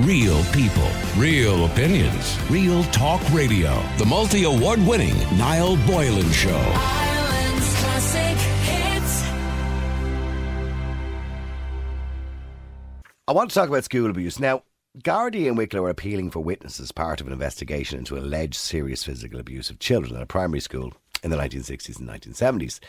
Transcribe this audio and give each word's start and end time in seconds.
Real 0.00 0.42
people, 0.44 0.88
real 1.18 1.66
opinions, 1.66 2.38
real 2.48 2.84
talk 2.84 3.20
radio. 3.34 3.84
The 3.98 4.06
multi 4.06 4.44
award 4.44 4.78
winning 4.86 5.14
Niall 5.36 5.76
Boylan 5.86 6.30
Show. 6.30 6.56
Ireland's 6.56 7.74
classic 7.76 8.38
hits. 8.64 9.22
I 13.28 13.32
want 13.32 13.50
to 13.50 13.54
talk 13.54 13.68
about 13.68 13.84
school 13.84 14.08
abuse. 14.08 14.40
Now, 14.40 14.62
Gardaí 15.00 15.46
and 15.46 15.58
Wicklow 15.58 15.84
are 15.84 15.90
appealing 15.90 16.30
for 16.30 16.40
witnesses 16.40 16.80
as 16.80 16.92
part 16.92 17.20
of 17.20 17.26
an 17.26 17.34
investigation 17.34 17.98
into 17.98 18.16
alleged 18.16 18.54
serious 18.54 19.04
physical 19.04 19.38
abuse 19.38 19.68
of 19.68 19.80
children 19.80 20.16
at 20.16 20.22
a 20.22 20.26
primary 20.26 20.60
school 20.60 20.94
in 21.22 21.30
the 21.30 21.36
1960s 21.36 22.00
and 22.00 22.08
1970s. 22.08 22.80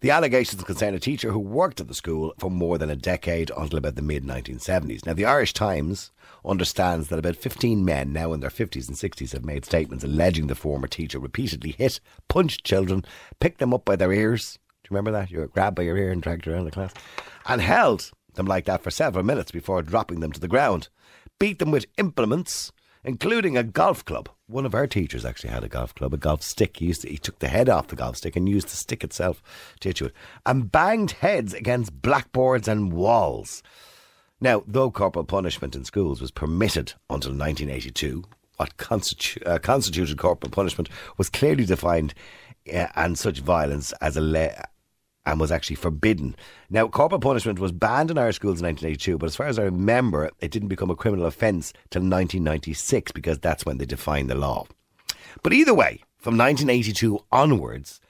The 0.00 0.12
allegations 0.12 0.62
concern 0.62 0.94
a 0.94 1.00
teacher 1.00 1.32
who 1.32 1.40
worked 1.40 1.80
at 1.80 1.88
the 1.88 1.94
school 1.94 2.32
for 2.38 2.52
more 2.52 2.78
than 2.78 2.88
a 2.88 2.94
decade 2.94 3.50
until 3.56 3.78
about 3.78 3.96
the 3.96 4.02
mid 4.02 4.22
1970s. 4.22 5.04
Now, 5.04 5.12
the 5.12 5.24
Irish 5.24 5.52
Times 5.52 6.12
understands 6.44 7.08
that 7.08 7.18
about 7.18 7.34
15 7.34 7.84
men 7.84 8.12
now 8.12 8.32
in 8.32 8.38
their 8.38 8.48
50s 8.48 8.86
and 8.86 8.96
60s 8.96 9.32
have 9.32 9.44
made 9.44 9.64
statements 9.64 10.04
alleging 10.04 10.46
the 10.46 10.54
former 10.54 10.86
teacher 10.86 11.18
repeatedly 11.18 11.72
hit, 11.72 11.98
punched 12.28 12.62
children, 12.62 13.04
picked 13.40 13.58
them 13.58 13.74
up 13.74 13.84
by 13.84 13.96
their 13.96 14.12
ears. 14.12 14.60
Do 14.84 14.88
you 14.88 14.96
remember 14.96 15.10
that? 15.10 15.32
You 15.32 15.40
were 15.40 15.48
grabbed 15.48 15.74
by 15.74 15.82
your 15.82 15.96
ear 15.96 16.12
and 16.12 16.22
dragged 16.22 16.46
around 16.46 16.66
the 16.66 16.70
class. 16.70 16.94
And 17.46 17.60
held 17.60 18.12
them 18.34 18.46
like 18.46 18.66
that 18.66 18.84
for 18.84 18.92
several 18.92 19.24
minutes 19.24 19.50
before 19.50 19.82
dropping 19.82 20.20
them 20.20 20.30
to 20.30 20.38
the 20.38 20.46
ground. 20.46 20.90
Beat 21.40 21.58
them 21.58 21.72
with 21.72 21.86
implements, 21.96 22.70
including 23.02 23.56
a 23.56 23.64
golf 23.64 24.04
club. 24.04 24.28
One 24.50 24.64
of 24.64 24.74
our 24.74 24.86
teachers 24.86 25.26
actually 25.26 25.50
had 25.50 25.62
a 25.62 25.68
golf 25.68 25.94
club, 25.94 26.14
a 26.14 26.16
golf 26.16 26.42
stick. 26.42 26.78
He, 26.78 26.86
used 26.86 27.02
to, 27.02 27.08
he 27.10 27.18
took 27.18 27.38
the 27.38 27.48
head 27.48 27.68
off 27.68 27.88
the 27.88 27.96
golf 27.96 28.16
stick 28.16 28.34
and 28.34 28.48
used 28.48 28.68
the 28.68 28.76
stick 28.76 29.04
itself 29.04 29.42
to 29.80 29.90
hit 29.90 30.00
you 30.00 30.06
with, 30.06 30.14
and 30.46 30.72
banged 30.72 31.10
heads 31.10 31.52
against 31.52 32.00
blackboards 32.00 32.66
and 32.66 32.90
walls. 32.90 33.62
Now, 34.40 34.62
though 34.66 34.90
corporal 34.90 35.26
punishment 35.26 35.76
in 35.76 35.84
schools 35.84 36.22
was 36.22 36.30
permitted 36.30 36.94
until 37.10 37.32
1982, 37.32 38.24
what 38.56 38.78
constitu- 38.78 39.46
uh, 39.46 39.58
constituted 39.58 40.16
corporal 40.16 40.50
punishment 40.50 40.88
was 41.18 41.28
clearly 41.28 41.66
defined 41.66 42.14
uh, 42.72 42.86
and 42.96 43.18
such 43.18 43.40
violence 43.40 43.92
as 44.00 44.16
a 44.16 44.22
le- 44.22 44.64
and 45.26 45.40
was 45.40 45.52
actually 45.52 45.76
forbidden. 45.76 46.34
Now, 46.70 46.88
corporal 46.88 47.20
punishment 47.20 47.58
was 47.58 47.72
banned 47.72 48.10
in 48.10 48.18
Irish 48.18 48.36
schools 48.36 48.60
in 48.60 48.66
1982, 48.66 49.18
but 49.18 49.26
as 49.26 49.36
far 49.36 49.46
as 49.46 49.58
I 49.58 49.64
remember, 49.64 50.30
it 50.40 50.50
didn't 50.50 50.68
become 50.68 50.90
a 50.90 50.96
criminal 50.96 51.26
offence 51.26 51.72
till 51.90 52.00
1996 52.00 53.12
because 53.12 53.38
that's 53.38 53.66
when 53.66 53.78
they 53.78 53.84
defined 53.84 54.30
the 54.30 54.34
law. 54.34 54.66
But 55.42 55.52
either 55.52 55.74
way, 55.74 56.02
from 56.16 56.36
1982 56.36 57.24
onwards, 57.30 58.00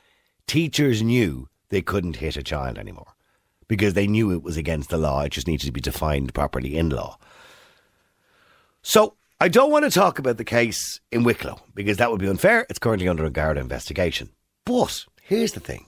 teachers 0.46 1.02
knew 1.02 1.48
they 1.68 1.82
couldn't 1.82 2.16
hit 2.16 2.36
a 2.36 2.42
child 2.42 2.78
anymore 2.78 3.14
because 3.66 3.94
they 3.94 4.06
knew 4.06 4.32
it 4.32 4.42
was 4.42 4.56
against 4.56 4.90
the 4.90 4.96
law. 4.96 5.22
It 5.22 5.32
just 5.32 5.46
needed 5.46 5.66
to 5.66 5.72
be 5.72 5.80
defined 5.80 6.32
properly 6.34 6.76
in 6.76 6.88
law. 6.88 7.18
So 8.82 9.14
I 9.40 9.48
don't 9.48 9.70
want 9.70 9.84
to 9.84 9.90
talk 9.90 10.18
about 10.18 10.38
the 10.38 10.44
case 10.44 11.00
in 11.12 11.22
Wicklow 11.22 11.60
because 11.74 11.98
that 11.98 12.10
would 12.10 12.20
be 12.20 12.28
unfair. 12.28 12.66
It's 12.70 12.78
currently 12.78 13.08
under 13.08 13.24
a 13.24 13.30
Garda 13.30 13.60
investigation. 13.60 14.30
But 14.64 15.04
here's 15.22 15.52
the 15.52 15.60
thing 15.60 15.86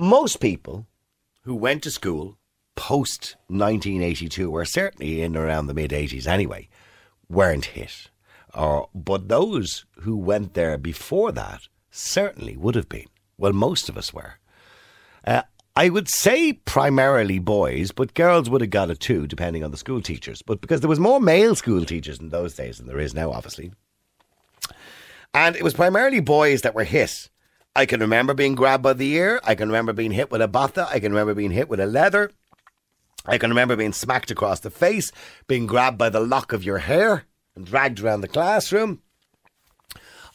most 0.00 0.40
people 0.40 0.86
who 1.42 1.54
went 1.54 1.82
to 1.84 1.90
school 1.90 2.38
post 2.74 3.36
1982, 3.48 4.50
or 4.50 4.64
certainly 4.64 5.22
in 5.22 5.36
around 5.36 5.66
the 5.66 5.74
mid 5.74 5.90
80s 5.90 6.26
anyway, 6.26 6.68
weren't 7.28 7.66
hit. 7.66 8.10
Or, 8.54 8.88
but 8.94 9.28
those 9.28 9.84
who 10.00 10.16
went 10.16 10.54
there 10.54 10.78
before 10.78 11.30
that 11.32 11.62
certainly 11.90 12.56
would 12.56 12.74
have 12.74 12.88
been. 12.88 13.06
Well, 13.38 13.52
most 13.52 13.88
of 13.88 13.96
us 13.96 14.12
were. 14.12 14.34
Uh, 15.26 15.42
I 15.76 15.88
would 15.88 16.08
say 16.08 16.54
primarily 16.54 17.38
boys, 17.38 17.92
but 17.92 18.14
girls 18.14 18.50
would 18.50 18.60
have 18.60 18.70
got 18.70 18.90
it 18.90 19.00
too, 19.00 19.26
depending 19.26 19.62
on 19.62 19.70
the 19.70 19.76
school 19.76 20.02
teachers. 20.02 20.42
But 20.42 20.60
because 20.60 20.80
there 20.80 20.88
was 20.88 20.98
more 20.98 21.20
male 21.20 21.54
school 21.54 21.84
teachers 21.84 22.18
in 22.18 22.30
those 22.30 22.54
days 22.54 22.78
than 22.78 22.86
there 22.86 22.98
is 22.98 23.14
now, 23.14 23.30
obviously. 23.30 23.72
And 25.32 25.54
it 25.54 25.62
was 25.62 25.74
primarily 25.74 26.20
boys 26.20 26.62
that 26.62 26.74
were 26.74 26.84
hit. 26.84 27.30
I 27.80 27.86
can 27.86 28.00
remember 28.00 28.34
being 28.34 28.56
grabbed 28.56 28.82
by 28.82 28.92
the 28.92 29.10
ear. 29.14 29.40
I 29.42 29.54
can 29.54 29.68
remember 29.68 29.94
being 29.94 30.10
hit 30.10 30.30
with 30.30 30.42
a 30.42 30.48
botha. 30.48 30.86
I 30.90 31.00
can 31.00 31.12
remember 31.12 31.32
being 31.32 31.50
hit 31.50 31.70
with 31.70 31.80
a 31.80 31.86
leather. 31.86 32.30
I 33.24 33.38
can 33.38 33.48
remember 33.48 33.74
being 33.74 33.94
smacked 33.94 34.30
across 34.30 34.60
the 34.60 34.68
face, 34.68 35.10
being 35.46 35.66
grabbed 35.66 35.96
by 35.96 36.10
the 36.10 36.20
lock 36.20 36.52
of 36.52 36.62
your 36.62 36.76
hair 36.76 37.24
and 37.56 37.64
dragged 37.64 37.98
around 37.98 38.20
the 38.20 38.28
classroom. 38.28 39.00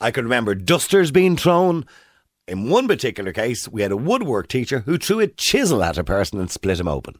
I 0.02 0.09
can 0.09 0.24
remember 0.24 0.56
dusters 0.56 1.12
being 1.12 1.38
thrown. 1.38 1.86
In 2.47 2.68
one 2.68 2.88
particular 2.88 3.31
case, 3.31 3.68
we 3.68 3.84
had 3.84 3.92
a 3.92 3.96
woodwork 3.96 4.48
teacher 4.48 4.80
who 4.80 4.98
threw 4.98 5.19
a 5.19 5.28
chisel 5.28 5.84
at 5.84 6.00
a 6.00 6.03
person 6.03 6.40
and 6.40 6.50
split 6.50 6.80
him 6.80 6.88
open. 6.88 7.19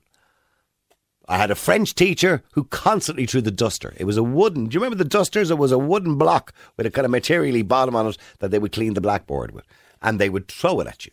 I 1.28 1.38
had 1.38 1.51
a 1.51 1.55
French 1.55 1.94
teacher 1.94 2.41
who 2.53 2.63
constantly 2.63 3.28
threw 3.28 3.41
the 3.41 3.51
duster. 3.51 3.94
It 3.97 4.05
was 4.05 4.17
a 4.17 4.23
wooden. 4.23 4.66
Do 4.66 4.73
you 4.73 4.79
remember 4.79 4.97
the 5.03 5.07
dusters? 5.07 5.51
It 5.51 5.59
was 5.59 5.72
a 5.72 5.78
wooden 5.78 6.16
block 6.16 6.51
with 6.78 6.88
a 6.88 6.91
kind 6.91 7.05
of 7.05 7.11
materially 7.11 7.61
bottom 7.61 7.95
on 7.95 8.07
it 8.07 8.17
that 8.39 8.49
they 8.49 8.57
would 8.57 8.72
clean 8.72 8.95
the 8.95 9.01
blackboard 9.01 9.51
with, 9.51 9.66
and 10.01 10.19
they 10.19 10.29
would 10.29 10.47
throw 10.47 10.79
it 10.79 10.88
at 10.88 11.06
you, 11.06 11.11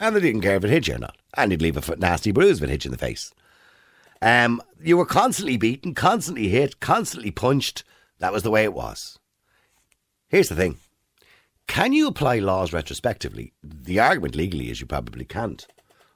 and 0.00 0.14
they 0.14 0.20
didn't 0.20 0.42
care 0.42 0.56
if 0.56 0.64
it 0.64 0.70
hit 0.70 0.88
you 0.88 0.94
or 0.94 0.98
not, 0.98 1.16
and 1.36 1.50
you'd 1.50 1.62
leave 1.62 1.76
a 1.76 1.96
nasty 1.96 2.32
bruise 2.32 2.58
if 2.58 2.64
it 2.64 2.70
hit 2.70 2.84
you 2.84 2.88
in 2.88 2.92
the 2.92 2.98
face. 2.98 3.32
Um, 4.20 4.62
you 4.80 4.96
were 4.96 5.06
constantly 5.06 5.56
beaten, 5.56 5.94
constantly 5.94 6.48
hit, 6.48 6.80
constantly 6.80 7.30
punched. 7.30 7.82
That 8.20 8.32
was 8.32 8.44
the 8.44 8.50
way 8.50 8.64
it 8.64 8.74
was. 8.74 9.18
Here's 10.28 10.48
the 10.48 10.54
thing: 10.54 10.76
can 11.66 11.92
you 11.92 12.06
apply 12.06 12.38
laws 12.38 12.72
retrospectively? 12.72 13.52
The 13.62 13.98
argument 13.98 14.34
legally 14.34 14.70
is 14.70 14.80
you 14.80 14.86
probably 14.86 15.24
can't. 15.24 15.66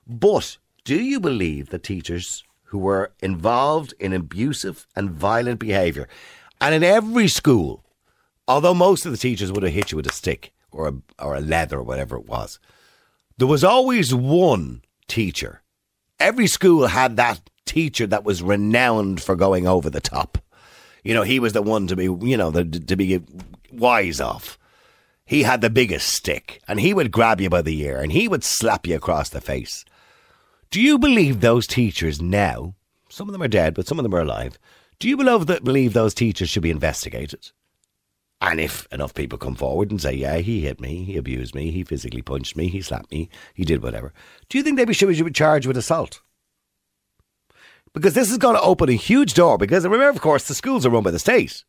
But 0.07 0.59
do 0.85 1.01
you 1.01 1.19
believe 1.19 1.71
that 1.71 1.83
teachers 1.83 2.45
who 2.65 2.79
were 2.79 3.13
involved 3.21 3.95
in 3.99 4.13
abusive 4.13 4.87
and 4.95 5.11
violent 5.11 5.59
behaviour, 5.59 6.09
and 6.61 6.75
in 6.75 6.85
every 6.85 7.29
school, 7.29 7.85
although 8.47 8.75
most 8.75 9.07
of 9.07 9.13
the 9.13 9.19
teachers 9.19 9.51
would 9.51 9.63
have 9.63 9.73
hit 9.73 9.93
you 9.93 9.97
with 9.97 10.07
a 10.07 10.13
stick 10.13 10.53
or 10.77 10.89
a, 10.89 11.25
or 11.25 11.35
a 11.35 11.41
leather 11.41 11.79
or 11.79 11.83
whatever 11.83 12.17
it 12.17 12.27
was, 12.27 12.59
there 13.39 13.49
was 13.49 13.65
always 13.65 14.15
one 14.15 14.83
teacher. 15.09 15.63
Every 16.21 16.47
school 16.47 16.87
had 16.87 17.17
that 17.17 17.41
teacher 17.65 18.07
that 18.07 18.25
was 18.25 18.43
renowned 18.43 19.21
for 19.21 19.37
going 19.37 19.67
over 19.67 19.91
the 19.91 20.01
top. 20.01 20.39
You 21.03 21.15
know, 21.15 21.23
he 21.23 21.41
was 21.41 21.53
the 21.53 21.63
one 21.63 21.87
to 21.89 21.97
be, 21.97 22.05
you 22.05 22.37
know, 22.37 22.51
the, 22.51 22.65
to 22.65 22.97
be 22.97 23.21
wise 23.73 24.21
off 24.21 24.59
he 25.27 25.43
had 25.43 25.61
the 25.61 25.69
biggest 25.69 26.09
stick 26.09 26.63
and 26.69 26.79
he 26.79 26.95
would 26.95 27.11
grab 27.11 27.41
you 27.41 27.51
by 27.51 27.61
the 27.61 27.79
ear 27.83 28.01
and 28.01 28.13
he 28.13 28.29
would 28.29 28.45
slap 28.45 28.87
you 28.87 28.95
across 28.95 29.29
the 29.29 29.41
face. 29.41 29.85
Do 30.71 30.81
you 30.81 30.99
believe 30.99 31.41
those 31.41 31.67
teachers 31.67 32.23
now, 32.23 32.77
some 33.09 33.29
of 33.29 33.33
them 33.33 33.43
are 33.43 33.49
dead, 33.49 33.75
but 33.75 33.89
some 33.89 33.99
of 33.99 34.05
them 34.05 34.15
are 34.15 34.21
alive, 34.21 34.57
do 34.99 35.09
you 35.09 35.17
believe 35.17 35.47
that 35.47 35.65
believe 35.65 35.93
those 35.93 36.15
teachers 36.15 36.49
should 36.49 36.63
be 36.63 36.71
investigated? 36.71 37.51
And 38.41 38.61
if 38.61 38.87
enough 38.93 39.15
people 39.15 39.39
come 39.39 39.55
forward 39.55 39.91
and 39.91 40.01
say, 40.01 40.13
yeah, 40.13 40.37
he 40.39 40.61
hit 40.61 40.81
me, 40.81 41.05
he 41.05 41.17
abused 41.17 41.55
me, 41.55 41.71
he 41.71 41.85
physically 41.85 42.21
punched 42.21 42.55
me, 42.55 42.69
he 42.69 42.83
slapped 42.83 43.11
me, 43.11 43.31
he 43.55 43.65
did 43.65 43.83
whatever, 43.83 44.13
do 44.49 44.59
you 44.59 44.65
think 44.65 44.77
they 44.77 44.93
should 44.93 45.09
be 45.09 45.31
charged 45.31 45.67
with 45.67 45.77
assault? 45.77 46.21
Because 47.95 48.13
this 48.13 48.31
is 48.31 48.37
going 48.37 48.57
to 48.57 48.61
open 48.61 48.91
a 48.91 48.93
huge 48.93 49.33
door. 49.33 49.57
Because 49.57 49.85
remember, 49.85 50.11
of 50.11 50.21
course, 50.21 50.45
the 50.45 50.55
schools 50.55 50.85
are 50.85 50.91
run 50.91 51.03
by 51.03 51.11
the 51.11 51.19
state. 51.19 51.65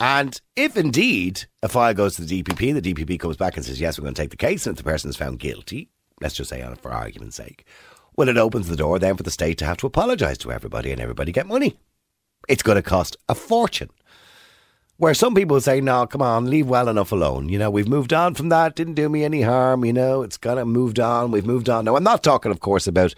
And 0.00 0.40
if 0.56 0.78
indeed 0.78 1.44
a 1.62 1.68
file 1.68 1.92
goes 1.92 2.16
to 2.16 2.22
the 2.22 2.42
DPP, 2.42 2.80
the 2.80 2.94
DPP 2.94 3.20
comes 3.20 3.36
back 3.36 3.56
and 3.56 3.66
says, 3.66 3.80
yes, 3.82 3.98
we're 3.98 4.04
going 4.04 4.14
to 4.14 4.22
take 4.22 4.30
the 4.30 4.36
case, 4.36 4.66
and 4.66 4.72
if 4.72 4.82
the 4.82 4.90
person 4.90 5.10
is 5.10 5.16
found 5.16 5.40
guilty, 5.40 5.90
let's 6.22 6.34
just 6.34 6.48
say 6.48 6.62
on 6.62 6.74
for 6.76 6.90
argument's 6.90 7.36
sake, 7.36 7.66
well, 8.16 8.28
it 8.28 8.38
opens 8.38 8.66
the 8.66 8.76
door 8.76 8.98
then 8.98 9.16
for 9.16 9.22
the 9.22 9.30
state 9.30 9.58
to 9.58 9.66
have 9.66 9.76
to 9.76 9.86
apologise 9.86 10.38
to 10.38 10.50
everybody 10.50 10.90
and 10.90 11.00
everybody 11.00 11.32
get 11.32 11.46
money. 11.46 11.78
It's 12.48 12.62
going 12.62 12.76
to 12.76 12.82
cost 12.82 13.16
a 13.28 13.34
fortune. 13.34 13.90
Where 15.02 15.14
some 15.14 15.34
people 15.34 15.60
say, 15.60 15.80
no, 15.80 16.06
come 16.06 16.22
on, 16.22 16.48
leave 16.48 16.68
well 16.68 16.88
enough 16.88 17.10
alone. 17.10 17.48
You 17.48 17.58
know, 17.58 17.72
we've 17.72 17.88
moved 17.88 18.12
on 18.12 18.34
from 18.34 18.50
that, 18.50 18.76
didn't 18.76 18.94
do 18.94 19.08
me 19.08 19.24
any 19.24 19.42
harm, 19.42 19.84
you 19.84 19.92
know, 19.92 20.22
it's 20.22 20.36
kind 20.36 20.60
of 20.60 20.68
moved 20.68 21.00
on, 21.00 21.32
we've 21.32 21.44
moved 21.44 21.68
on. 21.68 21.84
Now, 21.84 21.96
I'm 21.96 22.04
not 22.04 22.22
talking, 22.22 22.52
of 22.52 22.60
course, 22.60 22.86
about, 22.86 23.12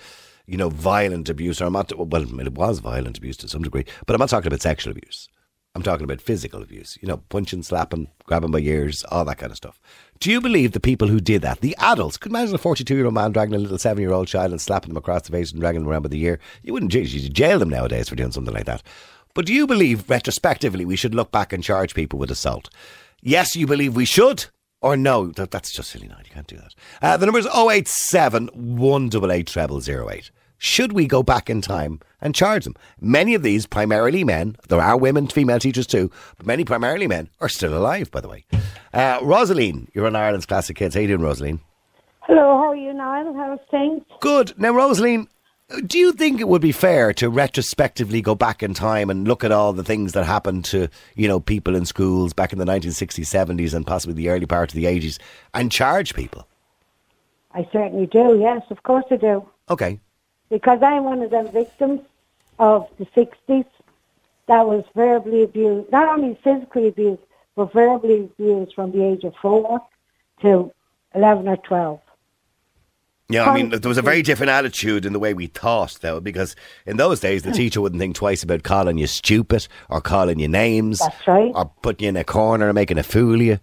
you 0.46 0.56
know, 0.56 0.70
violent 0.70 1.28
abuse, 1.28 1.60
or 1.60 1.66
I'm 1.66 1.74
not, 1.74 1.92
well, 1.94 2.40
it 2.40 2.54
was 2.54 2.78
violent 2.78 3.18
abuse 3.18 3.36
to 3.36 3.48
some 3.48 3.60
degree, 3.60 3.84
but 4.06 4.14
I'm 4.14 4.18
not 4.18 4.30
talking 4.30 4.46
about 4.46 4.62
sexual 4.62 4.92
abuse. 4.92 5.28
I'm 5.74 5.82
talking 5.82 6.04
about 6.04 6.22
physical 6.22 6.62
abuse, 6.62 6.96
you 7.02 7.08
know, 7.08 7.18
punching, 7.28 7.64
slapping, 7.64 8.08
grabbing 8.24 8.50
by 8.50 8.60
ears, 8.60 9.04
all 9.10 9.26
that 9.26 9.36
kind 9.36 9.50
of 9.50 9.58
stuff. 9.58 9.78
Do 10.20 10.30
you 10.30 10.40
believe 10.40 10.72
the 10.72 10.80
people 10.80 11.08
who 11.08 11.20
did 11.20 11.42
that, 11.42 11.60
the 11.60 11.76
adults, 11.78 12.16
could 12.16 12.32
imagine 12.32 12.54
a 12.54 12.58
42 12.58 12.94
year 12.94 13.04
old 13.04 13.12
man 13.12 13.32
dragging 13.32 13.56
a 13.56 13.58
little 13.58 13.76
seven 13.76 14.00
year 14.00 14.12
old 14.12 14.26
child 14.26 14.52
and 14.52 14.60
slapping 14.60 14.88
them 14.88 14.96
across 14.96 15.22
the 15.22 15.32
face 15.32 15.52
and 15.52 15.60
dragging 15.60 15.82
them 15.82 15.90
around 15.90 16.02
by 16.02 16.08
the 16.08 16.22
ear? 16.22 16.38
You 16.62 16.72
wouldn't 16.72 16.92
jail, 16.92 17.04
you 17.04 17.28
jail 17.28 17.58
them 17.58 17.68
nowadays 17.68 18.08
for 18.08 18.14
doing 18.14 18.32
something 18.32 18.54
like 18.54 18.64
that. 18.64 18.82
But 19.34 19.46
do 19.46 19.52
you 19.52 19.66
believe 19.66 20.08
retrospectively 20.08 20.84
we 20.84 20.96
should 20.96 21.14
look 21.14 21.32
back 21.32 21.52
and 21.52 21.62
charge 21.62 21.94
people 21.94 22.18
with 22.18 22.30
assault? 22.30 22.70
Yes, 23.20 23.56
you 23.56 23.66
believe 23.66 23.96
we 23.96 24.04
should? 24.04 24.46
Or 24.80 24.96
no, 24.96 25.28
that, 25.28 25.50
that's 25.50 25.72
just 25.72 25.90
silly 25.90 26.08
night. 26.08 26.26
You 26.26 26.34
can't 26.34 26.46
do 26.46 26.56
that. 26.56 26.74
Uh, 27.02 27.16
the 27.16 27.26
number 27.26 27.38
is 27.38 27.46
087 27.46 28.48
188 28.52 29.50
0008 29.82 30.30
should 30.64 30.92
we 30.92 31.06
go 31.06 31.22
back 31.22 31.50
in 31.50 31.60
time 31.60 32.00
and 32.20 32.34
charge 32.34 32.64
them? 32.64 32.74
Many 33.00 33.34
of 33.34 33.42
these, 33.42 33.66
primarily 33.66 34.24
men, 34.24 34.56
there 34.68 34.80
are 34.80 34.96
women, 34.96 35.26
female 35.26 35.58
teachers 35.58 35.86
too, 35.86 36.10
but 36.38 36.46
many 36.46 36.64
primarily 36.64 37.06
men 37.06 37.28
are 37.40 37.50
still 37.50 37.76
alive, 37.76 38.10
by 38.10 38.20
the 38.20 38.28
way. 38.28 38.44
Uh, 38.92 39.18
Rosaline, 39.22 39.88
you're 39.92 40.06
on 40.06 40.16
Ireland's 40.16 40.46
Classic 40.46 40.78
Hits. 40.78 40.94
How 40.94 41.02
you 41.02 41.08
doing, 41.08 41.20
Rosaline? 41.20 41.60
Hello, 42.20 42.56
how 42.56 42.70
are 42.70 42.76
you, 42.76 42.94
Niall? 42.94 43.34
How's 43.34 43.58
things? 43.70 44.02
Good. 44.20 44.54
Now, 44.58 44.72
Rosaline, 44.72 45.28
Do 45.86 45.98
you 45.98 46.12
think 46.12 46.40
it 46.40 46.48
would 46.48 46.60
be 46.60 46.72
fair 46.72 47.14
to 47.14 47.30
retrospectively 47.30 48.20
go 48.20 48.34
back 48.34 48.62
in 48.62 48.74
time 48.74 49.08
and 49.08 49.26
look 49.26 49.42
at 49.42 49.50
all 49.50 49.72
the 49.72 49.82
things 49.82 50.12
that 50.12 50.26
happened 50.26 50.66
to, 50.66 50.88
you 51.14 51.26
know, 51.26 51.40
people 51.40 51.74
in 51.74 51.86
schools 51.86 52.34
back 52.34 52.52
in 52.52 52.58
the 52.58 52.66
1960s, 52.66 53.24
70s 53.24 53.72
and 53.72 53.86
possibly 53.86 54.14
the 54.14 54.28
early 54.28 54.44
part 54.44 54.70
of 54.70 54.76
the 54.76 54.84
80s 54.84 55.18
and 55.54 55.72
charge 55.72 56.14
people? 56.14 56.46
I 57.52 57.66
certainly 57.72 58.06
do. 58.06 58.38
Yes, 58.38 58.62
of 58.70 58.82
course 58.82 59.06
I 59.10 59.16
do. 59.16 59.48
Okay. 59.70 59.98
Because 60.50 60.82
I'm 60.82 61.04
one 61.04 61.22
of 61.22 61.30
them 61.30 61.48
victims 61.48 62.02
of 62.58 62.86
the 62.98 63.06
60s 63.06 63.64
that 64.46 64.66
was 64.66 64.84
verbally 64.94 65.44
abused, 65.44 65.90
not 65.90 66.08
only 66.08 66.38
physically 66.44 66.88
abused, 66.88 67.22
but 67.56 67.72
verbally 67.72 68.24
abused 68.24 68.74
from 68.74 68.92
the 68.92 69.02
age 69.02 69.24
of 69.24 69.34
four 69.40 69.80
to 70.42 70.70
11 71.14 71.48
or 71.48 71.56
12. 71.56 72.00
Yeah, 73.30 73.50
I 73.50 73.54
mean, 73.54 73.70
there 73.70 73.88
was 73.88 73.96
a 73.96 74.02
very 74.02 74.20
different 74.20 74.50
attitude 74.50 75.06
in 75.06 75.14
the 75.14 75.18
way 75.18 75.32
we 75.32 75.46
thought, 75.46 75.96
though, 76.02 76.20
because 76.20 76.54
in 76.84 76.98
those 76.98 77.20
days 77.20 77.42
the 77.42 77.52
teacher 77.52 77.80
wouldn't 77.80 77.98
think 77.98 78.16
twice 78.16 78.42
about 78.42 78.64
calling 78.64 78.98
you 78.98 79.06
stupid 79.06 79.66
or 79.88 80.02
calling 80.02 80.38
you 80.38 80.48
names 80.48 80.98
That's 80.98 81.26
right. 81.26 81.50
or 81.54 81.72
putting 81.80 82.04
you 82.04 82.08
in 82.10 82.16
a 82.16 82.24
corner 82.24 82.68
and 82.68 82.74
making 82.74 82.98
a 82.98 83.02
fool 83.02 83.36
of 83.36 83.40
you. 83.40 83.58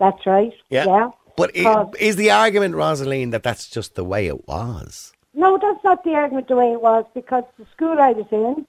That's 0.00 0.26
right. 0.26 0.52
Yeah. 0.68 1.10
But 1.36 1.50
i 1.50 1.58
Because- 1.58 1.94
is 2.00 2.16
the 2.16 2.32
argument, 2.32 2.74
Rosaline, 2.74 3.30
that 3.30 3.44
that's 3.44 3.68
just 3.68 3.94
the 3.94 4.04
way 4.04 4.26
it 4.26 4.48
was? 4.48 5.12
No, 5.32 5.58
that's 5.58 5.82
not 5.84 6.02
the 6.02 6.14
argument 6.14 6.48
the 6.48 6.56
way 6.56 6.72
it 6.72 6.80
was 6.80 7.04
because 7.14 7.44
the 7.56 7.66
school 7.72 8.00
I 8.00 8.12
was 8.12 8.26
in, 8.32 8.66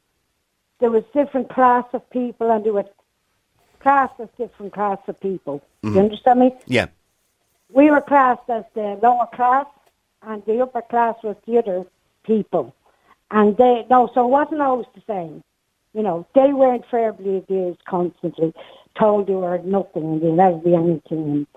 there 0.80 0.92
was 0.92 1.03
different 1.13 1.50
class 1.50 1.86
of 1.94 2.07
people 2.12 2.51
and 2.51 2.63
there 2.63 2.74
were 2.74 2.86
class 3.80 4.09
of 4.19 4.36
different 4.36 4.74
class 4.74 4.97
of 5.07 5.19
people. 5.19 5.57
Do 5.81 5.89
you 5.89 5.89
mm-hmm. 5.89 6.03
understand 6.06 6.39
me? 6.39 6.56
Yeah. 6.65 6.88
We 7.69 7.89
were 7.92 8.01
classed 8.01 8.50
as 8.50 8.63
the 8.74 9.00
lower 9.01 9.27
class 9.33 9.68
and 10.25 10.44
the 10.45 10.62
upper 10.62 10.81
class 10.81 11.16
was 11.24 11.36
the 11.45 11.57
other 11.57 11.86
people. 12.24 12.74
And 13.31 13.57
they, 13.57 13.86
no, 13.89 14.10
so 14.13 14.25
it 14.25 14.30
wasn't 14.30 14.62
always 14.62 14.88
the 14.94 15.01
same. 15.07 15.44
You 15.94 16.04
know, 16.04 16.27
they 16.36 16.54
weren't 16.54 16.86
verbally 16.92 17.38
abused 17.38 17.83
constantly, 17.86 18.54
told 19.00 19.27
they 19.27 19.33
were 19.33 19.57
nothing 19.60 20.04
and 20.04 20.22
they'll 20.22 20.36
never 20.36 20.57
be 20.57 20.75
anything. 20.75 21.01
And, 21.12 21.48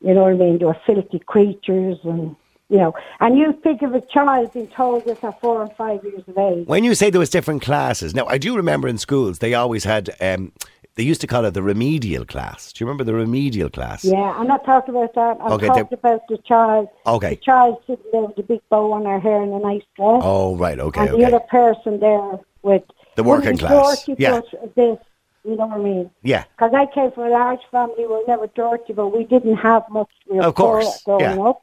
you 0.00 0.14
know 0.14 0.22
what 0.22 0.32
I 0.32 0.36
mean? 0.36 0.58
They 0.58 0.64
were 0.64 0.76
filthy 0.84 1.20
creatures 1.20 1.98
and, 2.02 2.34
you 2.68 2.78
know. 2.78 2.94
And 3.20 3.38
you 3.38 3.52
think 3.62 3.82
of 3.82 3.94
a 3.94 4.00
child 4.00 4.52
being 4.52 4.68
told 4.68 5.04
this 5.04 5.22
at 5.22 5.40
four 5.40 5.62
and 5.62 5.72
five 5.76 6.02
years 6.02 6.22
of 6.26 6.36
age. 6.36 6.66
When 6.66 6.84
you 6.84 6.94
say 6.94 7.10
there 7.10 7.20
was 7.20 7.30
different 7.30 7.62
classes, 7.62 8.14
now 8.14 8.26
I 8.26 8.38
do 8.38 8.56
remember 8.56 8.88
in 8.88 8.98
schools 8.98 9.38
they 9.38 9.54
always 9.54 9.84
had. 9.84 10.10
Um, 10.20 10.52
they 10.96 11.02
used 11.02 11.20
to 11.22 11.26
call 11.26 11.44
it 11.44 11.52
the 11.54 11.62
remedial 11.62 12.24
class. 12.24 12.72
Do 12.72 12.82
you 12.84 12.86
remember 12.86 13.04
the 13.04 13.14
remedial 13.14 13.68
class? 13.70 14.04
Yeah, 14.04 14.16
I'm 14.38 14.46
not 14.46 14.64
talking 14.64 14.94
about 14.94 15.14
that. 15.14 15.38
I'm 15.40 15.52
Okay, 15.52 15.66
talking 15.66 15.86
they- 15.90 15.96
about 15.96 16.26
the 16.28 16.38
child. 16.38 16.88
Okay. 17.06 17.30
The 17.30 17.36
child 17.36 17.82
sitting 17.86 18.04
there 18.12 18.22
with 18.22 18.38
a 18.38 18.42
big 18.42 18.60
bow 18.70 18.92
on 18.92 19.04
her 19.04 19.18
hair 19.18 19.42
and 19.42 19.52
a 19.52 19.58
nice 19.58 19.82
dress. 19.96 20.20
Oh, 20.22 20.56
right. 20.56 20.78
Okay. 20.78 21.00
and 21.00 21.08
the 21.10 21.14
Okay. 21.14 21.24
other 21.24 21.40
person 21.40 21.98
there 22.00 22.38
with 22.62 22.84
The 23.16 23.24
working 23.24 23.56
class, 23.58 24.08
yeah. 24.18 24.40
this, 24.76 24.98
you 25.44 25.56
know 25.56 25.66
what 25.66 25.78
I 25.80 25.82
mean? 25.82 26.10
Yeah. 26.22 26.44
Because 26.56 26.72
I 26.74 26.86
came 26.86 27.10
from 27.12 27.24
a 27.24 27.30
large 27.30 27.60
family, 27.70 27.94
we 27.98 28.06
were 28.06 28.22
never 28.28 28.46
dirty, 28.48 28.92
but 28.92 29.08
we 29.08 29.24
didn't 29.24 29.56
have 29.56 29.82
much. 29.90 30.08
We 30.30 30.36
were 30.38 30.44
Of 30.44 30.54
course, 30.54 31.02
growing 31.02 31.20
yeah. 31.22 31.38
up, 31.40 31.62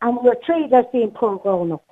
and 0.00 0.16
we 0.16 0.28
were 0.28 0.36
treated 0.44 0.72
as 0.72 0.86
being 0.92 1.10
poor 1.10 1.36
growing 1.38 1.72
up. 1.72 1.84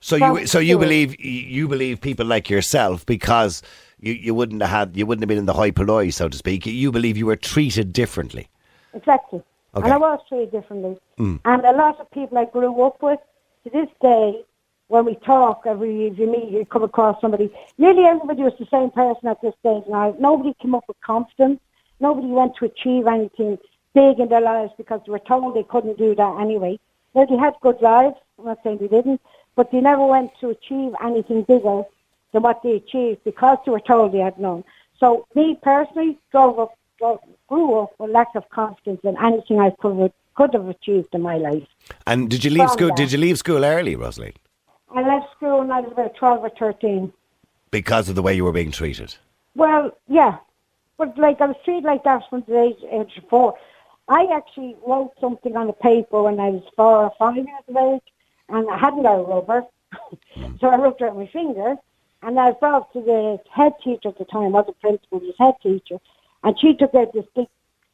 So 0.00 0.16
you 0.16 0.46
so 0.46 0.58
you 0.58 0.78
believe 0.78 1.18
you 1.20 1.66
believe 1.68 2.00
people 2.00 2.24
like 2.24 2.48
yourself 2.48 3.04
because 3.04 3.62
you, 4.00 4.12
you 4.12 4.34
wouldn't 4.34 4.62
have 4.62 4.70
had 4.70 4.96
you 4.96 5.06
wouldn't 5.06 5.22
have 5.22 5.28
been 5.28 5.38
in 5.38 5.46
the 5.46 5.54
high 5.54 5.72
polloi, 5.72 6.10
so 6.10 6.28
to 6.28 6.36
speak. 6.36 6.66
You 6.66 6.92
believe 6.92 7.16
you 7.16 7.26
were 7.26 7.36
treated 7.36 7.92
differently. 7.92 8.48
Exactly. 8.94 9.42
Okay. 9.74 9.84
And 9.84 9.92
I 9.92 9.96
was 9.96 10.20
treated 10.28 10.52
differently. 10.52 10.96
Mm. 11.18 11.40
And 11.44 11.64
a 11.64 11.72
lot 11.72 12.00
of 12.00 12.10
people 12.10 12.38
I 12.38 12.44
grew 12.46 12.82
up 12.82 13.02
with, 13.02 13.18
to 13.64 13.70
this 13.70 13.88
day, 14.00 14.44
when 14.86 15.04
we 15.04 15.14
talk, 15.16 15.64
every 15.66 16.06
if 16.06 16.18
you 16.18 16.26
meet, 16.26 16.50
you 16.50 16.64
come 16.64 16.84
across 16.84 17.20
somebody, 17.20 17.52
nearly 17.76 18.04
everybody 18.04 18.42
was 18.42 18.54
the 18.58 18.66
same 18.66 18.90
person 18.90 19.28
at 19.28 19.40
this 19.42 19.54
stage 19.60 19.84
now. 19.88 20.16
Nobody 20.18 20.54
came 20.60 20.74
up 20.74 20.84
with 20.88 21.00
confidence. 21.00 21.60
Nobody 22.00 22.28
went 22.28 22.56
to 22.56 22.64
achieve 22.64 23.06
anything 23.06 23.58
big 23.94 24.20
in 24.20 24.28
their 24.28 24.40
lives 24.40 24.72
because 24.78 25.00
they 25.04 25.12
were 25.12 25.18
told 25.18 25.54
they 25.54 25.64
couldn't 25.64 25.98
do 25.98 26.14
that 26.14 26.40
anyway. 26.40 26.78
Now, 27.14 27.26
they 27.26 27.36
had 27.36 27.54
good 27.60 27.80
lives. 27.82 28.16
I'm 28.38 28.44
not 28.44 28.58
saying 28.62 28.78
they 28.78 28.88
didn't, 28.88 29.20
but 29.58 29.72
they 29.72 29.80
never 29.80 30.06
went 30.06 30.30
to 30.40 30.50
achieve 30.50 30.92
anything 31.04 31.42
bigger 31.42 31.82
than 32.32 32.42
what 32.42 32.62
they 32.62 32.74
achieved 32.82 33.24
because 33.24 33.58
they 33.66 33.72
were 33.72 33.80
told 33.80 34.12
they 34.12 34.18
had 34.18 34.38
none. 34.38 34.62
So, 35.00 35.26
me 35.34 35.58
personally, 35.60 36.16
drove 36.30 36.60
up, 36.60 36.78
drove, 37.00 37.18
grew 37.48 37.80
up 37.80 37.90
with 37.98 38.12
lack 38.12 38.28
of 38.36 38.48
confidence 38.50 39.00
in 39.02 39.16
anything 39.18 39.58
I 39.58 39.70
could 39.80 39.98
have, 39.98 40.12
could 40.36 40.54
have 40.54 40.68
achieved 40.68 41.12
in 41.12 41.22
my 41.22 41.38
life. 41.38 41.66
And 42.06 42.30
did 42.30 42.44
you 42.44 42.50
leave 42.52 42.68
From 42.68 42.76
school? 42.78 42.88
that. 42.88 42.96
Did 42.98 43.10
you 43.10 43.18
leave 43.18 43.36
school 43.36 43.64
early, 43.64 43.96
Rosalie, 43.96 44.34
I 44.94 45.02
left 45.02 45.32
school 45.36 45.58
when 45.58 45.72
I 45.72 45.80
was 45.80 45.90
about 45.90 46.14
12 46.14 46.44
or 46.44 46.50
13. 46.50 47.12
because 47.72 48.08
of 48.08 48.14
the 48.14 48.22
way 48.22 48.34
you 48.34 48.44
were 48.44 48.52
being 48.52 48.70
treated? 48.70 49.16
Well, 49.56 49.90
yeah. 50.06 50.36
But 50.98 51.18
like 51.18 51.40
I 51.40 51.46
was 51.46 51.56
treated 51.64 51.82
like 51.82 52.04
that 52.04 52.22
from 52.30 52.44
the 52.46 52.60
age, 52.62 52.78
age 52.92 53.12
of 53.18 53.28
four. 53.28 53.54
I 54.08 54.22
actually 54.32 54.76
wrote 54.86 55.14
something 55.20 55.56
on 55.56 55.68
a 55.68 55.72
paper 55.72 56.22
when 56.22 56.38
I 56.38 56.50
was 56.50 56.62
four 56.76 56.96
or 57.06 57.12
five 57.18 57.36
years 57.36 57.66
of 57.66 57.76
age, 57.76 58.02
and 58.48 58.70
I 58.70 58.78
hadn't 58.78 59.02
got 59.02 59.20
a 59.20 59.22
rubber. 59.22 59.64
so 60.60 60.68
I 60.68 60.76
rubbed 60.76 61.00
it 61.00 61.14
with 61.14 61.26
my 61.26 61.32
finger, 61.32 61.76
and 62.22 62.38
I 62.38 62.52
brought 62.52 62.92
to 62.92 63.00
the 63.00 63.38
head 63.50 63.72
teacher 63.82 64.08
at 64.08 64.18
the 64.18 64.24
time, 64.24 64.52
not 64.52 64.66
the 64.66 64.72
principal, 64.72 65.20
his 65.20 65.34
head 65.38 65.54
teacher, 65.62 65.98
and 66.44 66.58
she 66.58 66.74
took 66.74 66.94
out 66.94 67.12
this 67.12 67.26
big 67.34 67.48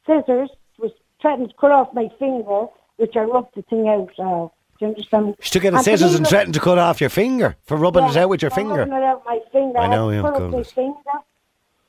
scissors, 0.05 0.49
was 0.77 0.91
threatened 1.21 1.49
to 1.49 1.55
cut 1.55 1.71
off 1.71 1.93
my 1.93 2.09
finger, 2.19 2.67
which 2.97 3.15
I 3.15 3.21
rubbed 3.21 3.55
the 3.55 3.61
thing 3.63 3.87
out 3.87 4.11
of. 4.19 4.51
Do 4.79 4.85
you 4.85 4.87
understand? 4.91 5.35
She 5.39 5.51
took 5.51 5.65
out 5.65 5.71
the 5.71 5.77
And 5.77 5.85
scissors 5.85 6.15
and 6.15 6.27
threatened 6.27 6.53
to 6.55 6.59
cut 6.59 6.77
off 6.77 6.99
your 6.99 7.09
finger 7.09 7.55
for 7.65 7.77
rubbing 7.77 8.03
it 8.05 8.17
out 8.17 8.29
with 8.29 8.41
your 8.41 8.51
finger. 8.51 8.79
rubbing 8.79 8.93
it 8.93 9.03
out 9.03 9.23
my 9.25 9.39
finger. 9.51 9.79
I 9.79 9.87
know, 9.87 10.09
I 10.09 10.15
yeah, 10.15 10.21
put 10.21 10.41
up 10.41 10.51
my 10.51 10.63
finger. 10.63 10.99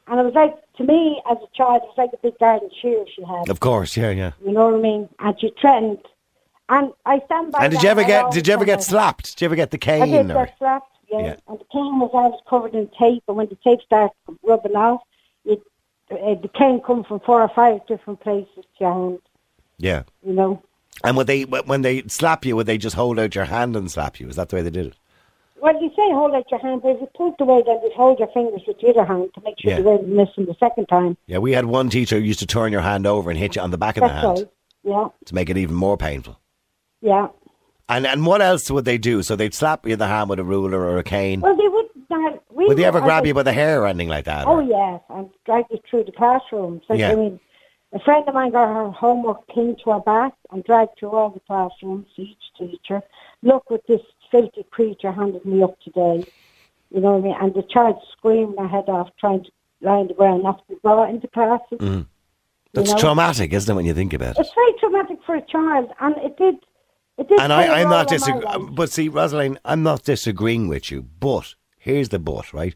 And 0.09 0.21
it 0.21 0.23
was 0.23 0.35
like, 0.35 0.55
to 0.77 0.85
me, 0.85 1.21
as 1.29 1.37
a 1.39 1.57
child, 1.57 1.83
it 1.83 1.87
was 1.87 1.99
like 1.99 2.11
a 2.13 2.17
big 2.19 2.39
garden 2.39 2.71
shear 2.81 3.05
she 3.13 3.23
had. 3.25 3.49
Of 3.49 3.59
course, 3.59 3.97
yeah, 3.97 4.11
yeah. 4.11 4.33
You 4.45 4.53
know 4.53 4.67
what 4.67 4.75
I 4.75 4.79
mean? 4.79 5.09
And 5.19 5.41
she 5.41 5.53
threatened. 5.61 5.99
And 6.69 6.93
I 7.05 7.21
stand 7.27 7.53
by 7.53 7.65
And 7.65 7.73
did 7.73 7.83
you 7.83 7.89
ever 7.89 8.03
get? 8.05 8.31
Did 8.33 8.47
you 8.49 8.53
ever 8.55 8.65
get 8.65 8.83
slapped? 8.83 9.25
Did 9.37 9.41
you 9.41 9.45
ever 9.47 9.57
get 9.57 9.71
the 9.71 9.79
that. 9.79 9.89
I 10.03 10.07
cane? 10.07 10.27
did 10.27 10.37
Or? 10.37 10.47
get 10.47 10.59
slapped, 10.59 10.97
yeah. 11.11 11.19
Yeah. 11.21 11.37
And 11.49 11.59
the 11.61 11.65
cane 11.73 11.99
was 12.01 12.11
always 12.13 12.41
covered 12.49 12.75
in 12.75 12.89
tape, 12.99 13.23
and 13.29 13.37
when 13.37 13.49
the 13.49 13.57
tape 13.63 13.81
started 13.83 14.13
rubbing 14.43 14.75
off, 14.75 15.03
it, 15.45 15.63
uh, 16.11 16.35
the 16.41 16.51
cane 16.55 16.81
come 16.85 17.05
from 17.05 17.21
four 17.21 17.41
or 17.41 17.49
five 17.49 17.87
different 17.87 18.21
places 18.21 18.49
to 18.57 18.65
your 18.81 18.93
hand, 18.93 19.19
Yeah. 19.79 20.03
you 20.25 20.33
know. 20.33 20.61
And 21.05 21.17
would 21.17 21.27
they 21.29 21.43
when 21.45 21.83
they 21.83 22.03
slap 22.09 22.45
you? 22.45 22.57
Would 22.57 22.67
they 22.67 22.79
just 22.79 22.97
hold 22.97 23.19
out 23.21 23.35
your 23.35 23.45
hand 23.45 23.77
and 23.77 23.89
slap 23.91 24.19
you? 24.19 24.29
Is 24.29 24.35
that 24.37 24.49
the 24.49 24.57
way 24.57 24.63
they 24.63 24.71
did 24.71 24.87
it? 24.87 24.95
Well, 25.61 25.81
you 25.81 25.89
say 25.91 26.11
hold 26.13 26.35
out 26.35 26.51
your 26.51 26.59
hand, 26.61 26.83
but 26.83 26.91
if 26.97 27.01
you 27.01 27.09
pull 27.15 27.33
it 27.33 27.41
away, 27.41 27.63
then 27.65 27.81
you 27.83 27.91
hold 27.95 28.19
your 28.19 28.29
fingers 28.29 28.63
with 28.67 28.81
the 28.81 28.89
other 28.89 29.05
hand 29.05 29.31
to 29.35 29.41
make 29.43 29.55
sure 29.61 29.71
Yeah. 29.71 29.79
you 29.79 29.85
weren't 29.85 30.09
missing 30.09 30.47
the 30.47 30.57
second 30.59 30.87
time. 30.87 31.17
Yeah, 31.27 31.39
we 31.39 31.53
had 31.53 31.67
one 31.67 31.91
teacher 31.91 32.19
who 32.19 32.25
used 32.25 32.41
to 32.41 32.47
turn 32.47 32.73
your 32.73 32.81
hand 32.83 33.07
over 33.07 33.31
and 33.31 33.39
hit 33.39 33.55
you 33.57 33.63
on 33.63 33.71
the 33.71 33.79
back 33.79 33.97
of 33.97 34.03
the 34.03 34.09
hand 34.09 34.27
right. 34.39 34.49
Yeah, 34.85 35.09
to 35.27 35.35
make 35.35 35.49
it 35.51 35.57
even 35.57 35.75
more 35.77 35.97
painful. 35.97 36.39
Yeah. 37.07 37.29
And 37.89 38.05
and 38.05 38.27
what 38.27 38.43
else 38.43 38.69
would 38.71 38.85
they 38.85 38.99
do? 38.99 39.23
So 39.23 39.37
they'd 39.37 39.55
slap 39.55 39.87
you 39.87 39.93
in 39.93 39.99
the 39.99 40.09
hand 40.09 40.29
with 40.29 40.41
a 40.41 40.45
ruler 40.45 40.81
or 40.81 40.99
a 40.99 41.05
cane. 41.05 41.41
Well, 41.41 41.57
they 41.57 41.69
would 41.69 41.87
not. 42.11 42.43
We 42.53 42.67
would 42.67 42.77
they 42.77 42.85
ever 42.85 43.01
grab 43.01 43.25
you 43.27 43.33
by 43.35 43.45
the 43.45 43.53
hair 43.53 43.83
or 43.83 43.87
anything 43.87 44.09
like 44.09 44.25
that? 44.25 44.47
Oh 44.47 44.57
or- 44.57 44.63
yes, 44.63 45.01
and 45.09 45.31
drag 45.45 45.67
you 45.71 45.79
through 45.89 46.05
the 46.05 46.13
classrooms. 46.13 46.83
Like, 46.89 46.99
Yeah. 46.99 47.13
I 47.13 47.15
mean, 47.15 47.39
a 47.93 48.01
friend 48.01 48.25
of 48.27 48.35
mine 48.35 48.51
got 48.51 48.75
her 48.75 48.91
homework 48.91 49.47
pinned 49.47 49.79
to 49.85 49.91
her 49.93 50.01
back 50.01 50.33
and 50.51 50.65
dragged 50.65 50.99
through 50.99 51.11
all 51.11 51.31
the 51.31 51.41
classrooms. 51.41 52.07
To 52.17 52.23
each 52.23 52.47
teacher, 52.59 53.03
look 53.43 53.71
what 53.71 53.87
this 53.87 54.03
filthy 54.33 54.65
creature 54.65 55.13
handed 55.13 55.45
me 55.45 55.63
up 55.63 55.79
today. 55.81 56.27
You 56.91 57.01
know 57.01 57.13
what 57.13 57.19
I 57.19 57.21
mean? 57.21 57.37
And 57.41 57.55
the 57.55 57.63
child 57.63 58.03
screamed 58.13 58.59
her 58.59 58.67
head 58.67 58.89
off, 58.89 59.11
trying 59.21 59.45
to 59.45 59.51
lie 59.81 59.99
on 59.99 60.09
the 60.09 60.15
ground, 60.15 60.43
not 60.43 60.59
to 60.59 60.75
be 60.75 60.81
brought 60.83 61.11
into 61.11 61.29
classes. 61.29 61.79
Mm-hmm. 61.79 62.03
That's 62.73 62.89
you 62.89 62.95
know? 62.95 63.01
traumatic, 63.01 63.53
isn't 63.53 63.73
it, 63.73 63.77
when 63.77 63.87
you 63.87 63.95
think 63.95 64.13
about 64.13 64.37
it? 64.37 64.41
It's 64.41 64.55
very 64.55 64.73
traumatic 64.81 65.19
for 65.25 65.37
a 65.37 65.43
child, 65.43 65.91
and 66.01 66.17
it 66.19 66.37
did. 66.37 66.57
And 67.19 67.53
I, 67.53 67.81
I'm 67.81 67.89
not 67.89 68.11
in 68.13 68.19
disagreeing. 68.19 68.75
But 68.75 68.91
see, 68.91 69.09
Rosalind, 69.09 69.59
I'm 69.65 69.83
not 69.83 70.05
disagreeing 70.05 70.69
with 70.69 70.91
you. 70.91 71.03
But 71.03 71.55
here's 71.79 72.11
the 72.11 72.19
but, 72.19 72.53
right? 72.53 72.75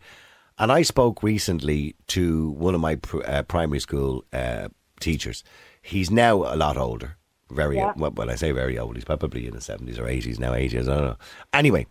And 0.58 0.70
I 0.70 0.82
spoke 0.82 1.22
recently 1.22 1.94
to 2.08 2.50
one 2.50 2.74
of 2.74 2.80
my 2.80 2.96
pr- 2.96 3.24
uh, 3.24 3.42
primary 3.42 3.80
school 3.80 4.24
uh, 4.32 4.68
teachers. 4.98 5.42
He's 5.82 6.10
now 6.10 6.36
a 6.36 6.56
lot 6.56 6.76
older. 6.76 7.16
Very 7.50 7.76
Yeah. 7.76 7.92
well, 7.96 8.12
when 8.12 8.30
I 8.30 8.34
say 8.36 8.52
very 8.52 8.78
old, 8.78 8.94
he's 8.96 9.04
probably 9.04 9.46
in 9.46 9.54
the 9.54 9.60
seventies 9.60 9.98
or 9.98 10.06
eighties 10.06 10.38
now. 10.38 10.54
Eighties, 10.54 10.88
I 10.88 10.94
don't 10.94 11.04
know. 11.04 11.16
Anyway, 11.52 11.86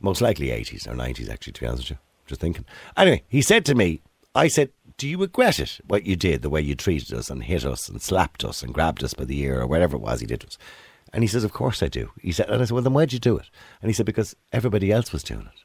most 0.00 0.20
likely 0.20 0.50
eighties 0.50 0.86
or 0.88 0.94
nineties. 0.94 1.28
Actually, 1.28 1.52
to 1.54 1.60
be 1.60 1.66
honest 1.66 1.84
with 1.84 1.90
you, 1.92 1.98
just 2.26 2.40
thinking. 2.40 2.64
Anyway, 2.96 3.22
he 3.28 3.40
said 3.40 3.64
to 3.66 3.74
me, 3.74 4.00
"I 4.34 4.48
said, 4.48 4.70
do 4.96 5.08
you 5.08 5.18
regret 5.18 5.60
it? 5.60 5.78
What 5.86 6.04
you 6.04 6.16
did, 6.16 6.42
the 6.42 6.50
way 6.50 6.60
you 6.62 6.74
treated 6.74 7.12
us 7.16 7.30
and 7.30 7.44
hit 7.44 7.64
us 7.64 7.88
and 7.88 8.02
slapped 8.02 8.44
us 8.44 8.62
and 8.62 8.74
grabbed 8.74 9.04
us 9.04 9.14
by 9.14 9.24
the 9.24 9.38
ear 9.40 9.60
or 9.60 9.66
whatever 9.68 9.96
it 9.96 10.02
was 10.02 10.20
he 10.20 10.26
did 10.26 10.40
to 10.40 10.46
us." 10.48 10.58
And 11.14 11.22
he 11.22 11.28
says, 11.28 11.44
"Of 11.44 11.52
course 11.52 11.82
I 11.82 11.88
do." 11.88 12.10
He 12.20 12.32
said, 12.32 12.50
and 12.50 12.60
I 12.60 12.64
said, 12.64 12.72
"Well, 12.72 12.82
then 12.82 12.92
why'd 12.92 13.12
you 13.12 13.18
do 13.18 13.38
it?" 13.38 13.48
And 13.80 13.88
he 13.88 13.94
said, 13.94 14.04
"Because 14.04 14.36
everybody 14.52 14.92
else 14.92 15.12
was 15.12 15.22
doing 15.22 15.46
it." 15.46 15.60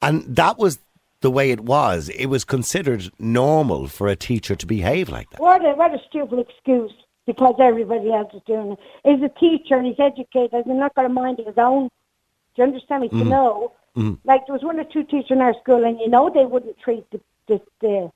And 0.00 0.24
that 0.34 0.58
was 0.58 0.80
the 1.20 1.30
way 1.30 1.52
it 1.52 1.60
was. 1.60 2.08
It 2.08 2.26
was 2.26 2.44
considered 2.44 3.10
normal 3.18 3.86
for 3.86 4.08
a 4.08 4.16
teacher 4.16 4.56
to 4.56 4.66
behave 4.66 5.08
like 5.08 5.30
that. 5.30 5.40
What 5.40 5.64
a, 5.64 5.74
what 5.74 5.94
a 5.94 6.00
stupid 6.08 6.40
excuse 6.40 6.92
because 7.26 7.54
everybody 7.60 8.10
else 8.12 8.32
is 8.34 8.42
doing 8.46 8.72
it. 8.72 8.78
He's 9.04 9.22
a 9.22 9.28
teacher 9.28 9.76
and 9.76 9.86
he's 9.86 10.00
educated. 10.00 10.64
He's 10.64 10.74
not 10.74 10.94
got 10.96 11.04
a 11.04 11.08
mind 11.08 11.38
of 11.38 11.46
his 11.46 11.58
own. 11.58 11.84
Do 11.84 12.62
you 12.62 12.64
understand 12.64 13.02
me? 13.02 13.08
Mm. 13.10 13.18
To 13.20 13.24
know 13.24 13.72
Like 14.24 14.46
there 14.46 14.54
was 14.54 14.62
one 14.62 14.80
or 14.80 14.84
two 14.84 15.04
teachers 15.04 15.30
in 15.30 15.40
our 15.40 15.54
school, 15.60 15.84
and 15.84 15.98
you 16.00 16.08
know 16.08 16.30
they 16.30 16.46
wouldn't 16.46 16.78
treat 16.78 17.08
the 17.10 17.20
the, 17.46 17.60
the, 17.80 18.10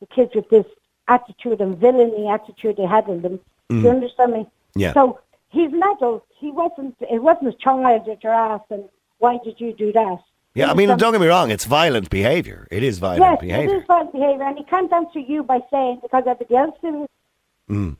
the 0.00 0.06
kids 0.06 0.32
with 0.34 0.48
this 0.48 0.64
attitude 1.08 1.60
and 1.60 1.76
villainy 1.76 2.28
attitude 2.28 2.76
they 2.76 2.86
had 2.86 3.08
in 3.08 3.22
them. 3.22 3.40
Do 3.68 3.80
you 3.80 3.90
understand 3.90 4.32
me? 4.32 4.46
Yeah. 4.74 4.94
So 4.94 5.20
he's 5.48 5.72
an 5.72 5.82
adult. 5.82 6.24
He 6.38 6.50
wasn't. 6.50 6.96
It 7.00 7.22
wasn't 7.22 7.48
a 7.54 7.56
child 7.58 8.06
that 8.06 8.22
you're 8.22 8.32
asking. 8.32 8.88
Why 9.18 9.38
did 9.44 9.60
you 9.60 9.72
do 9.72 9.92
that? 9.92 10.18
Yeah, 10.54 10.70
I 10.70 10.74
mean, 10.74 10.88
don't 10.88 11.12
get 11.12 11.20
me 11.20 11.26
wrong, 11.28 11.50
it's 11.50 11.66
violent 11.66 12.10
behaviour. 12.10 12.66
It 12.70 12.82
is 12.82 12.98
violent 12.98 13.20
Yes, 13.22 13.40
behaviour. 13.40 13.74
it 13.74 13.78
is 13.80 13.84
violent 13.86 14.12
behaviour, 14.12 14.42
and 14.42 14.58
he 14.58 14.64
can't 14.64 14.92
answer 14.92 15.20
you 15.20 15.42
by 15.44 15.60
saying 15.70 16.00
because 16.02 16.24
everybody 16.26 16.56
else 16.56 16.76
did 16.82 16.94
it. 16.94 17.10
Mm. 17.70 17.96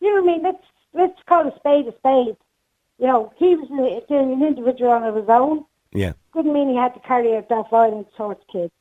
You 0.00 0.14
know 0.14 0.22
what 0.22 0.30
I 0.30 0.34
mean? 0.34 0.42
Let's 0.42 0.64
let's 0.92 1.22
call 1.26 1.46
a 1.48 1.56
spade 1.56 1.86
a 1.86 1.92
spade. 1.96 2.36
You 2.98 3.06
know, 3.06 3.32
he 3.36 3.54
was 3.56 3.70
a- 3.70 4.14
an 4.14 4.42
individual 4.42 4.90
on 4.92 5.14
his 5.16 5.28
own. 5.28 5.64
Yeah. 5.92 6.12
Couldn't 6.32 6.52
mean 6.52 6.68
he 6.68 6.76
had 6.76 6.92
to 6.94 7.00
carry 7.00 7.36
out 7.36 7.48
that 7.48 7.70
violence 7.70 8.08
towards 8.16 8.40
kids. 8.52 8.72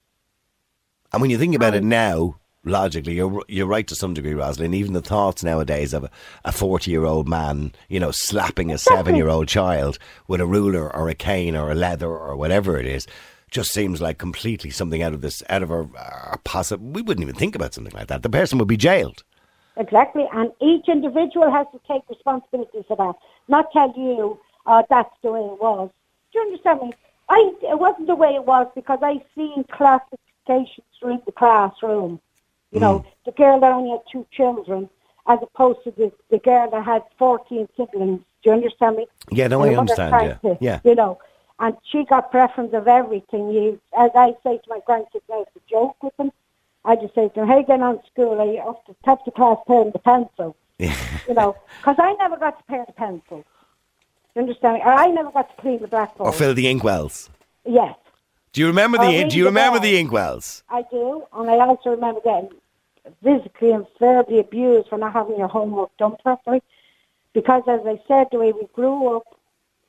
And 1.12 1.22
when 1.22 1.30
you 1.32 1.38
think 1.38 1.56
about 1.56 1.76
it 1.76 1.84
now, 1.84 2.36
logically, 2.66 3.14
you're 3.14 3.44
you're 3.48 3.68
right 3.68 3.88
to 3.88 3.96
some 3.96 4.14
degree, 4.14 4.34
Rosalind. 4.34 4.76
Even 4.76 4.94
the 4.94 5.02
thoughts 5.02 5.44
nowadays 5.44 5.94
of 5.94 6.06
a- 6.06 6.10
a 6.46 6.52
forty-year-old 6.52 7.28
man, 7.28 7.74
you 7.90 8.00
know, 8.00 8.12
slapping 8.12 8.72
a 8.72 8.78
seven-year-old 8.78 9.48
child 9.48 9.98
with 10.28 10.42
a 10.42 10.46
ruler 10.46 10.94
or 10.96 11.10
a 11.10 11.16
cane 11.16 11.56
or 11.56 11.72
a 11.72 11.76
leather 11.76 12.10
or 12.10 12.36
whatever 12.36 12.78
it 12.78 12.86
is, 12.86 13.08
just 13.52 13.72
seems 13.72 14.02
like 14.02 14.18
completely 14.18 14.70
something 14.70 15.04
out 15.04 15.14
of 15.14 15.22
this, 15.22 15.44
out 15.50 15.64
of 15.64 15.72
our, 15.72 15.88
our 15.98 16.40
possible. 16.44 16.86
We 16.86 17.02
wouldn't 17.02 17.24
even 17.24 17.36
think 17.36 17.56
about 17.56 17.74
something 17.74 17.94
like 17.94 18.08
that. 18.08 18.24
The 18.24 18.30
person 18.30 18.58
would 18.60 18.68
be 18.68 18.78
jailed. 18.78 19.24
Exactly, 19.76 20.28
and 20.34 20.52
each 20.62 20.88
individual 20.88 21.50
has 21.52 21.66
to 21.72 21.80
take 21.88 22.04
responsibility 22.10 22.84
for 22.88 22.96
that. 22.98 23.16
Not 23.48 23.72
tell 23.72 23.92
you, 23.98 24.40
uh, 24.68 24.84
that's 24.90 25.14
the 25.24 25.32
way 25.32 25.40
it 25.40 25.62
was. 25.62 25.90
Do 26.32 26.40
you 26.40 26.46
understand 26.46 26.82
me? 26.82 26.94
I 27.30 27.54
it 27.62 27.80
wasn't 27.80 28.08
the 28.08 28.16
way 28.16 28.36
it 28.36 28.46
was 28.46 28.68
because 28.76 29.00
I 29.02 29.24
seen 29.36 29.64
classifications 29.72 30.86
through 31.00 31.22
the 31.26 31.32
classroom. 31.32 32.20
You 32.74 32.80
know, 32.80 33.00
mm. 33.00 33.06
the 33.26 33.32
girl 33.32 33.60
that 33.60 33.72
only 33.72 33.92
had 33.92 34.02
two 34.12 34.26
children, 34.32 34.90
as 35.28 35.40
opposed 35.42 35.84
to 35.84 35.92
the, 35.92 36.12
the 36.32 36.40
girl 36.40 36.70
that 36.72 36.84
had 36.84 37.04
fourteen 37.18 37.68
siblings. 37.78 38.22
Do 38.44 38.50
you 38.50 38.52
understand 38.54 38.98
me? 38.98 39.08
Yeah, 39.32 39.48
no, 39.48 39.62
And 39.62 39.70
I 39.70 39.74
the 39.74 39.80
understand, 39.80 40.10
tried 40.10 40.40
yeah. 40.44 40.54
to, 40.54 40.58
Yeah. 40.60 40.80
You 40.84 40.96
know, 40.96 41.20
and 41.60 41.78
she 41.90 42.04
got 42.04 42.30
preference 42.32 42.74
of 42.74 42.88
everything. 42.88 43.52
You, 43.52 43.80
as 43.98 44.12
I 44.16 44.34
say 44.44 44.58
to 44.58 44.64
my 44.68 44.80
grandkids 44.88 45.22
now, 45.30 45.44
it's 45.44 45.56
a 45.56 45.70
joke 45.70 45.96
with 46.04 46.16
them. 46.18 46.32
I 46.84 46.96
just 46.98 47.16
say 47.16 47.30
to 47.30 47.36
them, 47.36 47.48
"Hey, 47.48 47.64
get 47.64 47.80
on 47.80 48.02
school. 48.12 48.42
Are 48.42 48.46
you 48.52 48.60
off 48.60 48.86
the 48.88 48.96
top 49.06 49.20
of 49.20 49.26
the 49.26 49.32
class 49.32 49.58
paring 49.68 49.92
the 49.92 50.00
pencil?" 50.00 50.56
you 50.80 51.34
know, 51.34 51.56
because 51.80 51.96
I 52.00 52.14
never 52.14 52.36
got 52.38 52.58
to 52.58 52.64
pare 52.66 52.84
the 52.86 52.94
pencil. 52.94 53.46
You 54.36 54.42
understand 54.42 54.76
me? 54.76 54.82
Or 54.82 54.92
I 54.94 55.08
never 55.12 55.32
got 55.32 55.56
to 55.56 55.62
clean 55.62 55.80
the 55.80 55.88
blackboard. 55.88 56.28
Or 56.28 56.34
fill 56.34 56.56
the 56.56 56.66
inkwells. 56.66 57.30
yes, 57.66 57.96
Do 58.52 58.62
you 58.62 58.68
remember 58.68 58.98
the? 58.98 59.26
Do 59.30 59.38
you 59.38 59.44
the 59.44 59.50
remember 59.50 59.80
bell. 59.80 59.84
the 59.90 60.04
inkwells? 60.04 60.64
I 60.70 60.84
do, 60.92 61.24
and 61.34 61.50
I 61.50 61.60
also 61.60 61.92
remember 61.92 62.20
getting 62.22 62.50
physically 63.24 63.72
and 63.72 63.86
verbally 64.00 64.40
abused 64.40 64.90
for 64.90 64.98
not 64.98 65.14
having 65.14 65.38
your 65.38 65.48
homework 65.48 65.96
done 65.98 66.16
properly. 66.22 66.62
Because, 67.34 67.64
as 67.68 67.82
I 67.86 68.00
said, 68.08 68.28
the 68.32 68.40
way 68.40 68.52
we 68.52 68.68
grew 68.74 69.16
up, 69.16 69.40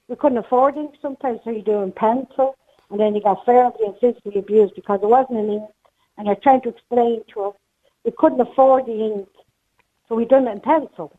we 0.08 0.16
couldn't 0.16 0.38
afford 0.38 0.76
ink 0.76 0.94
sometimes, 1.00 1.40
so 1.44 1.50
you 1.50 1.62
do 1.62 1.82
in 1.82 1.92
pencil, 1.92 2.56
and 2.90 3.00
then 3.00 3.14
you 3.14 3.22
got 3.22 3.44
verbally 3.46 3.86
and 3.86 3.98
physically 3.98 4.38
abused 4.38 4.74
because 4.74 5.00
there 5.00 5.08
wasn't 5.08 5.38
an 5.38 5.50
ink, 5.50 5.70
and 6.16 6.26
you're 6.26 6.36
trying 6.36 6.62
to 6.62 6.70
explain 6.70 7.22
to 7.32 7.42
us 7.44 7.54
we 8.04 8.12
couldn't 8.18 8.40
afford 8.40 8.86
the 8.86 8.92
ink, 8.92 9.28
so 10.08 10.14
we 10.14 10.24
done 10.24 10.46
it 10.46 10.52
in 10.52 10.60
pencil. 10.60 11.18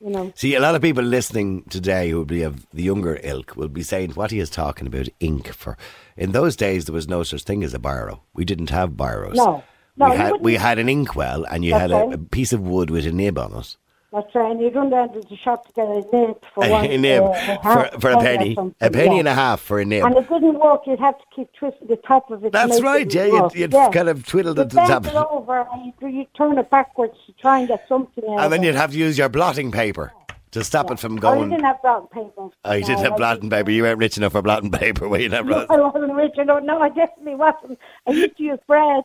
You 0.00 0.10
know, 0.10 0.32
See, 0.34 0.54
a 0.54 0.60
lot 0.60 0.74
of 0.74 0.80
people 0.80 1.04
listening 1.04 1.64
today 1.64 2.08
who 2.08 2.18
will 2.18 2.24
be 2.24 2.42
of 2.42 2.66
the 2.70 2.82
younger 2.82 3.20
ilk 3.22 3.54
will 3.54 3.68
be 3.68 3.82
saying 3.82 4.12
what 4.12 4.30
he 4.30 4.38
is 4.38 4.48
talking 4.48 4.86
about 4.86 5.10
ink 5.20 5.52
for. 5.52 5.76
In 6.16 6.32
those 6.32 6.56
days, 6.56 6.86
there 6.86 6.94
was 6.94 7.06
no 7.06 7.22
such 7.22 7.42
thing 7.42 7.62
as 7.62 7.74
a 7.74 7.78
biro. 7.78 8.20
We 8.32 8.46
didn't 8.46 8.70
have 8.70 8.92
biros. 8.92 9.34
No. 9.34 9.62
No, 10.00 10.10
we 10.10 10.16
had 10.16 10.32
we 10.40 10.54
had 10.54 10.78
an 10.78 10.88
inkwell, 10.88 11.44
and 11.44 11.64
you 11.64 11.70
That's 11.72 11.82
had 11.82 11.90
a, 11.92 12.14
a 12.14 12.18
piece 12.18 12.52
of 12.52 12.60
wood 12.62 12.90
with 12.90 13.06
a 13.06 13.12
nib 13.12 13.38
on 13.38 13.52
it. 13.54 13.76
that's 14.12 14.34
right. 14.34 14.50
And 14.50 14.60
you 14.60 14.70
run 14.70 14.90
down 14.90 15.12
to 15.12 15.20
the 15.20 15.36
shop 15.36 15.66
to 15.68 15.72
get 15.72 15.86
a 15.88 16.00
nib 16.12 16.36
for 16.54 16.68
one 16.76 16.84
a 16.86 16.98
nib 16.98 17.22
uh, 17.22 17.58
for, 17.90 18.00
for 18.00 18.10
a 18.10 18.18
penny, 18.18 18.56
a 18.80 18.90
penny 18.90 19.14
yeah. 19.14 19.18
and 19.20 19.28
a 19.28 19.34
half 19.34 19.60
for 19.60 19.78
a 19.78 19.84
nib. 19.84 20.04
And 20.04 20.16
it 20.16 20.28
didn't 20.28 20.58
work. 20.58 20.82
You'd 20.86 20.98
have 20.98 21.16
to 21.18 21.24
keep 21.36 21.52
twisting 21.52 21.86
the 21.88 21.96
top 21.96 22.30
of 22.30 22.44
it. 22.44 22.52
That's 22.52 22.80
right, 22.82 23.12
yeah, 23.14 23.26
you'd- 23.26 23.58
you'd 23.60 23.72
kind 23.72 24.08
of 24.08 24.26
twiddle 24.26 24.54
the 24.54 24.62
You'd 24.62 24.70
top 24.72 25.06
it 25.06 25.14
over 25.14 25.66
and 25.72 25.92
you 26.00 26.08
you 26.08 26.26
turn 26.36 26.58
it 26.58 26.68
backwards 26.70 27.14
to 27.26 27.32
try 27.34 27.60
and 27.60 27.68
get 27.68 27.86
something 27.88 28.24
out. 28.30 28.40
and 28.40 28.52
then 28.52 28.62
you'd 28.64 28.74
have 28.74 28.90
to 28.92 28.98
use 28.98 29.16
your 29.16 29.28
blotting 29.28 29.70
paper 29.70 30.12
to 30.52 30.64
stop 30.64 30.90
it 30.90 30.98
from 30.98 31.16
Oh, 31.18 31.20
going. 31.20 31.50
didn't 31.50 31.64
have 31.64 31.80
blotting 31.80 32.08
paper. 32.08 32.48
Oh, 32.64 32.72
you 32.72 32.80
No, 32.80 32.86
didn't 32.88 33.04
have 33.04 33.16
blotting 33.16 33.48
paper. 33.50 33.70
You 33.70 33.82
weren't 33.84 33.98
rich 34.00 34.16
enough 34.16 34.32
for 34.32 34.42
blotting 34.42 34.70
paper, 34.84 35.08
were 35.08 35.18
you? 35.20 35.28
Not, 35.28 35.46
Ros? 35.46 35.66
I 35.70 35.76
wasn't 35.76 36.12
rich 36.14 36.36
enough. 36.38 36.64
No, 36.64 36.80
I 36.82 36.88
definitely 36.88 37.36
wasn't. 37.36 37.78
I 38.08 38.10
used 38.10 38.36
to 38.38 38.42
use 38.42 38.58
bread. 38.66 39.04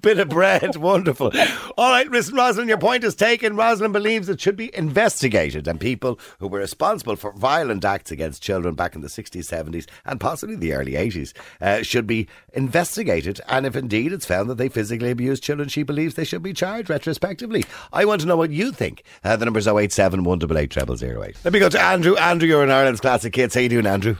Bit 0.00 0.18
of 0.18 0.30
bread, 0.30 0.76
wonderful. 0.76 1.30
All 1.76 1.90
right, 1.90 2.10
Miss 2.10 2.32
Roslyn, 2.32 2.66
your 2.66 2.78
point 2.78 3.04
is 3.04 3.14
taken. 3.14 3.56
Roslyn 3.56 3.92
believes 3.92 4.28
it 4.28 4.40
should 4.40 4.56
be 4.56 4.74
investigated, 4.74 5.68
and 5.68 5.78
people 5.78 6.18
who 6.38 6.48
were 6.48 6.60
responsible 6.60 7.16
for 7.16 7.32
violent 7.32 7.84
acts 7.84 8.10
against 8.10 8.42
children 8.42 8.74
back 8.74 8.94
in 8.94 9.02
the 9.02 9.08
60s, 9.08 9.44
70s, 9.44 9.86
and 10.06 10.18
possibly 10.18 10.56
the 10.56 10.72
early 10.72 10.92
80s 10.92 11.34
uh, 11.60 11.82
should 11.82 12.06
be 12.06 12.26
investigated. 12.54 13.40
And 13.46 13.66
if 13.66 13.76
indeed 13.76 14.12
it's 14.14 14.26
found 14.26 14.48
that 14.48 14.56
they 14.56 14.70
physically 14.70 15.10
abused 15.10 15.42
children, 15.42 15.68
she 15.68 15.82
believes 15.82 16.14
they 16.14 16.24
should 16.24 16.42
be 16.42 16.54
charged 16.54 16.88
retrospectively. 16.88 17.64
I 17.92 18.06
want 18.06 18.22
to 18.22 18.26
know 18.26 18.38
what 18.38 18.50
you 18.50 18.72
think. 18.72 19.02
Uh, 19.22 19.36
the 19.36 19.44
number's 19.44 19.68
087 19.68 20.24
188 20.24 21.00
0008. 21.00 21.36
Let 21.44 21.52
me 21.52 21.60
go 21.60 21.68
to 21.68 21.82
Andrew. 21.82 22.16
Andrew, 22.16 22.48
you're 22.48 22.64
in 22.64 22.70
Ireland's 22.70 23.00
Classic 23.00 23.34
Hits. 23.34 23.54
How 23.54 23.60
you 23.60 23.68
doing, 23.68 23.86
Andrew? 23.86 24.16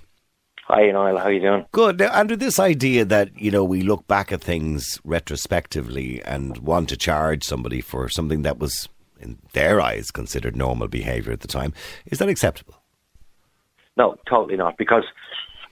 Hi, 0.66 0.90
Niall. 0.90 1.18
How 1.18 1.24
are 1.24 1.32
you 1.32 1.40
doing? 1.40 1.66
Good. 1.72 1.98
Now, 1.98 2.10
Andrew, 2.12 2.38
this 2.38 2.58
idea 2.58 3.04
that, 3.04 3.38
you 3.38 3.50
know, 3.50 3.62
we 3.62 3.82
look 3.82 4.06
back 4.06 4.32
at 4.32 4.40
things 4.40 4.98
retrospectively 5.04 6.22
and 6.24 6.56
want 6.58 6.88
to 6.88 6.96
charge 6.96 7.44
somebody 7.44 7.82
for 7.82 8.08
something 8.08 8.42
that 8.42 8.58
was, 8.58 8.88
in 9.20 9.38
their 9.52 9.78
eyes, 9.78 10.10
considered 10.10 10.56
normal 10.56 10.88
behaviour 10.88 11.32
at 11.32 11.40
the 11.40 11.48
time, 11.48 11.74
is 12.06 12.18
that 12.18 12.30
acceptable? 12.30 12.76
No, 13.98 14.16
totally 14.26 14.56
not. 14.56 14.78
Because 14.78 15.04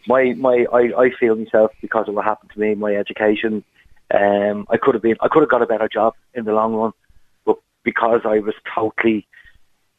my 0.06 0.34
my 0.36 0.66
I, 0.70 0.90
I 0.98 1.10
feel 1.18 1.36
myself 1.36 1.72
because 1.80 2.06
of 2.08 2.14
what 2.14 2.26
happened 2.26 2.50
to 2.52 2.60
me, 2.60 2.74
my 2.74 2.94
education. 2.94 3.64
Um, 4.12 4.66
I 4.68 4.76
could 4.76 4.94
have 4.94 5.02
been 5.02 5.16
I 5.20 5.28
could 5.28 5.40
have 5.40 5.48
got 5.48 5.62
a 5.62 5.66
better 5.66 5.88
job 5.88 6.14
in 6.34 6.44
the 6.44 6.52
long 6.52 6.74
run, 6.74 6.92
but 7.46 7.56
because 7.82 8.20
I 8.24 8.40
was 8.40 8.54
totally 8.74 9.26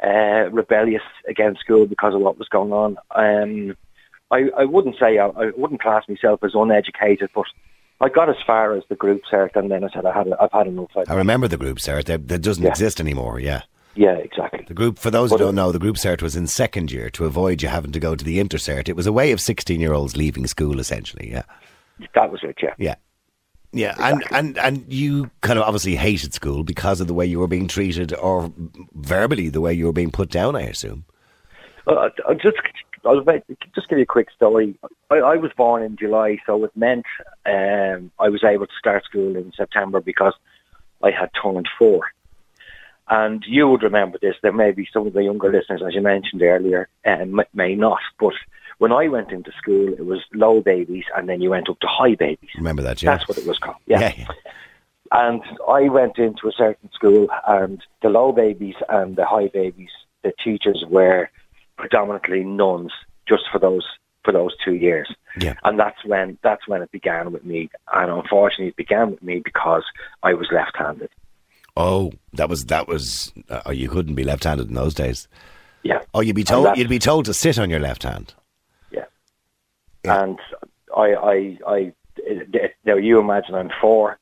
uh, 0.04 0.50
rebellious 0.52 1.02
against 1.28 1.62
school 1.62 1.88
because 1.88 2.14
of 2.14 2.22
what 2.22 2.38
was 2.38 2.48
going 2.48 2.72
on. 2.72 2.98
Um, 3.16 3.76
I 4.34 4.50
I 4.62 4.66
wouldn't 4.66 4.96
say 5.00 5.18
I, 5.18 5.28
I 5.28 5.52
wouldn't 5.56 5.82
class 5.82 6.04
myself 6.10 6.44
as 6.44 6.52
uneducated, 6.54 7.30
but 7.36 7.46
I 8.02 8.10
got 8.10 8.30
as 8.30 8.36
far 8.46 8.76
as 8.76 8.84
the 8.90 8.96
group 8.96 9.22
cert, 9.32 9.56
and 9.56 9.72
then 9.72 9.84
I 9.84 9.90
said 9.94 10.06
I 10.06 10.14
had 10.14 10.28
I've 10.40 10.52
had 10.52 10.68
enough. 10.68 10.90
I, 11.08 11.14
remember 11.14 11.48
the 11.48 11.58
group 11.58 11.78
cert. 11.78 12.06
That, 12.06 12.28
that 12.28 12.42
doesn't 12.42 12.64
Yeah. 12.64 12.70
exist 12.70 13.00
anymore, 13.00 13.40
yeah. 13.40 13.62
yeah, 13.96 14.16
exactly. 14.16 14.66
The 14.68 14.74
group, 14.74 14.98
for 14.98 15.12
those 15.12 15.30
who 15.30 15.38
But, 15.38 15.44
uh, 15.44 15.46
don't 15.48 15.56
know, 15.56 15.72
the 15.72 15.80
group 15.80 15.96
cert 15.98 16.22
was 16.22 16.36
in 16.36 16.48
second 16.48 16.92
year 16.92 17.10
to 17.12 17.26
avoid 17.26 17.62
you 17.62 17.70
having 17.70 17.92
to 17.94 18.00
go 18.00 18.16
to 18.16 18.26
the 18.26 18.40
inter 18.40 18.58
cert. 18.58 18.90
It 18.90 18.96
was 18.96 19.08
a 19.08 19.14
way 19.14 19.32
of 19.32 19.40
16 19.40 19.80
year 19.80 19.94
olds 19.94 20.18
leaving 20.18 20.48
school, 20.48 20.80
essentially, 20.80 21.32
yeah. 21.32 21.44
That 22.16 22.32
was 22.32 22.42
it. 22.44 22.58
Yeah. 22.62 22.74
Yeah. 22.78 22.96
Yeah, 23.76 23.96
and, 23.98 24.24
and, 24.30 24.58
and 24.60 24.86
you 24.88 25.32
kind 25.42 25.58
of 25.58 25.66
obviously 25.66 25.96
hated 25.96 26.32
school 26.36 26.64
because 26.64 27.02
of 27.02 27.08
the 27.08 27.14
way 27.14 27.26
you 27.26 27.40
were 27.40 27.48
being 27.48 27.68
treated 27.68 28.14
or 28.14 28.54
verbally 28.94 29.50
the 29.50 29.62
way 29.62 29.74
you 29.74 29.86
were 29.86 29.94
being 29.94 30.12
put 30.12 30.30
down, 30.30 30.56
I 30.56 30.62
assume. 30.62 31.06
Uh, 31.88 32.10
I'll 33.06 33.18
just, 33.18 33.28
I'll 33.28 33.56
just 33.76 33.90
give 33.90 34.00
you 34.00 34.04
a 34.04 34.08
quick 34.08 34.30
story. 34.32 34.76
I, 35.10 35.16
I 35.16 35.36
was 35.36 35.52
born 35.56 35.84
in 35.84 35.98
July, 35.98 36.38
so 36.46 36.64
it 36.64 36.76
meant 36.76 37.06
um, 37.46 38.12
I 38.20 38.30
was 38.30 38.44
able 38.44 38.68
to 38.68 38.74
start 38.80 39.04
school 39.06 39.36
in 39.36 39.52
September 39.56 40.00
because 40.00 40.34
I 41.02 41.12
had 41.12 41.30
turned 41.42 41.70
four. 41.78 42.02
And 43.10 43.44
you 43.46 43.68
would 43.68 43.84
remember 43.84 44.18
this. 44.22 44.36
There 44.42 44.54
may 44.54 44.72
be 44.72 44.88
some 44.92 45.06
of 45.06 45.14
the 45.14 45.24
younger 45.24 45.52
listeners, 45.52 45.84
as 45.86 45.94
you 45.94 46.02
mentioned 46.02 46.42
earlier, 46.42 46.88
um, 47.06 47.42
may 47.54 47.76
not. 47.76 48.00
But 48.18 48.34
when 48.78 48.94
I 48.94 49.08
went 49.10 49.32
into 49.32 49.52
school, 49.58 49.94
it 49.94 50.06
was 50.06 50.22
low 50.34 50.62
babies, 50.62 51.06
and 51.16 51.28
then 51.28 51.42
you 51.42 51.50
went 51.50 51.70
up 51.70 51.80
to 51.82 51.88
high 51.88 52.16
babies. 52.16 52.50
Remember 52.56 52.82
that, 52.82 53.04
yeah? 53.04 53.12
That's 53.12 53.28
what 53.28 53.38
it 53.38 53.46
was 53.46 53.60
called. 53.60 53.78
yeah. 53.86 54.14
yeah. 54.18 54.28
And 55.12 55.44
I 55.70 55.90
went 55.90 56.18
into 56.18 56.48
a 56.48 56.52
certain 56.52 56.92
school, 56.92 57.28
and 57.48 57.84
the 58.02 58.10
low 58.10 58.32
babies 58.32 58.76
and 58.90 59.16
the 59.16 59.26
high 59.26 59.48
babies, 59.48 59.92
the 60.24 60.34
teachers 60.44 60.84
were 60.90 61.30
predominantly 61.78 62.44
nuns, 62.44 62.92
just 63.28 63.44
for 63.52 63.60
those 63.60 63.86
for 64.24 64.32
those 64.32 64.56
two 64.64 64.76
years. 64.76 65.14
Yeah. 65.40 65.56
And 65.64 65.80
that's 65.80 66.04
when 66.06 66.38
that's 66.42 66.68
when 66.68 66.82
it 66.82 66.92
began 66.92 67.32
with 67.32 67.44
me. 67.44 67.70
And 67.94 68.12
unfortunately, 68.12 68.68
it 68.68 68.76
began 68.76 69.12
with 69.12 69.24
me 69.24 69.40
because 69.40 69.84
I 70.22 70.34
was 70.34 70.48
left-handed. 70.52 71.10
Oh, 71.76 72.14
that 72.34 72.50
was 72.50 72.66
that 72.66 72.88
was. 72.88 73.32
Uh, 73.50 73.62
oh, 73.66 73.72
you 73.72 73.90
couldn't 73.90 74.16
be 74.16 74.24
left-handed 74.24 74.68
in 74.68 74.76
those 74.76 74.94
days. 74.94 75.28
Yeah. 75.84 76.02
Oh, 76.14 76.22
you'd 76.22 76.36
be 76.36 76.44
told 76.44 76.78
you'd 76.78 76.90
be 76.90 77.00
told 77.00 77.26
to 77.26 77.34
sit 77.34 77.60
on 77.60 77.70
your 77.70 77.80
left 77.80 78.04
hand. 78.04 78.34
Yeah. 78.92 79.06
Yeah. 80.06 80.24
And 80.24 80.40
I, 80.96 81.14
I, 81.14 81.58
I, 81.68 81.94
now 82.86 82.96
you 82.96 83.20
imagine 83.20 83.56
I'm 83.56 83.72
four 83.82 84.20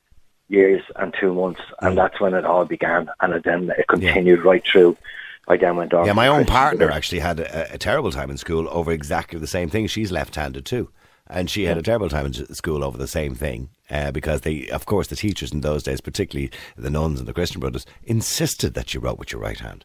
years 0.48 0.82
and 0.96 1.14
two 1.18 1.34
months, 1.34 1.60
and 1.80 1.96
that's 1.96 2.20
when 2.20 2.34
it 2.34 2.44
all 2.44 2.64
began, 2.64 3.08
and 3.20 3.34
it 3.34 3.44
then 3.44 3.70
it 3.76 3.86
continued 3.88 4.44
right 4.44 4.64
through. 4.64 4.96
I 5.48 5.56
then 5.56 5.76
went. 5.76 5.92
Yeah, 5.92 6.12
my 6.12 6.28
own 6.28 6.44
partner 6.44 6.90
actually 6.90 7.18
had 7.18 7.40
a, 7.40 7.74
a 7.74 7.78
terrible 7.78 8.12
time 8.12 8.30
in 8.30 8.38
school 8.38 8.68
over 8.70 8.92
exactly 8.92 9.38
the 9.38 9.46
same 9.46 9.68
thing. 9.68 9.86
She's 9.86 10.12
left-handed 10.12 10.64
too, 10.64 10.90
and 11.26 11.50
she 11.50 11.64
had 11.64 11.78
a 11.78 11.82
terrible 11.82 12.08
time 12.08 12.26
in 12.26 12.54
school 12.54 12.84
over 12.84 12.96
the 12.96 13.08
same 13.08 13.34
thing 13.34 13.70
uh, 13.90 14.12
because 14.12 14.42
they, 14.42 14.68
of 14.68 14.86
course, 14.86 15.08
the 15.08 15.16
teachers 15.16 15.52
in 15.52 15.60
those 15.60 15.82
days, 15.82 16.00
particularly 16.00 16.50
the 16.76 16.90
nuns 16.90 17.18
and 17.18 17.28
the 17.28 17.34
Christian 17.34 17.60
brothers, 17.60 17.86
insisted 18.04 18.74
that 18.74 18.94
you 18.94 19.00
wrote 19.00 19.18
with 19.18 19.32
your 19.32 19.40
right 19.40 19.58
hand. 19.58 19.84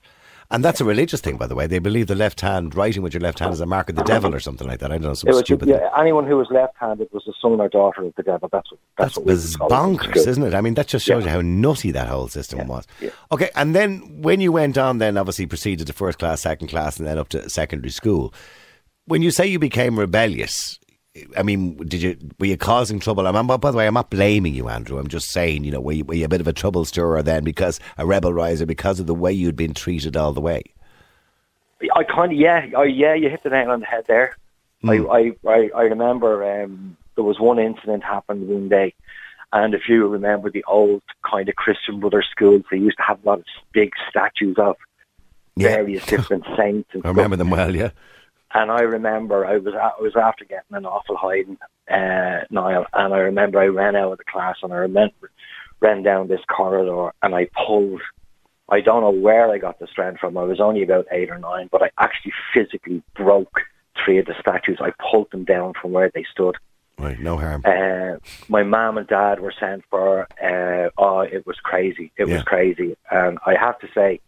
And 0.49 0.63
that's 0.63 0.79
a 0.79 0.85
religious 0.85 1.19
thing, 1.19 1.35
by 1.35 1.45
the 1.47 1.55
way. 1.55 1.67
They 1.67 1.79
believe 1.79 2.07
the 2.07 2.15
left 2.15 2.39
hand, 2.39 2.73
writing 2.73 3.01
with 3.01 3.13
your 3.13 3.19
left 3.19 3.39
hand, 3.39 3.51
is 3.53 3.59
a 3.59 3.65
mark 3.65 3.89
of 3.89 3.95
the 3.95 4.03
devil 4.03 4.33
or 4.33 4.39
something 4.39 4.65
like 4.65 4.79
that. 4.79 4.91
I 4.91 4.95
don't 4.95 5.01
know, 5.03 5.13
some 5.13 5.27
was, 5.27 5.39
stupid 5.39 5.65
thing. 5.67 5.75
yeah, 5.77 5.89
anyone 5.99 6.25
who 6.25 6.37
was 6.37 6.47
left-handed 6.49 7.09
was 7.11 7.23
the 7.25 7.33
son 7.41 7.59
or 7.59 7.67
daughter 7.67 8.03
of 8.05 8.13
the 8.15 8.23
devil. 8.23 8.47
That's 8.49 8.71
what. 8.71 8.79
That's, 8.97 9.15
That's 9.15 9.17
what 9.17 9.25
we 9.25 9.33
biz- 9.33 9.55
call 9.57 9.67
it 9.67 9.73
in 9.73 9.97
bonkers, 9.97 10.27
isn't 10.27 10.43
it? 10.43 10.53
I 10.53 10.61
mean, 10.61 10.75
that 10.75 10.87
just 10.87 11.05
shows 11.05 11.25
Yeah. 11.25 11.31
you 11.31 11.35
how 11.37 11.41
nutty 11.41 11.91
that 11.91 12.07
whole 12.07 12.29
system 12.29 12.65
was. 12.67 12.87
yeah. 13.01 13.09
Okay, 13.33 13.49
and 13.55 13.75
then 13.75 14.21
when 14.21 14.39
you 14.39 14.53
went 14.53 14.77
on, 14.77 14.99
then 14.99 15.17
obviously 15.17 15.47
proceeded 15.47 15.85
to 15.87 15.93
first 15.93 16.17
class, 16.19 16.41
second 16.41 16.69
class, 16.69 16.97
and 16.97 17.05
then 17.07 17.17
up 17.17 17.27
to 17.29 17.49
secondary 17.49 17.91
school. 17.91 18.33
When 19.05 19.21
you 19.21 19.31
say 19.31 19.47
you 19.47 19.59
became 19.59 19.99
rebellious, 19.99 20.79
I 21.37 21.43
mean, 21.43 21.75
did 21.77 22.01
you 22.01 22.17
were 22.39 22.45
you 22.47 22.57
causing 22.57 22.99
trouble? 22.99 23.25
I'm, 23.27 23.47
by 23.47 23.57
the 23.71 23.77
way, 23.77 23.87
I'm 23.87 23.93
not 23.93 24.09
blaming 24.09 24.53
you, 24.53 24.69
Andrew. 24.69 24.97
I'm 24.99 25.07
just 25.07 25.31
saying, 25.31 25.63
you 25.63 25.71
know, 25.71 25.79
were 25.81 25.93
you, 25.93 26.03
were 26.05 26.13
you 26.15 26.25
a 26.25 26.29
bit 26.29 26.41
of 26.41 26.47
a 26.47 26.53
trouble 26.53 26.85
stirrer 26.85 27.21
then 27.23 27.43
because 27.43 27.79
a 27.97 28.05
rebel 28.05 28.33
riser 28.33 28.65
because 28.65 28.99
of 28.99 29.07
the 29.07 29.15
way 29.15 29.31
you'd 29.31 29.55
been 29.55 29.73
treated 29.73 30.15
all 30.17 30.33
the 30.33 30.41
way? 30.41 30.63
I 31.95 32.03
kind 32.03 32.31
of 32.31 32.37
yeah, 32.37 32.65
I, 32.77 32.83
yeah. 32.85 33.13
You 33.13 33.29
hit 33.29 33.43
the 33.43 33.49
nail 33.49 33.69
on 33.71 33.79
the 33.81 33.85
head 33.85 34.05
there. 34.07 34.35
Hmm. 34.81 34.89
I, 34.89 34.95
I, 34.95 35.31
I, 35.47 35.69
I 35.75 35.81
remember 35.83 36.63
um, 36.63 36.97
there 37.15 37.23
was 37.23 37.39
one 37.39 37.59
incident 37.59 38.03
happened 38.03 38.47
one 38.47 38.69
day, 38.69 38.93
and 39.53 39.73
if 39.73 39.87
you 39.87 40.07
remember 40.07 40.49
the 40.51 40.63
old 40.67 41.01
kind 41.29 41.47
of 41.49 41.55
Christian 41.55 41.99
brother 41.99 42.23
schools, 42.31 42.63
they 42.71 42.77
used 42.77 42.97
to 42.97 43.03
have 43.03 43.23
a 43.23 43.27
lot 43.27 43.39
of 43.39 43.45
big 43.73 43.91
statues 44.09 44.57
of 44.57 44.75
Yeah. 45.55 45.69
various 45.77 46.05
different 46.05 46.45
saints. 46.57 46.89
And 46.93 47.01
I 47.05 47.09
remember 47.09 47.35
stuff. 47.35 47.45
them 47.45 47.49
well, 47.51 47.75
yeah. 47.75 47.89
And 48.53 48.71
I 48.71 48.81
remember 48.81 49.45
I 49.45 49.57
was 49.57 49.73
I 49.75 50.01
was 50.01 50.15
after 50.15 50.45
getting 50.45 50.75
an 50.75 50.85
awful 50.85 51.17
hiding, 51.17 51.57
uh, 51.89 52.45
Niall, 52.49 52.85
and 52.93 53.13
I 53.13 53.17
remember 53.19 53.59
I 53.59 53.65
ran 53.67 53.95
out 53.95 54.13
of 54.13 54.17
the 54.17 54.23
class 54.23 54.55
and 54.63 54.71
I 54.73 54.77
remember 54.77 55.31
ran 55.79 56.01
down 56.01 56.27
this 56.27 56.41
corridor 56.47 57.13
and 57.21 57.35
I 57.35 57.49
pulled. 57.65 58.01
I 58.69 58.81
don't 58.81 59.01
know 59.01 59.11
where 59.11 59.49
I 59.49 59.57
got 59.59 59.79
the 59.79 59.87
strength 59.87 60.19
from. 60.19 60.37
I 60.37 60.43
was 60.43 60.59
only 60.59 60.83
about 60.83 61.07
eight 61.11 61.29
or 61.29 61.39
nine, 61.39 61.69
but 61.71 61.81
I 61.83 61.89
actually 61.97 62.33
physically 62.53 63.01
broke 63.15 63.61
three 64.03 64.17
of 64.17 64.25
the 64.25 64.35
statues. 64.39 64.79
I 64.81 64.91
pulled 65.11 65.31
them 65.31 65.45
down 65.45 65.73
from 65.81 65.91
where 65.91 66.11
they 66.13 66.25
stood. 66.31 66.55
Right, 66.99 67.19
no 67.19 67.37
harm. 67.37 67.61
Uh, 67.63 68.17
my 68.49 68.63
mom 68.63 68.97
and 68.97 69.07
dad 69.07 69.39
were 69.39 69.53
sent 69.57 69.83
for. 69.89 70.27
Uh, 70.43 70.89
oh, 70.97 71.19
it 71.19 71.45
was 71.45 71.57
crazy. 71.63 72.11
It 72.17 72.27
Yeah. 72.27 72.35
was 72.35 72.43
crazy. 72.43 72.97
And 73.11 73.37
I 73.45 73.55
have 73.55 73.79
to 73.79 73.87
say, 73.93 74.19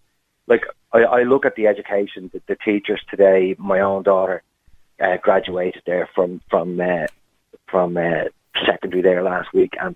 like, 0.47 0.63
I, 0.91 1.00
I 1.00 1.24
look 1.24 1.46
at 1.46 1.55
the 1.55 1.67
education, 1.67 2.29
the, 2.34 2.41
the 2.48 2.55
teachers 2.55 3.01
today. 3.10 3.55
My 3.58 3.79
own 3.79 4.03
daughter 4.03 4.43
uh, 5.00 5.17
graduated 5.17 5.84
there 5.86 6.10
from 6.15 6.41
from 6.50 6.79
uh, 6.79 7.08
from 7.67 7.98
uh, 7.98 8.25
secondary 8.65 9.01
there 9.01 9.24
last 9.24 9.53
week, 9.53 9.74
and 9.79 9.96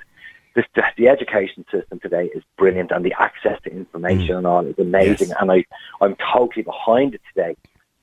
this, 0.55 0.65
the, 0.75 0.83
the 0.97 1.07
education 1.07 1.65
system 1.71 1.99
today 1.99 2.29
is 2.35 2.43
brilliant, 2.57 2.91
and 2.91 3.03
the 3.03 3.13
access 3.17 3.59
to 3.63 3.71
information 3.71 4.35
and 4.35 4.45
all 4.45 4.65
is 4.65 4.77
amazing. 4.77 5.29
Yes. 5.29 5.37
And 5.41 5.51
I 5.51 5.65
I'm 6.01 6.15
totally 6.33 6.63
behind 6.63 7.15
it 7.15 7.21
today, 7.33 7.55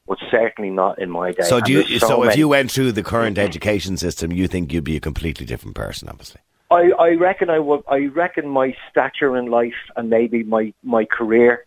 but 0.07 0.19
certainly 0.31 0.71
not 0.71 0.99
in 0.99 1.11
my 1.11 1.33
day. 1.33 1.43
So, 1.45 1.61
do 1.61 1.73
you, 1.73 1.85
there's 1.85 2.01
so, 2.01 2.25
if 2.25 2.37
you 2.37 2.49
went 2.49 2.71
through 2.71 2.93
the 2.93 3.03
current 3.03 3.39
education 3.39 3.97
system, 3.97 4.33
you 4.33 4.49
think 4.49 4.73
you'd 4.73 4.85
be 4.85 4.97
a 4.97 5.01
completely 5.01 5.47
different 5.47 5.77
person, 5.77 6.09
obviously. 6.09 6.41
I, 6.73 6.91
I 6.93 7.11
reckon 7.15 7.51
I 7.51 7.59
would. 7.59 7.83
I 7.89 8.07
reckon 8.07 8.49
my 8.49 8.77
stature 8.91 9.37
in 9.37 9.47
life 9.47 9.75
and 9.97 10.11
maybe 10.11 10.43
my 10.43 10.73
my 10.83 11.05
career 11.05 11.65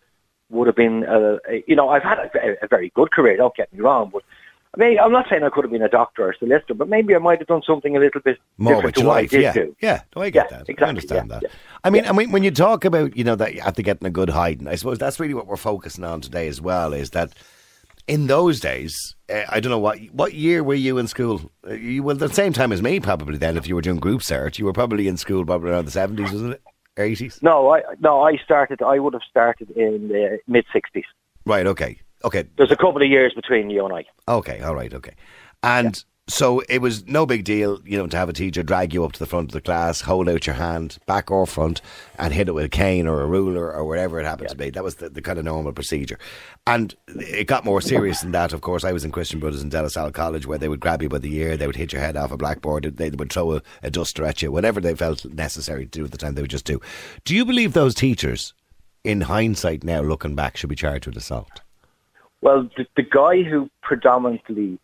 would 0.50 0.66
have 0.66 0.76
been. 0.76 1.04
Uh, 1.04 1.38
you 1.66 1.76
know, 1.76 1.88
I've 1.88 2.02
had 2.02 2.18
a, 2.18 2.64
a 2.64 2.68
very 2.68 2.90
good 2.94 3.10
career. 3.10 3.36
Don't 3.36 3.54
get 3.56 3.72
me 3.72 3.80
wrong, 3.80 4.10
but 4.12 4.22
I 4.76 4.80
mean, 4.80 4.98
I'm 4.98 5.12
not 5.12 5.26
saying 5.30 5.42
I 5.44 5.50
could 5.50 5.64
have 5.64 5.70
been 5.70 5.82
a 5.82 5.88
doctor 5.88 6.24
or 6.24 6.30
a 6.30 6.36
solicitor, 6.36 6.74
but 6.74 6.88
maybe 6.88 7.14
I 7.14 7.18
might 7.18 7.38
have 7.38 7.46
done 7.48 7.62
something 7.66 7.96
a 7.96 8.00
little 8.00 8.20
bit 8.20 8.38
more 8.58 8.74
different 8.74 8.84
with 8.86 8.94
to 8.96 9.00
your 9.02 9.08
what 9.08 9.14
life. 9.16 9.24
I 9.32 9.36
did 9.36 9.42
yeah, 9.42 9.52
do. 9.52 9.76
yeah. 9.80 10.00
No, 10.16 10.22
I 10.22 10.30
get 10.30 10.46
Yeah, 10.50 10.58
that. 10.58 10.58
I 10.68 10.72
exactly, 10.72 10.88
understand 10.88 11.30
yeah, 11.30 11.34
that. 11.38 11.42
yeah. 11.44 11.48
I 11.84 11.90
mean, 11.90 12.06
I 12.06 12.12
mean, 12.12 12.32
when 12.32 12.42
you 12.42 12.50
talk 12.50 12.84
about 12.84 13.16
you 13.16 13.24
know 13.24 13.36
that 13.36 13.56
after 13.58 13.82
getting 13.82 14.06
a 14.06 14.10
good 14.10 14.30
hiding, 14.30 14.66
I 14.68 14.74
suppose 14.74 14.98
that's 14.98 15.20
really 15.20 15.34
what 15.34 15.46
we're 15.46 15.56
focusing 15.56 16.04
on 16.04 16.20
today 16.20 16.48
as 16.48 16.60
well. 16.60 16.92
Is 16.92 17.10
that 17.10 17.32
in 18.08 18.26
those 18.26 18.60
days, 18.60 19.14
uh, 19.32 19.42
I 19.48 19.60
don't 19.60 19.70
know 19.70 19.78
what 19.78 19.98
what 20.12 20.34
year 20.34 20.64
were 20.64 20.74
you 20.74 20.98
in 20.98 21.06
school? 21.06 21.50
Uh, 21.66 21.74
you 21.74 22.02
were 22.02 22.14
the 22.14 22.28
same 22.28 22.52
time 22.52 22.72
as 22.72 22.82
me, 22.82 22.98
probably. 23.00 23.38
Then, 23.38 23.56
if 23.56 23.68
you 23.68 23.76
were 23.76 23.80
doing 23.80 23.98
group 23.98 24.22
cert, 24.22 24.58
you 24.58 24.64
were 24.64 24.72
probably 24.72 25.06
in 25.08 25.16
school 25.16 25.44
probably 25.44 25.70
around 25.70 25.84
the 25.84 25.90
seventies, 25.92 26.32
wasn't 26.32 26.54
it? 26.54 26.62
Eighties. 26.96 27.40
No, 27.42 27.74
I 27.74 27.82
no, 28.00 28.22
I 28.22 28.36
started. 28.36 28.82
I 28.82 28.98
would 28.98 29.14
have 29.14 29.22
started 29.28 29.70
in 29.70 30.08
the 30.08 30.38
mid 30.46 30.64
'60s. 30.74 31.04
Right. 31.44 31.66
Okay. 31.66 32.00
Okay. 32.24 32.44
There's 32.56 32.72
a 32.72 32.76
couple 32.76 33.02
of 33.02 33.08
years 33.08 33.34
between 33.34 33.68
you 33.68 33.84
and 33.84 33.94
I. 33.94 34.04
Okay, 34.32 34.60
all 34.60 34.74
right, 34.74 34.92
okay. 34.94 35.14
And 35.62 36.02
so 36.26 36.60
it 36.70 36.78
was 36.78 37.06
no 37.06 37.26
big 37.26 37.44
deal, 37.44 37.80
you 37.84 37.98
know, 37.98 38.06
to 38.06 38.16
have 38.16 38.30
a 38.30 38.32
teacher 38.32 38.62
drag 38.62 38.94
you 38.94 39.04
up 39.04 39.12
to 39.12 39.18
the 39.18 39.26
front 39.26 39.50
of 39.50 39.52
the 39.52 39.60
class, 39.60 40.00
hold 40.00 40.26
out 40.26 40.46
your 40.46 40.56
hand, 40.56 40.96
back 41.06 41.30
or 41.30 41.46
front, 41.46 41.82
and 42.18 42.32
hit 42.32 42.48
it 42.48 42.52
with 42.52 42.64
a 42.64 42.68
cane 42.68 43.06
or 43.06 43.20
a 43.20 43.26
ruler 43.26 43.70
or 43.70 43.84
whatever 43.84 44.18
it 44.18 44.24
happened 44.24 44.48
to 44.48 44.56
be. 44.56 44.70
That 44.70 44.82
was 44.82 44.96
the, 44.96 45.10
the 45.10 45.20
kind 45.20 45.38
of 45.38 45.44
normal 45.44 45.72
procedure. 45.72 46.18
And 46.66 46.94
it 47.08 47.46
got 47.46 47.66
more 47.66 47.82
serious 47.82 48.22
than 48.22 48.32
that, 48.32 48.54
of 48.54 48.62
course. 48.62 48.84
I 48.84 48.92
was 48.92 49.04
in 49.04 49.12
Christian 49.12 49.38
Brothers 49.38 49.62
in 49.62 49.68
De 49.68 50.12
College 50.12 50.46
where 50.46 50.56
they 50.56 50.68
would 50.68 50.80
grab 50.80 51.02
you 51.02 51.10
by 51.10 51.18
the 51.18 51.34
ear, 51.36 51.58
they 51.58 51.66
would 51.66 51.76
hit 51.76 51.92
your 51.92 52.00
head 52.00 52.16
off 52.16 52.32
a 52.32 52.38
blackboard, 52.38 52.84
they 52.84 53.10
would 53.10 53.30
throw 53.30 53.56
a, 53.56 53.62
a 53.82 53.90
duster 53.90 54.24
at 54.24 54.40
you, 54.40 54.50
whatever 54.50 54.80
they 54.80 54.94
felt 54.94 55.26
necessary 55.26 55.84
to 55.84 55.90
do 55.90 56.04
at 56.06 56.10
the 56.10 56.18
time, 56.18 56.34
they 56.34 56.42
would 56.42 56.50
just 56.50 56.64
do. 56.64 56.80
Do 57.24 57.34
you 57.34 57.44
believe 57.44 57.74
those 57.74 57.94
teachers, 57.94 58.54
in 59.04 59.22
hindsight 59.22 59.84
now, 59.84 60.00
looking 60.00 60.34
back, 60.34 60.56
should 60.56 60.70
be 60.70 60.76
charged 60.76 61.06
with 61.06 61.18
assault? 61.18 61.60
Well, 62.40 62.68
the, 62.76 62.86
the 62.96 63.02
guy 63.02 63.42
who 63.42 63.70
predominantly 63.82 64.78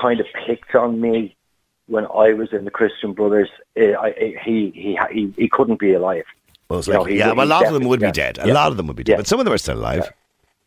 kind 0.00 0.20
of 0.20 0.26
picked 0.46 0.74
on 0.74 1.00
me 1.00 1.36
when 1.86 2.06
I 2.06 2.32
was 2.32 2.52
in 2.52 2.64
the 2.64 2.70
Christian 2.70 3.12
Brothers, 3.12 3.50
uh, 3.78 3.84
I, 3.92 4.06
I- 4.08 4.36
he, 4.44 4.70
he 4.74 4.98
he 5.12 5.34
he 5.36 5.48
couldn't 5.48 5.78
be 5.78 5.92
alive. 5.92 6.24
Most 6.70 6.88
You 6.88 6.94
know, 6.94 7.04
he 7.04 7.18
yeah, 7.18 7.32
well, 7.32 7.46
a 7.46 7.48
lot 7.48 7.66
of 7.66 7.74
them 7.74 7.84
would 7.84 8.00
be 8.00 8.10
dead. 8.10 8.38
A 8.38 8.46
Yeah. 8.46 8.54
lot 8.54 8.70
of 8.70 8.76
them 8.78 8.86
would 8.86 8.96
be 8.96 9.04
dead, 9.04 9.12
Yeah. 9.12 9.16
but 9.18 9.26
some 9.26 9.38
of 9.38 9.44
them 9.44 9.52
are 9.54 9.58
still 9.58 9.78
alive. 9.78 10.10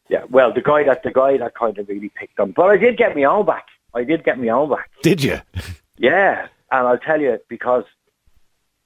Yeah, 0.09 0.23
well, 0.29 0.53
the 0.53 0.61
guy 0.61 0.83
that 0.83 1.03
the 1.03 1.11
guy 1.11 1.37
that 1.37 1.55
kind 1.55 1.77
of 1.77 1.89
really 1.89 2.09
picked 2.09 2.39
on, 2.39 2.51
but 2.51 2.65
I 2.69 2.77
did 2.77 2.97
get 2.97 3.15
my 3.15 3.23
own 3.23 3.45
back. 3.45 3.65
I 3.93 4.03
did 4.03 4.23
get 4.23 4.37
my 4.39 4.49
own 4.49 4.69
back. 4.69 4.89
Did 5.01 5.23
you? 5.23 5.39
Yeah, 5.99 6.47
and 6.71 6.87
I'll 6.87 6.99
tell 6.99 7.19
you 7.19 7.39
because 7.49 7.83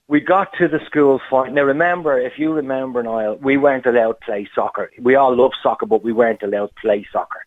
we 0.08 0.22
got 0.22 0.54
to 0.60 0.70
the 0.70 0.80
school 0.86 1.20
final. 1.30 1.54
Now, 1.54 1.64
remember, 1.64 2.18
if 2.18 2.40
you 2.40 2.54
remember, 2.54 3.04
Niall, 3.04 3.36
we 3.42 3.58
weren't 3.58 3.86
allowed 3.86 4.14
to 4.14 4.26
play 4.26 4.50
soccer. 4.56 4.90
We 4.98 5.16
all 5.16 5.36
love 5.36 5.52
soccer, 5.62 5.86
but 5.86 6.04
we 6.06 6.14
weren't 6.14 6.42
allowed 6.42 6.68
to 6.68 6.74
play 6.82 7.06
soccer. 7.12 7.46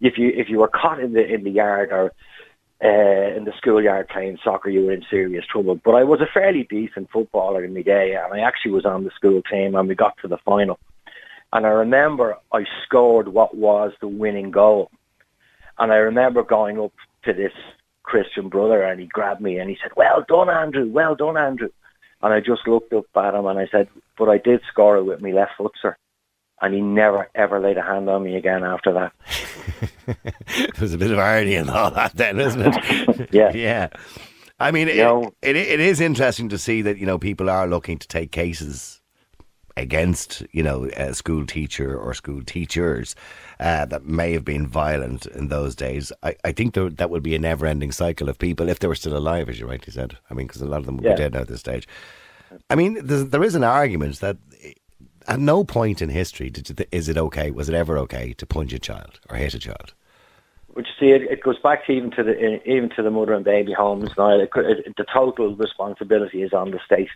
If 0.00 0.18
you 0.18 0.32
if 0.34 0.48
you 0.48 0.58
were 0.58 0.68
caught 0.68 1.00
in 1.00 1.12
the 1.12 1.24
in 1.26 1.44
the 1.44 1.50
yard 1.50 1.90
or 1.92 2.12
uh, 2.84 3.36
in 3.36 3.44
the 3.44 3.52
schoolyard 3.56 4.08
playing 4.08 4.38
soccer, 4.44 4.68
you 4.68 4.84
were 4.84 4.92
in 4.92 5.04
serious 5.08 5.46
trouble. 5.46 5.76
But 5.82 5.94
I 5.94 6.04
was 6.04 6.20
a 6.20 6.26
fairly 6.32 6.64
decent 6.64 7.10
footballer 7.10 7.64
in 7.64 7.74
my 7.74 7.82
day, 7.82 8.14
and 8.14 8.34
I 8.34 8.40
actually 8.46 8.72
was 8.72 8.84
on 8.84 9.04
the 9.04 9.10
school 9.10 9.42
team, 9.42 9.74
and 9.74 9.88
we 9.88 9.94
got 9.94 10.16
to 10.22 10.28
the 10.28 10.38
final. 10.38 10.78
And 11.52 11.64
I 11.64 11.70
remember 11.70 12.36
I 12.52 12.64
scored 12.84 13.28
what 13.28 13.56
was 13.56 13.92
the 14.00 14.08
winning 14.08 14.50
goal. 14.50 14.90
And 15.78 15.92
I 15.92 15.96
remember 15.96 16.42
going 16.42 16.78
up 16.78 16.92
to 17.24 17.32
this 17.32 17.52
Christian 18.02 18.48
brother 18.48 18.82
and 18.82 19.00
he 19.00 19.06
grabbed 19.06 19.40
me 19.40 19.58
and 19.58 19.68
he 19.68 19.76
said, 19.82 19.92
Well 19.96 20.24
done, 20.26 20.48
Andrew, 20.48 20.88
well 20.88 21.14
done, 21.14 21.36
Andrew. 21.36 21.70
And 22.22 22.32
I 22.32 22.40
just 22.40 22.66
looked 22.66 22.92
up 22.92 23.04
at 23.16 23.34
him 23.34 23.46
and 23.46 23.58
I 23.58 23.66
said, 23.68 23.88
But 24.16 24.28
I 24.28 24.38
did 24.38 24.60
score 24.68 24.96
it 24.96 25.04
with 25.04 25.20
my 25.20 25.32
left 25.32 25.52
foot, 25.58 25.72
sir. 25.80 25.96
And 26.62 26.72
he 26.74 26.80
never, 26.80 27.28
ever 27.34 27.60
laid 27.60 27.76
a 27.76 27.82
hand 27.82 28.08
on 28.08 28.22
me 28.24 28.36
again 28.36 28.64
after 28.64 28.92
that. 28.94 29.12
There's 30.78 30.94
a 30.94 30.98
bit 30.98 31.10
of 31.10 31.18
irony 31.18 31.54
in 31.54 31.68
all 31.68 31.90
that, 31.90 32.16
then, 32.16 32.38
isn't 32.40 32.62
it? 32.62 33.28
Yeah. 33.32 33.52
yeah. 33.54 33.88
I 34.58 34.70
mean, 34.70 34.88
it, 34.88 34.96
know- 34.96 35.32
it, 35.42 35.54
it 35.56 35.80
is 35.80 36.00
interesting 36.00 36.48
to 36.48 36.56
see 36.58 36.80
that 36.82 36.96
you 36.96 37.04
know 37.06 37.18
people 37.18 37.50
are 37.50 37.66
looking 37.66 37.98
to 37.98 38.08
take 38.08 38.32
cases 38.32 39.02
against 39.76 40.42
you 40.52 40.62
know 40.62 40.86
a 40.96 41.12
school 41.12 41.44
teacher 41.44 41.94
or 41.98 42.14
school 42.14 42.42
teachers 42.42 43.14
uh, 43.60 43.84
that 43.84 44.06
may 44.06 44.32
have 44.32 44.44
been 44.46 44.66
violent 44.66 45.26
in 45.26 45.48
those 45.48 45.74
days. 45.74 46.10
I, 46.22 46.36
I 46.42 46.52
think 46.52 46.72
there, 46.72 46.88
that 46.88 47.10
would 47.10 47.22
be 47.22 47.34
a 47.34 47.38
never-ending 47.38 47.92
cycle 47.92 48.30
of 48.30 48.38
people 48.38 48.70
if 48.70 48.78
they 48.78 48.88
were 48.88 48.94
still 48.94 49.16
alive, 49.16 49.50
as 49.50 49.60
you 49.60 49.66
rightly 49.66 49.92
said. 49.92 50.16
I 50.30 50.34
mean, 50.34 50.46
because 50.46 50.62
a 50.62 50.66
lot 50.66 50.80
of 50.80 50.86
them 50.86 50.96
would 50.96 51.04
Yeah. 51.04 51.12
be 51.16 51.18
dead 51.18 51.34
now 51.34 51.40
at 51.40 51.48
this 51.48 51.60
stage. 51.60 51.86
I 52.70 52.76
mean, 52.76 52.98
there 53.02 53.42
is 53.44 53.54
an 53.54 53.64
argument 53.64 54.20
that 54.20 54.38
at 55.28 55.40
no 55.40 55.64
point 55.64 56.02
in 56.02 56.08
history 56.08 56.50
did 56.50 56.76
th- 56.76 56.88
is 56.92 57.08
it 57.08 57.18
okay, 57.18 57.50
was 57.50 57.68
it 57.68 57.74
ever 57.74 57.98
okay 57.98 58.32
to 58.34 58.46
punch 58.46 58.72
a 58.72 58.78
child 58.78 59.20
or 59.28 59.36
hit 59.36 59.54
a 59.54 59.58
child? 59.58 59.94
Which 60.68 60.88
see, 61.00 61.06
it, 61.06 61.22
it 61.22 61.42
goes 61.42 61.58
back 61.58 61.86
to 61.86 61.92
even 61.92 62.10
to 62.12 62.22
the 62.22 62.38
eh, 62.38 62.58
even 62.66 62.90
to 62.96 63.02
the 63.02 63.10
mother 63.10 63.32
and 63.32 63.44
baby 63.44 63.72
homes. 63.72 64.10
Now, 64.16 64.38
it, 64.38 64.50
it, 64.54 64.96
the 64.96 65.06
total 65.12 65.56
responsibility 65.56 66.42
is 66.42 66.52
on 66.52 66.70
the 66.70 66.80
state. 66.84 67.08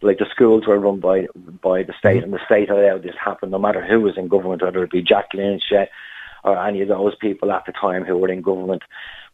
Like 0.00 0.18
the 0.18 0.26
schools 0.30 0.66
were 0.66 0.78
run 0.78 1.00
by 1.00 1.26
by 1.62 1.82
the 1.82 1.94
state, 1.98 2.22
and 2.22 2.32
the 2.32 2.44
state 2.46 2.70
allowed 2.70 3.02
this 3.02 3.14
happen, 3.22 3.50
no 3.50 3.58
matter 3.58 3.84
who 3.84 4.00
was 4.00 4.16
in 4.16 4.28
government, 4.28 4.62
whether 4.62 4.82
it 4.82 4.90
be 4.90 5.02
Jack 5.02 5.28
Lynch 5.34 5.64
or 6.44 6.58
any 6.58 6.82
of 6.82 6.88
those 6.88 7.14
people 7.16 7.50
at 7.52 7.64
the 7.66 7.72
time 7.72 8.04
who 8.04 8.16
were 8.16 8.30
in 8.30 8.42
government 8.42 8.82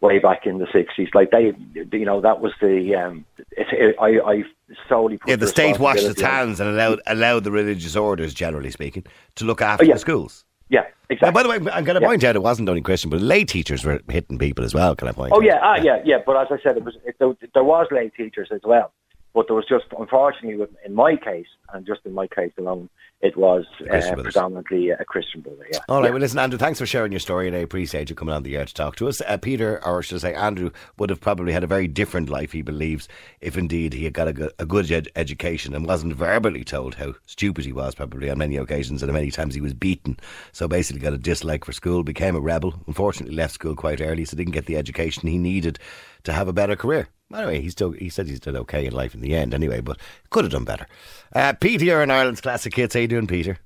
way 0.01 0.19
back 0.19 0.47
in 0.47 0.59
the 0.59 0.67
sixties. 0.73 1.09
Like 1.15 1.31
they, 1.31 1.53
you 1.93 2.05
know, 2.05 2.21
that 2.21 2.41
was 2.41 2.53
the. 2.61 2.95
Um, 2.95 3.25
it, 3.53 3.67
it, 3.73 3.97
I, 4.01 4.19
I 4.21 4.45
solely 4.89 5.19
put 5.19 5.31
Yeah, 5.31 5.37
the 5.37 5.47
state 5.47 5.79
washed 5.79 6.05
its 6.05 6.21
hands 6.21 6.61
and 6.61 6.69
allowed 6.71 7.01
allowed 7.07 7.45
the 7.45 7.51
religious 7.51 7.97
orders, 7.97 8.33
generally 8.35 8.71
speaking, 8.71 9.05
to 9.37 9.45
look 9.45 9.61
after 9.63 9.85
Oh, 9.85 9.89
yeah. 9.89 9.95
the 9.95 10.01
schools. 10.01 10.45
Yeah, 10.69 10.83
Now, 10.83 10.87
exactly. 11.11 11.33
by 11.33 11.43
the 11.43 11.49
way, 11.49 11.57
I'm 11.57 11.83
going 11.85 11.97
to 11.97 12.01
Yeah. 12.01 12.07
point 12.07 12.23
out 12.23 12.37
it 12.37 12.43
wasn't 12.43 12.69
only 12.69 12.81
Christian, 12.81 13.11
but 13.11 13.21
lay 13.21 13.45
teachers 13.45 13.85
were 13.85 14.01
hitting 14.09 14.39
people 14.39 14.65
as 14.65 14.73
well. 14.73 14.95
Can 14.95 15.09
I 15.09 15.13
point? 15.13 15.33
Oh 15.33 15.39
out? 15.39 15.45
yeah, 15.45 15.59
ah, 15.61 15.75
yeah, 15.83 16.01
yeah. 16.05 16.19
But 16.25 16.37
as 16.37 16.47
I 16.53 16.63
said, 16.63 16.77
it 16.77 16.85
was 16.85 16.97
it, 17.05 17.17
there, 17.19 17.33
there 17.55 17.65
was 17.65 17.89
lay 17.91 18.09
teachers 18.11 18.51
as 18.53 18.61
well, 18.63 18.93
but 19.35 19.47
there 19.47 19.57
was 19.57 19.67
just 19.69 19.85
unfortunately 19.99 20.57
with, 20.57 20.71
in 20.85 20.95
my 20.95 21.17
case, 21.17 21.47
and 21.73 21.87
just 21.87 22.01
in 22.05 22.13
my 22.13 22.27
case 22.27 22.53
alone, 22.59 22.89
it 23.21 23.37
was 23.37 23.67
uh, 23.91 24.15
predominantly 24.17 24.89
a 24.91 25.05
Christian 25.05 25.43
brother. 25.43 25.67
Yeah. 25.71 25.81
All 25.91 25.99
right, 26.01 26.07
Yeah. 26.07 26.11
well, 26.13 26.21
listen, 26.21 26.39
Andrew, 26.39 26.59
thanks 26.59 26.79
for 26.79 26.87
sharing 26.87 27.13
your 27.13 27.19
story, 27.21 27.47
and 27.47 27.55
I 27.55 27.61
appreciate 27.61 28.09
you 28.09 28.17
coming 28.17 28.35
on 28.35 28.43
the 28.45 28.57
air 28.57 28.65
to 28.65 28.73
talk 28.75 28.97
to 28.97 29.09
us. 29.09 29.21
Uh, 29.21 29.37
Peter, 29.37 29.85
or 29.87 30.03
should 30.03 30.17
I 30.17 30.19
say 30.19 30.35
Andrew, 30.35 30.71
would 30.99 31.11
have 31.11 31.21
probably 31.21 31.53
had 31.53 31.63
a 31.63 31.67
very 31.67 31.87
different 31.87 32.31
life, 32.31 32.51
he 32.53 32.63
believes, 32.63 33.09
if 33.43 33.59
indeed 33.59 33.93
he 33.93 34.05
had 34.05 34.15
got 34.15 34.27
a 34.29 34.33
good, 34.33 34.53
a 34.59 34.65
good 34.65 34.91
ed- 34.91 35.09
education 35.17 35.75
and 35.75 35.87
wasn't 35.87 36.15
verbally 36.15 36.65
told 36.65 36.95
how 36.95 37.15
stupid 37.27 37.67
he 37.67 37.73
was, 37.73 37.95
probably 37.95 38.31
on 38.31 38.39
many 38.39 38.57
occasions, 38.57 39.03
and 39.03 39.13
many 39.13 39.31
times 39.31 39.55
he 39.55 39.61
was 39.61 39.75
beaten. 39.75 40.19
So 40.53 40.67
basically, 40.67 41.03
got 41.03 41.13
a 41.13 41.19
dislike 41.19 41.67
for 41.67 41.73
school, 41.73 42.03
became 42.03 42.35
a 42.35 42.41
rebel, 42.41 42.75
unfortunately, 42.87 43.37
left 43.37 43.53
school 43.53 43.77
quite 43.77 44.01
early, 44.01 44.25
so 44.25 44.35
didn't 44.37 44.55
get 44.55 44.65
the 44.67 44.77
education 44.79 45.29
he 45.29 45.37
needed 45.39 45.79
to 46.25 46.33
have 46.33 46.49
a 46.49 46.55
better 46.55 46.75
career. 46.75 47.09
Anyway, 47.35 47.61
he 47.61 47.71
still 47.71 47.93
he 47.93 48.09
said 48.09 48.27
he's 48.27 48.39
still 48.39 48.57
okay 48.57 48.87
in 48.87 48.93
life 48.93 49.15
in 49.15 49.21
the 49.21 49.35
end, 49.35 49.55
anyway, 49.55 49.81
but 49.81 49.99
could 50.31 50.45
have 50.45 50.53
done 50.53 50.65
better. 50.65 50.87
Uh, 51.35 51.53
Peter, 51.53 51.85
you're 51.85 52.03
in 52.03 52.11
Ireland's 52.11 52.41
classic 52.41 52.75
hits. 52.75 52.95
How 52.95 53.01
you 53.01 53.09
doing, 53.09 53.27
Peter? 53.27 53.59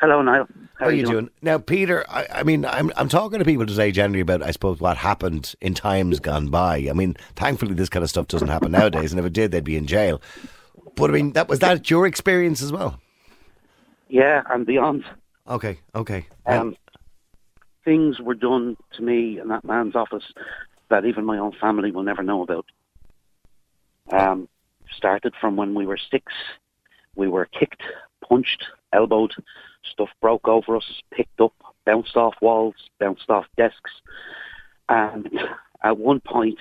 Hello, 0.00 0.20
Niall. 0.20 0.48
How 0.78 0.86
are 0.86 0.92
you 0.92 1.06
doing? 1.06 1.30
Now, 1.40 1.58
Peter, 1.58 2.04
I, 2.08 2.26
I 2.30 2.42
mean, 2.42 2.64
I'm 2.64 2.90
I'm 2.96 3.08
talking 3.08 3.38
to 3.38 3.44
people 3.44 3.66
today 3.66 3.92
generally 3.92 4.20
about, 4.20 4.42
I 4.42 4.50
suppose, 4.50 4.80
what 4.80 4.96
happened 4.96 5.54
in 5.60 5.74
times 5.74 6.18
gone 6.18 6.48
by. 6.48 6.88
I 6.90 6.92
mean, 6.92 7.16
thankfully, 7.36 7.74
this 7.74 7.88
kind 7.88 8.02
of 8.02 8.10
stuff 8.10 8.26
doesn't 8.26 8.48
happen 8.48 8.72
nowadays, 8.72 9.12
and 9.12 9.20
if 9.20 9.26
it 9.26 9.32
did, 9.32 9.52
they'd 9.52 9.62
be 9.62 9.76
in 9.76 9.86
jail. 9.86 10.20
But 10.96 11.10
I 11.10 11.12
mean, 11.12 11.32
that 11.32 11.48
was 11.48 11.60
that 11.60 11.88
your 11.90 12.06
experience 12.06 12.60
as 12.62 12.72
well? 12.72 13.00
Yeah, 14.08 14.42
and 14.50 14.66
beyond. 14.66 15.04
Okay, 15.48 15.78
okay. 15.94 16.26
Um, 16.46 16.76
things 17.84 18.18
were 18.18 18.34
done 18.34 18.76
to 18.96 19.02
me 19.02 19.38
in 19.38 19.48
that 19.48 19.64
man's 19.64 19.94
office 19.94 20.24
that 20.90 21.04
even 21.04 21.24
my 21.24 21.38
own 21.38 21.52
family 21.60 21.90
will 21.90 22.02
never 22.02 22.22
know 22.22 22.42
about. 22.42 22.66
Um, 24.10 24.48
started 24.96 25.34
from 25.40 25.56
when 25.56 25.74
we 25.74 25.86
were 25.86 25.98
six. 26.10 26.32
We 27.16 27.28
were 27.28 27.46
kicked, 27.46 27.82
punched, 28.28 28.64
elbowed, 28.92 29.32
stuff 29.90 30.08
broke 30.20 30.46
over 30.48 30.76
us, 30.76 31.02
picked 31.12 31.40
up, 31.40 31.54
bounced 31.86 32.16
off 32.16 32.34
walls, 32.40 32.74
bounced 33.00 33.28
off 33.30 33.46
desks. 33.56 33.90
And 34.88 35.28
at 35.82 35.98
one 35.98 36.20
point, 36.20 36.58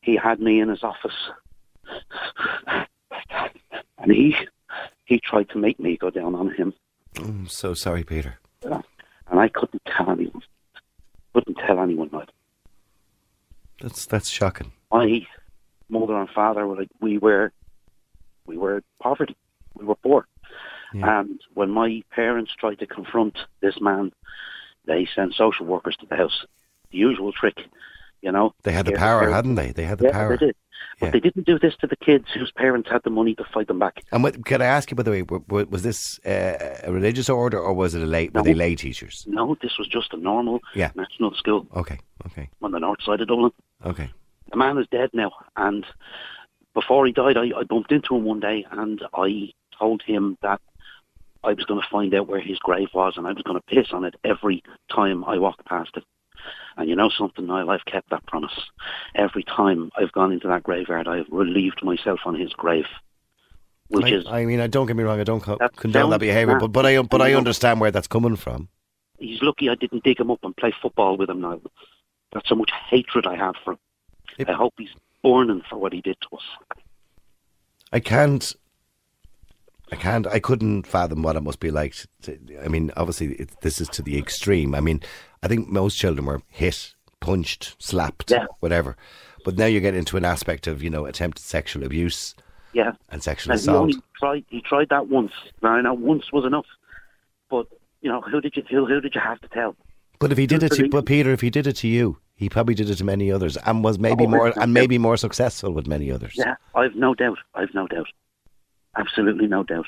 he 0.00 0.16
had 0.16 0.40
me 0.40 0.60
in 0.60 0.68
his 0.68 0.82
office. 0.82 1.16
And 3.98 4.10
he 4.12 4.34
he 5.04 5.20
tried 5.20 5.48
to 5.50 5.58
make 5.58 5.78
me 5.80 5.96
go 5.96 6.10
down 6.10 6.34
on 6.34 6.54
him. 6.54 6.72
I'm 7.18 7.48
so 7.48 7.74
sorry, 7.74 8.04
Peter. 8.04 8.38
and 8.62 8.82
I 9.40 9.48
couldn't 9.48 9.82
tell 9.96 10.10
anyone. 10.10 10.42
Couldn't 11.34 11.56
tell 11.66 11.80
anyone. 11.80 12.08
Like 12.12 12.28
That's 13.80 14.06
that's 14.06 14.28
shocking. 14.28 14.72
my 14.92 15.26
mother 15.90 16.16
and 16.16 16.28
father 16.30 16.66
were 16.66 16.76
like 16.76 16.88
we 17.00 17.18
were, 17.18 17.52
we 18.46 18.56
were 18.56 18.82
poverty, 19.02 19.36
we 19.74 19.84
were 19.84 19.96
poor, 19.96 20.26
Yeah. 20.94 21.20
and 21.20 21.40
when 21.54 21.70
my 21.70 22.02
parents 22.10 22.52
tried 22.58 22.78
to 22.80 22.86
confront 22.86 23.36
this 23.60 23.80
man, 23.80 24.12
they 24.86 25.06
sent 25.14 25.34
social 25.34 25.66
workers 25.66 25.96
to 26.00 26.06
the 26.06 26.16
house. 26.16 26.44
The 26.90 26.98
usual 26.98 27.32
trick, 27.32 27.58
you 28.22 28.32
know. 28.32 28.52
They 28.64 28.72
had 28.72 28.86
the 28.86 28.92
power, 28.92 29.20
parents. 29.20 29.36
hadn't 29.36 29.54
they? 29.56 29.70
They 29.72 29.84
had 29.84 29.98
the 29.98 30.06
Yeah, 30.06 30.12
power. 30.12 30.36
they 30.36 30.46
did. 30.46 30.56
But 30.98 31.06
Yeah. 31.06 31.10
they 31.12 31.20
didn't 31.20 31.46
do 31.46 31.58
this 31.58 31.76
to 31.82 31.86
the 31.86 31.96
kids 31.96 32.26
whose 32.34 32.50
parents 32.50 32.88
had 32.90 33.02
the 33.04 33.10
money 33.10 33.34
to 33.36 33.44
fight 33.54 33.68
them 33.68 33.78
back. 33.78 34.02
And 34.12 34.22
what, 34.24 34.44
can 34.44 34.60
I 34.60 34.64
ask 34.66 34.90
you, 34.90 34.96
by 34.96 35.02
the 35.04 35.10
way, 35.10 35.22
was 35.22 35.82
this 35.82 36.18
uh, 36.26 36.80
a 36.82 36.90
religious 36.92 37.28
order 37.28 37.58
or 37.60 37.72
was 37.74 37.94
it 37.94 38.02
a 38.02 38.06
lay? 38.06 38.28
Were 38.34 38.42
they 38.42 38.54
lay 38.54 38.74
teachers? 38.74 39.24
No, 39.28 39.56
this 39.62 39.78
was 39.78 39.86
just 39.86 40.12
a 40.12 40.16
normal 40.16 40.60
Yeah. 40.74 40.90
national 40.96 41.34
school 41.34 41.66
Okay, 41.76 41.98
okay, 42.26 42.48
on 42.62 42.72
the 42.72 42.80
north 42.80 43.02
side 43.02 43.20
of 43.20 43.28
Dublin. 43.28 43.52
okay. 43.84 44.10
The 44.50 44.56
man 44.56 44.78
is 44.78 44.86
dead 44.90 45.10
now, 45.12 45.32
and 45.56 45.84
before 46.74 47.06
he 47.06 47.12
died, 47.12 47.36
I, 47.36 47.50
I 47.58 47.62
bumped 47.64 47.92
into 47.92 48.14
him 48.16 48.24
one 48.24 48.40
day, 48.40 48.66
and 48.70 49.02
I 49.14 49.52
told 49.78 50.02
him 50.02 50.36
that 50.42 50.60
I 51.42 51.52
was 51.52 51.64
going 51.64 51.80
to 51.80 51.88
find 51.90 52.14
out 52.14 52.28
where 52.28 52.40
his 52.40 52.58
grave 52.58 52.88
was, 52.94 53.14
and 53.16 53.26
I 53.26 53.32
was 53.32 53.42
going 53.42 53.58
to 53.58 53.74
piss 53.74 53.92
on 53.92 54.04
it 54.04 54.14
every 54.24 54.62
time 54.94 55.24
I 55.24 55.38
walked 55.38 55.64
past 55.64 55.90
it. 55.96 56.04
And 56.76 56.88
you 56.88 56.96
know 56.96 57.10
something, 57.10 57.46
Niall, 57.46 57.70
I've 57.70 57.84
kept 57.84 58.10
that 58.10 58.26
promise. 58.26 58.52
Every 59.14 59.42
time 59.42 59.90
I've 59.96 60.12
gone 60.12 60.32
into 60.32 60.48
that 60.48 60.62
graveyard, 60.62 61.08
I've 61.08 61.26
relieved 61.30 61.82
myself 61.82 62.20
on 62.24 62.34
his 62.34 62.52
grave, 62.52 62.86
which 63.88 64.06
I, 64.06 64.16
is 64.16 64.26
I 64.26 64.44
mean, 64.44 64.60
I 64.60 64.66
don't 64.66 64.86
get 64.86 64.96
me 64.96 65.02
wrong. 65.04 65.20
I 65.20 65.24
don't 65.24 65.44
That 65.58 65.76
condone 65.76 66.10
that 66.10 66.20
behaviour, 66.20 66.58
but 66.58 66.68
but 66.68 66.86
I 66.86 67.00
but 67.02 67.20
I 67.20 67.34
understand 67.34 67.80
where 67.80 67.90
that's 67.90 68.06
coming 68.06 68.36
from. 68.36 68.68
he's 69.18 69.42
lucky 69.42 69.68
I 69.68 69.74
didn't 69.74 70.04
dig 70.04 70.18
him 70.20 70.30
up 70.30 70.38
and 70.42 70.56
play 70.56 70.72
football 70.80 71.16
with 71.16 71.28
him 71.28 71.40
now. 71.40 71.60
That's 72.32 72.48
how 72.48 72.56
much 72.56 72.70
hatred 72.88 73.26
I 73.26 73.36
have 73.36 73.56
for 73.64 73.72
him. 73.72 73.78
It- 74.40 74.48
I 74.48 74.54
hope 74.54 74.74
he's 74.78 74.90
burning 75.22 75.62
for 75.68 75.76
what 75.78 75.92
he 75.92 76.00
did 76.00 76.16
to 76.22 76.36
us. 76.36 76.42
I 77.92 78.00
can't. 78.00 78.54
I 79.92 79.96
can't. 79.96 80.26
I 80.26 80.38
couldn't 80.38 80.86
fathom 80.86 81.22
what 81.22 81.36
it 81.36 81.40
must 81.42 81.58
be 81.60 81.70
like. 81.72 81.96
To, 82.22 82.38
I 82.64 82.68
mean, 82.68 82.92
obviously, 82.96 83.32
it, 83.34 83.60
this 83.62 83.80
is 83.80 83.88
to 83.88 84.02
the 84.02 84.16
extreme. 84.18 84.74
I 84.74 84.80
mean, 84.80 85.00
I 85.42 85.48
think 85.48 85.68
most 85.68 85.96
children 85.98 86.26
were 86.26 86.42
hit, 86.48 86.94
punched, 87.20 87.74
slapped, 87.82 88.30
Yeah. 88.30 88.46
whatever. 88.60 88.96
But 89.44 89.56
now 89.56 89.66
you 89.66 89.80
get 89.80 89.94
into 89.94 90.16
an 90.16 90.24
aspect 90.24 90.66
of 90.68 90.82
you 90.82 90.90
know 90.90 91.06
attempted 91.06 91.42
sexual 91.42 91.82
abuse 91.82 92.34
Yeah. 92.72 92.92
and 93.08 93.22
sexual 93.22 93.52
And 93.52 93.60
assault. 93.60 93.76
only 93.82 93.94
tried. 94.18 94.44
He 94.48 94.60
tried 94.60 94.90
that 94.90 95.08
once. 95.08 95.32
Now 95.62 95.70
I 95.70 95.80
know 95.80 95.94
once 95.94 96.30
was 96.32 96.44
enough. 96.44 96.66
But 97.50 97.66
you 98.00 98.10
know, 98.10 98.20
who 98.20 98.40
did 98.40 98.56
you 98.56 98.62
who, 98.70 98.86
who 98.86 99.00
did 99.00 99.14
you 99.16 99.20
have 99.20 99.40
to 99.40 99.48
tell? 99.48 99.74
But 100.20 100.32
if 100.32 100.38
he 100.38 100.46
did 100.46 100.62
it 100.62 100.72
to, 100.72 100.88
but 100.88 101.06
Peter, 101.06 101.32
if 101.32 101.40
he 101.40 101.48
did 101.48 101.66
it 101.66 101.76
to 101.76 101.88
you, 101.88 102.18
he 102.36 102.50
probably 102.50 102.74
did 102.74 102.90
it 102.90 102.96
to 102.96 103.04
many 103.04 103.32
others, 103.32 103.56
and 103.56 103.82
was 103.82 103.98
maybe 103.98 104.24
Oh, 104.24 104.28
more 104.28 104.52
and 104.60 104.72
maybe 104.72 104.98
more 104.98 105.16
successful 105.16 105.72
with 105.72 105.86
many 105.86 106.12
others. 106.12 106.34
Yeah, 106.36 106.56
I've 106.74 106.94
no 106.94 107.14
doubt. 107.14 107.38
I've 107.54 107.72
no 107.74 107.86
doubt. 107.86 108.06
Absolutely 108.96 109.46
no 109.46 109.62
doubt. 109.64 109.86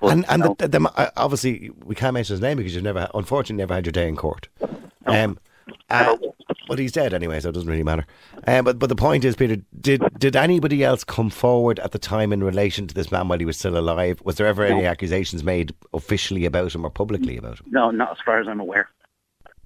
But, 0.00 0.12
and 0.12 0.24
and 0.28 0.42
know, 0.42 0.56
the, 0.58 0.68
the, 0.68 0.92
uh, 0.96 1.10
obviously 1.16 1.70
we 1.84 1.94
can't 1.96 2.14
mention 2.14 2.34
his 2.34 2.40
name 2.40 2.56
because 2.56 2.74
you've 2.74 2.84
never, 2.84 3.08
unfortunately, 3.14 3.60
never 3.60 3.74
had 3.74 3.84
your 3.84 3.92
day 3.92 4.08
in 4.08 4.16
court. 4.16 4.48
Um, 5.06 5.38
uh, 5.90 6.16
but 6.68 6.78
he's 6.78 6.92
dead 6.92 7.14
anyway, 7.14 7.40
so 7.40 7.48
it 7.48 7.52
doesn't 7.52 7.68
really 7.68 7.82
matter. 7.82 8.06
Um, 8.46 8.64
but 8.64 8.78
but 8.78 8.88
the 8.88 8.96
point 8.96 9.24
is, 9.24 9.34
Peter, 9.36 9.56
did 9.80 10.02
did 10.18 10.36
anybody 10.36 10.84
else 10.84 11.02
come 11.04 11.30
forward 11.30 11.78
at 11.80 11.92
the 11.92 11.98
time 11.98 12.32
in 12.32 12.42
relation 12.44 12.86
to 12.86 12.94
this 12.94 13.10
man 13.10 13.28
while 13.28 13.38
he 13.38 13.44
was 13.44 13.58
still 13.58 13.76
alive? 13.76 14.20
Was 14.24 14.36
there 14.36 14.46
ever 14.46 14.64
any 14.64 14.84
accusations 14.84 15.42
made 15.42 15.74
officially 15.94 16.44
about 16.44 16.74
him 16.74 16.84
or 16.84 16.90
publicly 16.90 17.36
about 17.36 17.60
him? 17.60 17.66
no, 17.70 17.90
not 17.90 18.12
as 18.12 18.18
far 18.24 18.40
as 18.40 18.48
I'm 18.48 18.60
aware. 18.60 18.88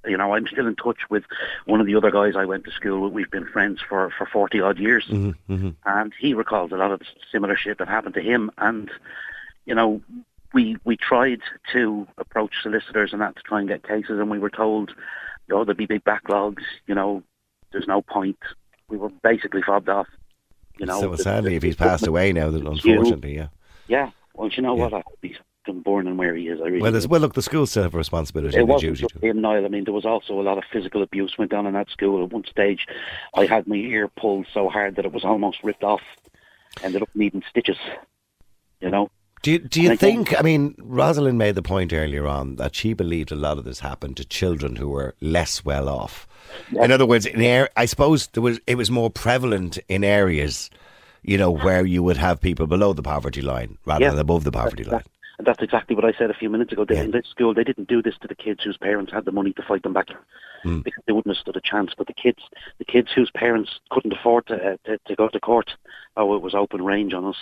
You 0.06 0.16
know, 0.16 0.32
I'm 0.34 0.46
still 0.46 0.66
in 0.66 0.76
touch 0.76 0.98
with 1.10 1.24
one 1.66 1.80
of 1.80 1.86
the 1.86 1.94
other 1.94 2.10
guys 2.10 2.34
I 2.36 2.46
went 2.46 2.64
to 2.64 2.70
school 2.70 3.02
with. 3.02 3.12
We've 3.12 3.30
been 3.30 3.46
friends 3.46 3.80
for 3.86 4.10
for 4.16 4.26
forty 4.26 4.60
odd 4.60 4.78
years, 4.78 5.06
Mm-hmm, 5.08 5.70
and 5.84 6.12
he 6.18 6.32
recalls 6.34 6.72
a 6.72 6.76
lot 6.76 6.90
of 6.92 7.02
similar 7.30 7.56
shit 7.56 7.78
that 7.78 7.88
happened 7.88 8.14
to 8.14 8.22
him. 8.22 8.50
And 8.56 8.90
you 9.66 9.74
know, 9.74 10.00
we 10.54 10.78
we 10.84 10.96
tried 10.96 11.40
to 11.72 12.06
approach 12.16 12.54
solicitors 12.62 13.12
and 13.12 13.20
that 13.20 13.36
to 13.36 13.42
try 13.42 13.58
and 13.60 13.68
get 13.68 13.82
cases, 13.86 14.18
and 14.18 14.30
we 14.30 14.38
were 14.38 14.48
told, 14.50 14.92
oh, 15.52 15.64
there'd 15.64 15.76
be 15.76 15.86
big 15.86 16.04
backlogs. 16.04 16.62
You 16.86 16.94
know, 16.94 17.22
there's 17.72 17.86
no 17.86 18.00
point. 18.00 18.38
We 18.88 18.96
were 18.96 19.10
basically 19.22 19.62
fobbed 19.62 19.88
off. 19.90 20.08
You 20.78 20.86
know, 20.86 20.98
so 20.98 21.14
sadly, 21.16 21.50
the- 21.50 21.56
if 21.56 21.62
he's 21.62 21.76
passed 21.76 22.06
away 22.06 22.32
now, 22.32 22.48
then 22.50 22.62
you- 22.64 22.70
unfortunately, 22.70 23.36
yeah. 23.36 23.48
Yeah. 23.86 24.10
Well, 24.34 24.48
you 24.48 24.62
know 24.62 24.74
Yeah. 24.76 24.82
what? 24.84 24.94
I 24.94 25.02
hope 25.06 25.18
he's 25.20 25.36
born 25.66 26.06
and 26.06 26.18
where 26.18 26.34
he 26.34 26.48
is. 26.48 26.60
I 26.60 26.64
really 26.64 26.80
Well, 26.80 27.00
well, 27.08 27.20
look, 27.20 27.34
the 27.34 27.42
schools 27.42 27.70
still 27.70 27.82
have 27.84 27.94
a 27.94 27.98
responsibility 27.98 28.58
It 28.58 28.66
wasn't 28.66 28.96
duty 28.96 29.06
just 29.12 29.22
him, 29.22 29.40
Niall. 29.40 29.64
I 29.64 29.68
mean, 29.68 29.84
there 29.84 29.94
was 29.94 30.04
also 30.04 30.40
a 30.40 30.42
lot 30.42 30.58
of 30.58 30.64
physical 30.72 31.02
abuse 31.02 31.36
went 31.38 31.52
on 31.52 31.66
in 31.66 31.74
that 31.74 31.90
school. 31.90 32.22
At 32.24 32.32
one 32.32 32.44
stage, 32.44 32.86
I 33.34 33.46
had 33.46 33.66
my 33.66 33.76
ear 33.76 34.08
pulled 34.08 34.46
so 34.52 34.68
hard 34.68 34.96
that 34.96 35.04
it 35.04 35.12
was 35.12 35.24
almost 35.24 35.62
ripped 35.62 35.84
off. 35.84 36.02
Ended 36.82 37.02
up 37.02 37.08
needing 37.14 37.42
stitches. 37.48 37.78
You 38.80 38.90
know. 38.90 39.10
Do 39.42 39.52
you, 39.52 39.58
do 39.58 39.80
you 39.80 39.96
think? 39.96 40.38
I 40.38 40.42
mean, 40.42 40.74
Rosalind 40.78 41.38
made 41.38 41.54
the 41.54 41.62
point 41.62 41.94
earlier 41.94 42.26
on 42.26 42.56
that 42.56 42.74
she 42.74 42.92
believed 42.92 43.32
a 43.32 43.36
lot 43.36 43.56
of 43.56 43.64
this 43.64 43.80
happened 43.80 44.18
to 44.18 44.24
children 44.24 44.76
who 44.76 44.88
were 44.90 45.14
less 45.20 45.64
well 45.64 45.88
off. 45.88 46.26
In 46.72 46.92
other 46.92 47.06
words, 47.06 47.24
in 47.24 47.40
air, 47.40 47.70
I 47.76 47.86
suppose 47.86 48.26
there 48.28 48.42
was 48.42 48.60
it 48.66 48.74
was 48.74 48.90
more 48.90 49.08
prevalent 49.10 49.78
in 49.88 50.04
areas, 50.04 50.68
you 51.22 51.38
know, 51.38 51.50
where 51.50 51.86
you 51.86 52.02
would 52.02 52.18
have 52.18 52.40
people 52.40 52.66
below 52.66 52.92
the 52.92 53.02
poverty 53.02 53.40
line 53.40 53.78
rather 53.86 54.04
Yeah. 54.04 54.10
than 54.10 54.18
above 54.20 54.44
the 54.44 54.52
poverty 54.52 54.84
line. 54.84 55.04
And 55.40 55.46
that's 55.46 55.62
exactly 55.62 55.96
what 55.96 56.04
I 56.04 56.12
said 56.12 56.30
a 56.30 56.34
few 56.34 56.50
minutes 56.50 56.70
ago. 56.70 56.84
They, 56.84 56.96
Yeah. 56.96 57.04
In 57.04 57.12
this 57.12 57.26
school, 57.26 57.54
they 57.54 57.64
didn't 57.64 57.88
do 57.88 58.02
this 58.02 58.14
to 58.18 58.28
the 58.28 58.34
kids 58.34 58.62
whose 58.62 58.76
parents 58.76 59.10
had 59.10 59.24
the 59.24 59.32
money 59.32 59.54
to 59.54 59.62
fight 59.62 59.82
them 59.82 59.94
back, 59.94 60.08
Hmm. 60.62 60.80
because 60.80 61.02
they 61.06 61.14
wouldn't 61.14 61.34
have 61.34 61.40
stood 61.40 61.56
a 61.56 61.62
chance. 61.62 61.94
But 61.96 62.08
the 62.08 62.12
kids, 62.12 62.42
the 62.76 62.84
kids 62.84 63.08
whose 63.10 63.30
parents 63.30 63.80
couldn't 63.88 64.12
afford 64.12 64.48
to 64.48 64.54
uh, 64.72 64.76
to, 64.84 64.98
to 64.98 65.16
go 65.16 65.28
to 65.28 65.40
court, 65.40 65.74
oh, 66.18 66.34
it 66.36 66.42
was 66.42 66.54
open 66.54 66.84
range 66.84 67.14
on 67.14 67.24
us. 67.24 67.38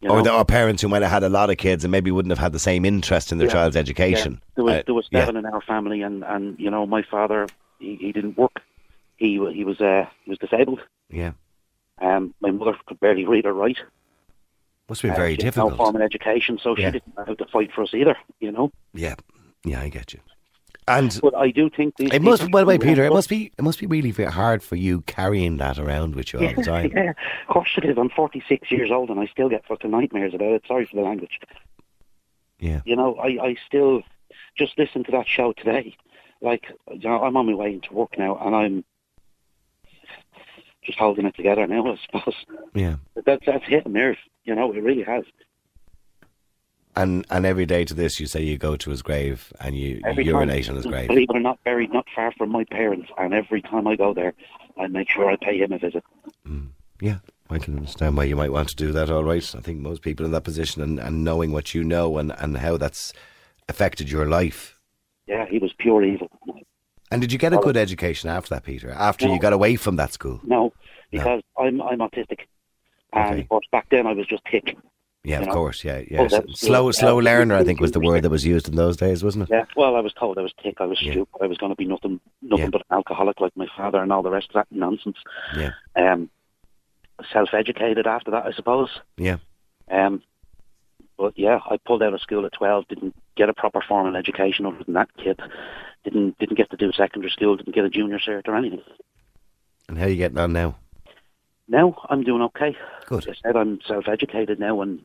You 0.00 0.08
Or 0.08 0.16
know? 0.16 0.22
there 0.22 0.32
are 0.32 0.44
parents 0.46 0.80
who 0.80 0.88
might 0.88 1.02
have 1.02 1.10
had 1.10 1.22
a 1.22 1.28
lot 1.28 1.50
of 1.50 1.58
kids 1.58 1.84
and 1.84 1.92
maybe 1.92 2.10
wouldn't 2.10 2.30
have 2.30 2.38
had 2.38 2.52
the 2.52 2.58
same 2.58 2.86
interest 2.86 3.30
in 3.30 3.36
their 3.36 3.48
Yeah. 3.48 3.52
child's 3.52 3.76
Yeah. 3.76 3.80
education. 3.82 4.40
There 4.54 4.64
was 4.64 4.76
Uh, 4.76 4.82
there 4.86 4.94
was 4.94 5.06
yeah. 5.10 5.20
seven 5.20 5.36
in 5.36 5.44
our 5.44 5.60
family, 5.60 6.00
and 6.00 6.24
and 6.24 6.58
you 6.58 6.70
know 6.70 6.86
my 6.86 7.02
father 7.02 7.46
he, 7.78 7.96
he 7.96 8.10
didn't 8.10 8.38
work. 8.38 8.62
He 9.18 9.32
he 9.52 9.64
was 9.64 9.82
uh 9.82 10.06
he 10.24 10.30
was 10.30 10.38
disabled. 10.38 10.80
Yeah, 11.10 11.32
Um, 12.00 12.32
my 12.40 12.52
mother 12.52 12.74
could 12.86 13.00
barely 13.00 13.26
read 13.26 13.44
or 13.44 13.52
write. 13.52 13.80
Must 14.88 15.02
have 15.02 15.10
been 15.10 15.14
Uh, 15.16 15.24
very 15.24 15.36
difficult. 15.36 15.72
No 15.72 15.76
formal 15.76 16.02
education, 16.02 16.58
so 16.62 16.76
Yeah. 16.76 16.88
she 16.88 16.92
didn't 16.92 17.16
know 17.16 17.24
how 17.26 17.34
to 17.34 17.46
fight 17.46 17.72
for 17.72 17.82
us 17.82 17.94
either. 17.94 18.16
You 18.40 18.52
know. 18.52 18.72
Yeah, 18.94 19.14
yeah, 19.64 19.80
I 19.80 19.88
get 19.88 20.12
you. 20.12 20.20
And 20.86 21.18
But 21.20 21.34
I 21.36 21.50
do 21.50 21.68
think 21.68 21.96
these 21.96 22.10
it 22.14 22.22
must. 22.22 22.50
By 22.50 22.60
the 22.60 22.66
way, 22.66 22.78
Peter, 22.78 23.04
it 23.04 23.12
must 23.12 23.28
be. 23.28 23.52
It 23.58 23.62
must 23.62 23.78
be 23.78 23.86
really 23.86 24.10
very 24.10 24.32
hard 24.32 24.62
for 24.62 24.76
you 24.76 25.02
carrying 25.02 25.58
that 25.58 25.78
around 25.78 26.14
with 26.16 26.32
you 26.32 26.38
all 26.40 26.54
the 26.54 26.62
time. 26.76 26.90
Yeah, 26.94 27.10
of 27.10 27.48
course 27.48 27.68
it 27.76 27.84
is. 27.84 27.98
I'm 27.98 28.08
46 28.08 28.70
years 28.72 28.90
old 28.90 29.10
and 29.10 29.20
I 29.20 29.26
still 29.26 29.50
get 29.50 29.66
fucking 29.66 29.90
nightmares 29.90 30.32
about 30.32 30.52
it. 30.52 30.62
Sorry 30.66 30.86
for 30.86 30.96
the 30.96 31.02
language. 31.02 31.38
Yeah. 32.58 32.80
You 32.86 32.96
know, 32.96 33.16
I, 33.16 33.26
I 33.48 33.56
still 33.66 34.00
just 34.56 34.78
listen 34.78 35.04
to 35.04 35.10
that 35.12 35.28
show 35.28 35.52
today. 35.52 35.94
Like, 36.40 36.64
you 36.90 37.06
know, 37.08 37.22
I'm 37.22 37.36
on 37.36 37.46
my 37.46 37.54
way 37.54 37.74
into 37.74 37.92
work 37.92 38.16
now 38.18 38.38
and 38.38 38.54
I'm 38.56 38.84
just 40.84 40.98
holding 40.98 41.26
it 41.26 41.36
together 41.36 41.66
now, 41.66 41.86
I 41.92 41.96
suppose. 42.06 42.34
Yeah. 42.74 42.96
That, 43.26 43.40
that's 43.44 43.64
hit 43.66 43.84
a 43.86 43.88
nerve. 43.90 44.16
You 44.48 44.54
know, 44.54 44.72
it 44.72 44.82
really 44.82 45.02
has. 45.02 45.24
And 46.96 47.26
and 47.28 47.44
every 47.44 47.66
day 47.66 47.84
to 47.84 47.92
this, 47.92 48.18
you 48.18 48.26
say 48.26 48.42
you 48.42 48.56
go 48.56 48.76
to 48.76 48.88
his 48.88 49.02
grave 49.02 49.52
and 49.60 49.76
you, 49.76 50.00
Every 50.06 50.24
you 50.24 50.32
time, 50.32 50.48
urinate 50.48 50.70
on 50.70 50.76
his 50.76 50.86
grave. 50.86 51.08
Believe 51.08 51.28
it 51.28 51.36
or 51.36 51.40
not, 51.40 51.62
buried 51.64 51.92
not 51.92 52.06
far 52.14 52.32
from 52.32 52.50
my 52.50 52.64
parents. 52.64 53.10
And 53.18 53.34
every 53.34 53.60
time 53.60 53.86
I 53.86 53.94
go 53.94 54.14
there, 54.14 54.32
I 54.78 54.86
make 54.86 55.10
sure 55.10 55.30
I 55.30 55.36
pay 55.36 55.58
him 55.58 55.72
a 55.72 55.78
visit. 55.78 56.02
Mm. 56.48 56.70
Yeah, 56.98 57.18
I 57.50 57.58
can 57.58 57.76
understand 57.76 58.16
why 58.16 58.24
you 58.24 58.36
might 58.36 58.50
want 58.50 58.70
to 58.70 58.74
do 58.74 58.90
that. 58.92 59.10
All 59.10 59.22
right, 59.22 59.54
I 59.54 59.60
think 59.60 59.80
most 59.80 60.00
people 60.00 60.24
in 60.24 60.32
that 60.32 60.44
position 60.44 60.80
and, 60.80 60.98
and 60.98 61.22
knowing 61.22 61.52
what 61.52 61.74
you 61.74 61.84
know 61.84 62.16
and, 62.16 62.32
and 62.38 62.56
how 62.56 62.78
that's 62.78 63.12
affected 63.68 64.10
your 64.10 64.26
life. 64.26 64.80
Yeah, 65.26 65.44
he 65.44 65.58
was 65.58 65.74
pure 65.74 66.02
evil. 66.02 66.30
And 67.10 67.20
did 67.20 67.32
you 67.32 67.38
get 67.38 67.52
a 67.52 67.58
good 67.58 67.76
education 67.76 68.30
after 68.30 68.54
that, 68.54 68.64
Peter? 68.64 68.90
After 68.92 69.28
you 69.28 69.38
got 69.38 69.52
away 69.52 69.76
from 69.76 69.96
that 69.96 70.14
school? 70.14 70.40
No, 70.42 70.72
because 71.10 71.42
I'm 71.58 71.82
I'm 71.82 71.98
autistic. 71.98 72.46
And 73.12 73.32
Okay. 73.32 73.40
of 73.42 73.48
course, 73.48 73.66
back 73.72 73.88
then 73.90 74.06
I 74.06 74.12
was 74.12 74.26
just 74.26 74.42
thick. 74.50 74.76
Yeah, 75.24 75.40
of 75.40 75.46
know? 75.48 75.52
course. 75.52 75.84
Yeah, 75.84 76.02
yeah. 76.10 76.28
Oh, 76.30 76.42
slow, 76.54 76.90
slow 76.92 77.16
learner. 77.18 77.56
I 77.56 77.64
think 77.64 77.80
was 77.80 77.90
the 77.92 78.00
word 78.00 78.22
that 78.22 78.30
was 78.30 78.46
used 78.46 78.68
in 78.68 78.76
those 78.76 78.96
days, 78.96 79.22
wasn't 79.24 79.44
it? 79.44 79.50
Yeah, 79.52 79.64
well, 79.76 79.96
I 79.96 80.00
was 80.00 80.12
told 80.14 80.38
I 80.38 80.42
was 80.42 80.54
thick, 80.62 80.76
I 80.80 80.86
was 80.86 81.02
Yeah. 81.02 81.12
stupid, 81.12 81.42
I 81.42 81.46
was 81.46 81.58
going 81.58 81.72
to 81.72 81.76
be 81.76 81.84
nothing, 81.86 82.20
nothing 82.40 82.64
Yeah. 82.66 82.70
but 82.70 82.82
an 82.82 82.96
alcoholic 82.96 83.40
like 83.40 83.54
my 83.56 83.66
father 83.76 84.00
and 84.02 84.12
all 84.12 84.22
the 84.22 84.30
rest 84.30 84.48
of 84.50 84.54
that 84.54 84.68
nonsense. 84.70 85.16
Yeah, 85.56 85.72
Um, 85.96 86.30
self-educated 87.32 88.06
after 88.06 88.30
that, 88.30 88.46
I 88.46 88.52
suppose. 88.52 89.00
yeah. 89.16 89.38
Um, 89.90 90.22
but 91.16 91.36
yeah, 91.36 91.60
I 91.68 91.78
pulled 91.78 92.02
out 92.02 92.14
of 92.14 92.20
school 92.20 92.46
at 92.46 92.52
twelve. 92.52 92.86
Didn't 92.88 93.14
get 93.36 93.48
a 93.48 93.54
proper 93.54 93.80
formal 93.80 94.14
education 94.16 94.66
other 94.66 94.84
than 94.84 94.94
that 94.94 95.08
kid. 95.16 95.40
Didn't 96.04 96.38
didn't 96.38 96.56
get 96.56 96.70
to 96.70 96.76
do 96.76 96.92
secondary 96.92 97.30
school. 97.32 97.56
Didn't 97.56 97.74
get 97.74 97.84
a 97.84 97.90
junior 97.90 98.18
cert 98.20 98.46
or 98.46 98.54
anything. 98.54 98.82
And 99.88 99.98
how 99.98 100.04
are 100.04 100.08
you 100.08 100.16
getting 100.16 100.38
on 100.38 100.52
now? 100.52 100.76
Now 101.68 101.94
I'm 102.08 102.22
doing 102.24 102.42
okay. 102.42 102.76
Good. 103.06 103.28
I 103.28 103.34
said 103.42 103.56
I'm 103.56 103.80
self-educated 103.86 104.58
now, 104.58 104.80
and 104.80 105.04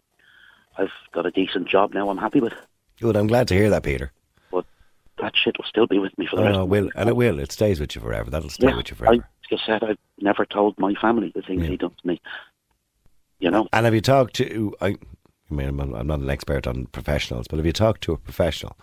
I've 0.78 0.91
got 1.12 1.26
a 1.26 1.32
decent 1.32 1.67
job 1.67 1.93
now. 1.93 2.10
I'm 2.10 2.17
happy 2.17 2.39
with. 2.39 2.54
Good. 2.99 3.15
I'm 3.15 3.28
glad 3.28 3.47
to 3.49 3.54
hear 3.54 3.69
that, 3.69 3.84
Peter. 3.84 4.12
But 4.52 4.65
that 5.19 5.34
shit 5.36 5.58
will 5.58 5.65
still 5.65 5.88
be 5.88 5.99
with 5.99 6.17
me 6.17 6.26
for 6.26 6.38
the 6.38 6.43
Oh, 6.43 6.45
rest. 6.45 6.56
no, 6.58 6.63
it 6.63 6.69
will, 6.69 6.89
and 6.95 7.10
it 7.10 7.15
will. 7.15 7.39
It 7.39 7.52
stays 7.52 7.80
with 7.80 7.95
you 7.95 8.02
forever. 8.02 8.30
That'll 8.30 8.49
stay 8.49 8.67
yeah, 8.67 8.78
with 8.78 8.89
you 8.89 8.95
forever. 8.95 9.23
I 9.23 9.45
just 9.49 9.65
said 9.65 9.84
I've 9.84 9.97
never 10.21 10.45
told 10.45 10.80
my 10.80 10.93
family 10.95 11.32
the 11.36 11.41
things 11.41 11.63
Yeah. 11.63 11.69
he 11.69 11.78
done 11.78 11.91
to 12.02 12.08
me. 12.08 12.21
You 13.39 13.52
know, 13.52 13.67
And 13.73 13.86
have 13.86 13.93
you 13.93 13.99
talked 14.02 14.36
to? 14.36 14.73
I, 14.80 14.88
I 14.88 15.54
mean, 15.54 15.67
I'm 15.67 15.76
not, 15.76 15.93
I'm 15.99 16.08
not 16.08 16.19
an 16.21 16.30
expert 16.30 16.65
on 16.65 16.86
professionals, 16.88 17.45
but 17.49 17.58
have 17.58 17.65
you 17.65 17.73
talked 17.73 18.02
to 18.04 18.13
a 18.13 18.17
professional? 18.17 18.78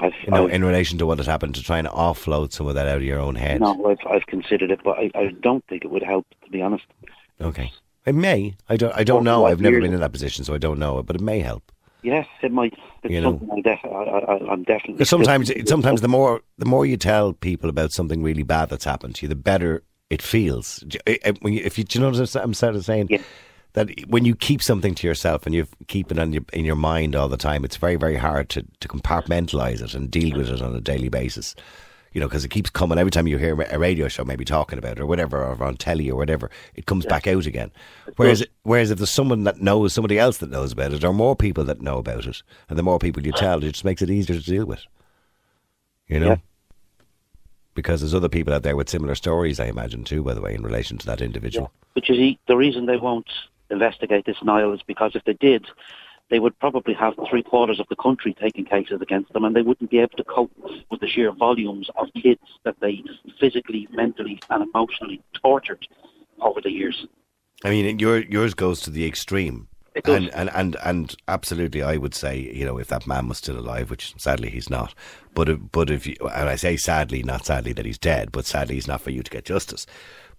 I've, 0.00 0.12
You 0.24 0.30
know, 0.30 0.46
I've, 0.46 0.52
in 0.52 0.64
relation 0.64 0.98
to 0.98 1.06
what 1.06 1.18
has 1.18 1.26
happened, 1.26 1.54
to 1.56 1.62
try 1.62 1.78
and 1.78 1.88
offload 1.88 2.52
some 2.52 2.66
of 2.68 2.74
that 2.74 2.86
out 2.86 2.98
of 2.98 3.02
your 3.02 3.18
own 3.18 3.34
head. 3.34 3.60
no, 3.60 3.86
I've, 3.86 3.98
I've 4.10 4.26
considered 4.26 4.70
it, 4.70 4.80
but 4.84 4.96
I, 4.98 5.10
I 5.14 5.28
don't 5.40 5.64
think 5.66 5.84
it 5.84 5.90
would 5.90 6.02
help. 6.02 6.26
To 6.44 6.50
be 6.50 6.62
honest, 6.62 6.84
Okay. 7.40 7.72
It 8.06 8.14
may. 8.14 8.54
I 8.68 8.76
don't. 8.76 8.94
I 8.96 9.04
don't 9.04 9.22
know. 9.24 9.44
I've 9.44 9.60
never 9.60 9.80
been 9.80 9.92
in 9.92 10.00
that 10.00 10.12
position, 10.12 10.44
so 10.44 10.54
I 10.54 10.58
don't 10.58 10.78
know. 10.78 10.98
it. 10.98 11.06
But 11.06 11.16
it 11.16 11.22
may 11.22 11.40
help. 11.40 11.70
yes, 12.02 12.26
it 12.42 12.52
might. 12.52 12.72
It's 13.02 13.12
You 13.12 13.20
know. 13.20 13.32
something 13.38 13.50
I 13.52 13.60
def- 13.60 13.84
I, 13.84 13.88
I, 13.88 14.52
I'm 14.52 14.62
definitely. 14.64 15.04
Sometimes, 15.04 15.52
sometimes 15.68 16.00
the 16.00 16.08
more 16.08 16.40
the 16.56 16.64
more 16.64 16.86
you 16.86 16.96
tell 16.96 17.32
people 17.34 17.68
about 17.68 17.92
something 17.92 18.22
really 18.22 18.42
bad 18.44 18.70
that's 18.70 18.84
happened 18.84 19.14
to 19.16 19.22
you, 19.26 19.28
the 19.28 19.34
better 19.36 19.82
it 20.10 20.22
feels. 20.22 20.78
Do 20.88 20.98
you- 21.06 21.32
when 21.42 21.52
you- 21.52 21.62
If 21.64 21.76
you, 21.76 21.84
do 21.84 21.98
you 21.98 22.02
know 22.04 22.10
what 22.10 22.36
I'm 22.36 22.54
sort 22.54 22.76
of 22.76 22.84
saying? 22.84 23.08
Yeah. 23.10 23.18
That 23.74 23.90
when 24.08 24.24
you 24.24 24.34
keep 24.34 24.62
something 24.62 24.94
to 24.96 25.06
yourself 25.06 25.46
and 25.46 25.54
you 25.54 25.66
keep 25.86 26.10
it 26.10 26.18
on 26.18 26.32
your, 26.32 26.42
in 26.52 26.64
your 26.64 26.74
mind 26.76 27.14
all 27.14 27.28
the 27.28 27.36
time, 27.36 27.64
it's 27.64 27.76
very, 27.76 27.96
very 27.96 28.16
hard 28.16 28.48
to, 28.50 28.64
to 28.80 28.88
compartmentalize 28.88 29.82
it 29.82 29.94
and 29.94 30.10
deal 30.10 30.36
with 30.36 30.48
it 30.48 30.62
on 30.62 30.74
a 30.74 30.80
daily 30.80 31.08
basis. 31.08 31.54
You 32.12 32.22
know, 32.22 32.26
because 32.26 32.44
it 32.44 32.50
keeps 32.50 32.70
coming 32.70 32.98
every 32.98 33.10
time 33.10 33.26
you 33.26 33.36
hear 33.36 33.60
a 33.60 33.78
radio 33.78 34.08
show 34.08 34.24
maybe 34.24 34.44
talking 34.44 34.78
about 34.78 34.92
it 34.92 35.00
or 35.00 35.06
whatever, 35.06 35.44
or 35.44 35.62
on 35.62 35.76
telly 35.76 36.10
or 36.10 36.16
whatever, 36.16 36.50
it 36.74 36.86
comes 36.86 37.04
back 37.04 37.26
out 37.26 37.44
again. 37.44 37.70
Whereas, 38.16 38.42
whereas 38.62 38.90
if 38.90 38.98
there's 38.98 39.10
someone 39.10 39.44
that 39.44 39.60
knows, 39.60 39.92
somebody 39.92 40.18
else 40.18 40.38
that 40.38 40.50
knows 40.50 40.72
about 40.72 40.94
it, 40.94 41.04
or 41.04 41.12
more 41.12 41.36
people 41.36 41.64
that 41.64 41.82
know 41.82 41.98
about 41.98 42.26
it, 42.26 42.42
and 42.70 42.78
the 42.78 42.82
more 42.82 42.98
people 42.98 43.24
you 43.24 43.32
tell, 43.32 43.62
it 43.62 43.72
just 43.72 43.84
makes 43.84 44.00
it 44.00 44.10
easier 44.10 44.40
to 44.40 44.44
deal 44.44 44.64
with. 44.64 44.80
You 46.08 46.18
know? 46.18 46.28
Yeah. 46.28 46.36
Because 47.74 48.00
there's 48.00 48.14
other 48.14 48.30
people 48.30 48.54
out 48.54 48.62
there 48.62 48.74
with 48.74 48.88
similar 48.88 49.14
stories, 49.14 49.60
I 49.60 49.66
imagine, 49.66 50.02
too, 50.02 50.22
by 50.22 50.32
the 50.32 50.40
way, 50.40 50.54
in 50.54 50.62
relation 50.62 50.96
to 50.98 51.06
that 51.06 51.20
individual. 51.20 51.70
Which 51.92 52.08
is 52.10 52.36
the 52.48 52.56
reason 52.56 52.86
they 52.86 52.96
won't 52.96 53.28
investigate 53.70 54.24
this 54.26 54.42
Niall 54.42 54.72
is 54.72 54.82
because 54.82 55.12
if 55.14 55.24
they 55.24 55.34
did, 55.34 55.66
they 56.30 56.38
would 56.38 56.58
probably 56.58 56.94
have 56.94 57.14
three 57.30 57.42
quarters 57.42 57.80
of 57.80 57.86
the 57.88 57.96
country 57.96 58.34
taking 58.34 58.64
cases 58.64 59.00
against 59.00 59.32
them, 59.32 59.44
and 59.44 59.56
they 59.56 59.62
wouldn't 59.62 59.90
be 59.90 59.98
able 59.98 60.16
to 60.16 60.24
cope 60.24 60.52
with 60.90 61.00
the 61.00 61.08
sheer 61.08 61.32
volumes 61.32 61.88
of 61.96 62.08
kids 62.14 62.42
that 62.64 62.76
they 62.80 63.02
physically, 63.40 63.88
mentally, 63.92 64.40
and 64.50 64.62
emotionally 64.62 65.22
tortured 65.32 65.86
over 66.40 66.60
the 66.60 66.70
years. 66.70 67.06
I 67.64 67.70
mean, 67.70 67.98
your, 67.98 68.20
yours 68.20 68.54
goes 68.54 68.80
to 68.82 68.90
the 68.90 69.06
extreme. 69.06 69.68
It 69.94 70.04
does. 70.04 70.16
And, 70.16 70.34
and, 70.34 70.50
and, 70.54 70.76
and 70.84 71.16
absolutely, 71.26 71.82
I 71.82 71.96
would 71.96 72.14
say, 72.14 72.38
you 72.54 72.64
know, 72.64 72.78
if 72.78 72.88
that 72.88 73.06
man 73.06 73.26
was 73.26 73.38
still 73.38 73.58
alive, 73.58 73.90
which 73.90 74.14
sadly 74.16 74.50
he's 74.50 74.70
not, 74.70 74.94
but 75.34 75.48
if, 75.48 75.58
but 75.72 75.90
if 75.90 76.06
you, 76.06 76.14
and 76.20 76.48
I 76.48 76.56
say 76.56 76.76
sadly, 76.76 77.22
not 77.22 77.46
sadly 77.46 77.72
that 77.72 77.86
he's 77.86 77.98
dead, 77.98 78.30
but 78.30 78.46
sadly 78.46 78.76
he's 78.76 78.86
not 78.86 79.00
for 79.00 79.10
you 79.10 79.22
to 79.22 79.30
get 79.30 79.44
justice. 79.44 79.86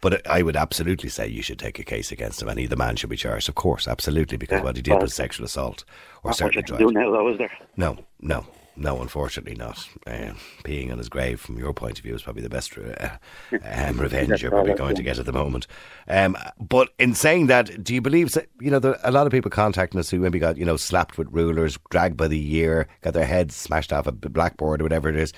But 0.01 0.25
I 0.25 0.41
would 0.43 0.55
absolutely 0.55 1.09
say 1.09 1.27
you 1.27 1.41
should 1.41 1.59
take 1.59 1.77
a 1.79 1.83
case 1.83 2.11
against 2.11 2.41
him, 2.41 2.47
and 2.49 2.57
he, 2.59 2.65
the 2.67 2.75
man 2.77 2.95
should 2.95 3.09
be 3.09 3.17
charged, 3.17 3.49
of 3.49 3.55
course, 3.55 3.87
absolutely, 3.87 4.37
because 4.37 4.59
Yeah, 4.59 4.63
what 4.63 4.75
he 4.77 4.81
did 4.81 5.01
was 5.01 5.13
sexual 5.13 5.45
assault 5.45 5.83
or 6.23 6.31
certainly 6.33 6.63
do 6.77 6.91
now, 6.91 7.11
though, 7.11 7.29
is 7.29 7.37
there? 7.37 7.51
No, 7.75 7.97
no, 8.21 8.45
no. 8.77 9.01
Unfortunately, 9.01 9.55
not. 9.55 9.85
Uh, 10.07 10.31
peeing 10.63 10.89
on 10.89 10.99
his 10.99 11.09
grave, 11.09 11.41
from 11.41 11.57
your 11.57 11.73
point 11.73 11.97
of 11.99 12.03
view, 12.03 12.15
is 12.15 12.21
probably 12.23 12.41
the 12.43 12.49
best 12.49 12.77
uh, 12.77 13.17
um, 13.65 13.97
revenge 13.99 14.41
you're 14.41 14.51
probably 14.51 14.73
going 14.73 14.95
to 14.95 15.03
get 15.03 15.19
at 15.19 15.25
the 15.25 15.33
moment. 15.33 15.67
Um, 16.07 16.37
but 16.61 16.89
in 16.97 17.13
saying 17.13 17.47
that, 17.47 17.83
do 17.83 17.93
you 17.93 18.01
believe? 18.01 18.31
that- 18.33 18.47
You 18.61 18.71
know, 18.71 18.79
there 18.79 18.93
are 18.93 18.99
a 19.03 19.11
lot 19.11 19.25
of 19.27 19.33
people 19.33 19.51
contacting 19.51 19.99
us 19.99 20.09
who 20.09 20.19
maybe 20.19 20.39
got 20.39 20.55
you 20.57 20.63
know 20.65 20.77
slapped 20.77 21.17
with 21.17 21.27
rulers, 21.31 21.77
dragged 21.89 22.15
by 22.15 22.29
the 22.29 22.55
ear, 22.55 22.87
got 23.01 23.13
their 23.13 23.25
heads 23.25 23.53
smashed 23.53 23.91
off 23.91 24.07
a 24.07 24.13
blackboard 24.13 24.79
or 24.79 24.85
whatever 24.85 25.09
it 25.09 25.17
is. 25.17 25.33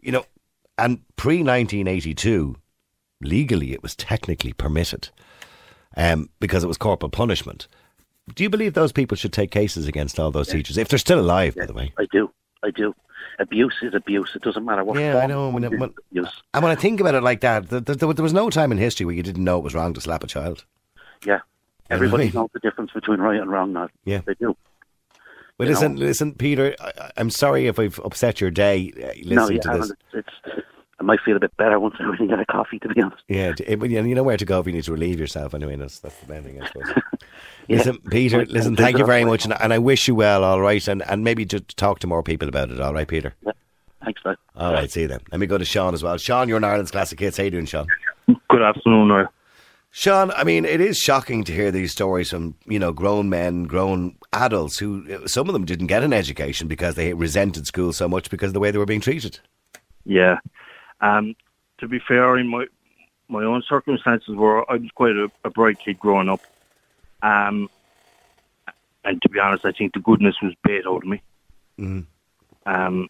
You 0.00 0.10
know, 0.10 0.24
and 0.76 1.02
pre 1.14 1.44
nineteen 1.44 1.86
eighty 1.86 2.14
two, 2.14 2.56
legally 3.24 3.72
it 3.72 3.82
was 3.82 3.94
technically 3.96 4.52
permitted, 4.52 5.08
um, 5.96 6.28
because 6.40 6.64
it 6.64 6.68
was 6.68 6.78
corporal 6.78 7.10
punishment. 7.10 7.68
Do 8.34 8.42
you 8.44 8.50
believe 8.50 8.74
those 8.74 8.92
people 8.92 9.16
should 9.16 9.32
take 9.32 9.50
cases 9.50 9.88
against 9.88 10.20
all 10.20 10.30
those 10.30 10.48
teachers 10.48 10.78
if 10.78 10.88
they're 10.88 10.98
still 10.98 11.18
alive? 11.20 11.54
By 11.56 11.66
the 11.66 11.72
way. 11.72 11.92
I 11.98 12.06
do. 12.12 12.30
I 12.64 12.70
do. 12.70 12.94
Abuse 13.38 13.74
is 13.82 13.94
abuse. 13.94 14.30
It 14.36 14.42
doesn't 14.42 14.64
matter 14.64 14.84
what. 14.84 14.98
Yeah, 15.00 15.18
I 15.18 15.26
know, 15.26 15.48
when 15.48 15.64
it- 15.64 15.78
when- 15.78 15.94
abuse. 16.10 16.42
And 16.54 16.62
when 16.62 16.70
I 16.70 16.76
think 16.76 17.00
about 17.00 17.14
it 17.14 17.22
like 17.22 17.40
that, 17.40 17.68
th 17.70 17.84
th 17.84 17.98
there 17.98 18.22
was 18.22 18.32
no 18.32 18.50
time 18.50 18.70
in 18.72 18.78
history 18.78 19.06
where 19.06 19.14
you 19.14 19.22
didn't 19.22 19.42
know 19.44 19.58
it 19.58 19.64
was 19.64 19.74
wrong 19.74 19.92
to 19.94 20.00
slap 20.00 20.22
a 20.22 20.26
child. 20.26 20.64
Yeah. 21.26 21.40
Everybody 21.90 22.30
knows 22.30 22.50
the 22.54 22.60
difference 22.60 22.92
between 22.92 23.20
right 23.20 23.40
and 23.40 23.50
wrong 23.50 23.72
now. 23.72 23.88
Yeah. 24.04 24.20
They 24.26 24.34
do. 24.34 24.56
Well, 25.58 25.68
You 25.68 25.74
listen, 25.74 25.94
know. 25.94 26.00
listen, 26.06 26.34
Peter. 26.34 26.74
I, 26.80 27.10
I'm 27.16 27.30
sorry 27.30 27.66
if 27.66 27.78
I've 27.78 27.98
upset 28.04 28.40
your 28.40 28.50
day 28.50 28.92
uh, 28.96 29.08
listening 29.08 29.34
no, 29.34 29.48
you 29.50 29.60
to 29.60 29.68
this. 29.68 29.76
haven't. 29.78 29.98
It's, 30.14 30.28
it's, 30.46 30.66
I 31.02 31.04
might 31.04 31.20
feel 31.20 31.36
a 31.36 31.40
bit 31.40 31.56
better 31.56 31.80
once 31.80 31.96
I 31.98 32.04
really 32.04 32.28
get 32.28 32.38
a 32.38 32.46
coffee, 32.46 32.78
to 32.78 32.88
be 32.88 33.02
honest. 33.02 33.22
Yeah, 33.28 33.48
it, 33.58 33.60
it- 33.82 33.90
you 33.90 34.14
know 34.14 34.22
where 34.22 34.36
to 34.36 34.44
go 34.44 34.60
if 34.60 34.66
you 34.66 34.72
need 34.72 34.84
to 34.84 34.92
relieve 34.92 35.18
yourself. 35.18 35.52
Anyway, 35.52 35.74
that's 35.74 35.98
that's 35.98 36.16
the 36.20 36.32
main 36.32 36.44
thing, 36.44 36.62
I 36.62 36.66
suppose. 36.68 36.92
Yeah. 37.68 37.76
Listen, 37.76 37.98
Peter. 38.10 38.38
Right, 38.38 38.48
Listen, 38.48 38.74
thank 38.74 38.98
you 38.98 39.06
very 39.06 39.24
much, 39.24 39.44
and, 39.44 39.54
and 39.60 39.72
I 39.72 39.78
wish 39.78 40.08
you 40.08 40.16
well. 40.16 40.42
All 40.42 40.60
right, 40.60 40.86
and 40.88 41.00
and 41.08 41.22
maybe 41.22 41.46
to 41.46 41.60
talk 41.60 42.00
to 42.00 42.08
more 42.08 42.22
people 42.24 42.48
about 42.48 42.70
it. 42.72 42.80
All 42.80 42.92
right, 42.92 43.06
Peter. 43.06 43.34
Thanks, 44.04 44.20
man. 44.24 44.34
All 44.56 44.72
right, 44.72 44.90
see 44.90 45.02
you 45.02 45.08
then. 45.08 45.20
Let 45.30 45.38
me 45.40 45.46
go 45.46 45.58
to 45.58 45.64
Sean 45.64 45.94
as 45.94 46.02
well. 46.02 46.18
Sean, 46.18 46.48
you're 46.48 46.56
in 46.56 46.64
Ireland's 46.64 46.90
classic 46.90 47.20
hits. 47.20 47.36
How 47.36 47.44
you 47.44 47.50
doing, 47.52 47.66
Sean? 47.66 47.86
Good 48.50 48.62
afternoon, 48.62 49.08
Niall. 49.08 49.28
Sean, 49.92 50.32
I 50.32 50.42
mean, 50.42 50.64
it 50.64 50.80
is 50.80 50.98
shocking 50.98 51.44
to 51.44 51.52
hear 51.52 51.70
these 51.70 51.92
stories 51.92 52.30
from, 52.30 52.56
you 52.66 52.80
know, 52.80 52.92
grown 52.92 53.28
men, 53.28 53.64
grown 53.64 54.16
adults 54.32 54.78
who, 54.78 55.26
some 55.28 55.48
of 55.48 55.52
them 55.52 55.64
didn't 55.64 55.86
get 55.86 56.02
an 56.02 56.12
education 56.12 56.66
because 56.66 56.96
they 56.96 57.12
resented 57.14 57.66
school 57.66 57.92
so 57.92 58.08
much 58.08 58.28
because 58.28 58.48
of 58.48 58.54
the 58.54 58.60
way 58.60 58.70
they 58.72 58.78
were 58.78 58.86
being 58.86 59.00
treated. 59.00 59.38
Yeah. 60.04 60.38
Um, 61.02 61.34
to 61.78 61.88
be 61.88 61.98
fair, 61.98 62.38
in 62.38 62.48
my 62.48 62.66
my 63.28 63.44
own 63.44 63.62
circumstances 63.68 64.34
were 64.34 64.70
I 64.70 64.76
was 64.76 64.90
quite 64.94 65.16
a, 65.16 65.30
a 65.44 65.50
bright 65.50 65.78
kid 65.84 65.98
growing 65.98 66.28
up. 66.28 66.40
Um, 67.22 67.68
and 69.04 69.20
to 69.20 69.28
be 69.28 69.40
honest, 69.40 69.64
I 69.64 69.72
think 69.72 69.94
the 69.94 70.00
goodness 70.00 70.36
was 70.42 70.54
bait 70.62 70.86
out 70.86 71.02
of 71.02 71.08
me. 71.08 71.22
Mhm. 71.78 72.06
Um, 72.66 73.08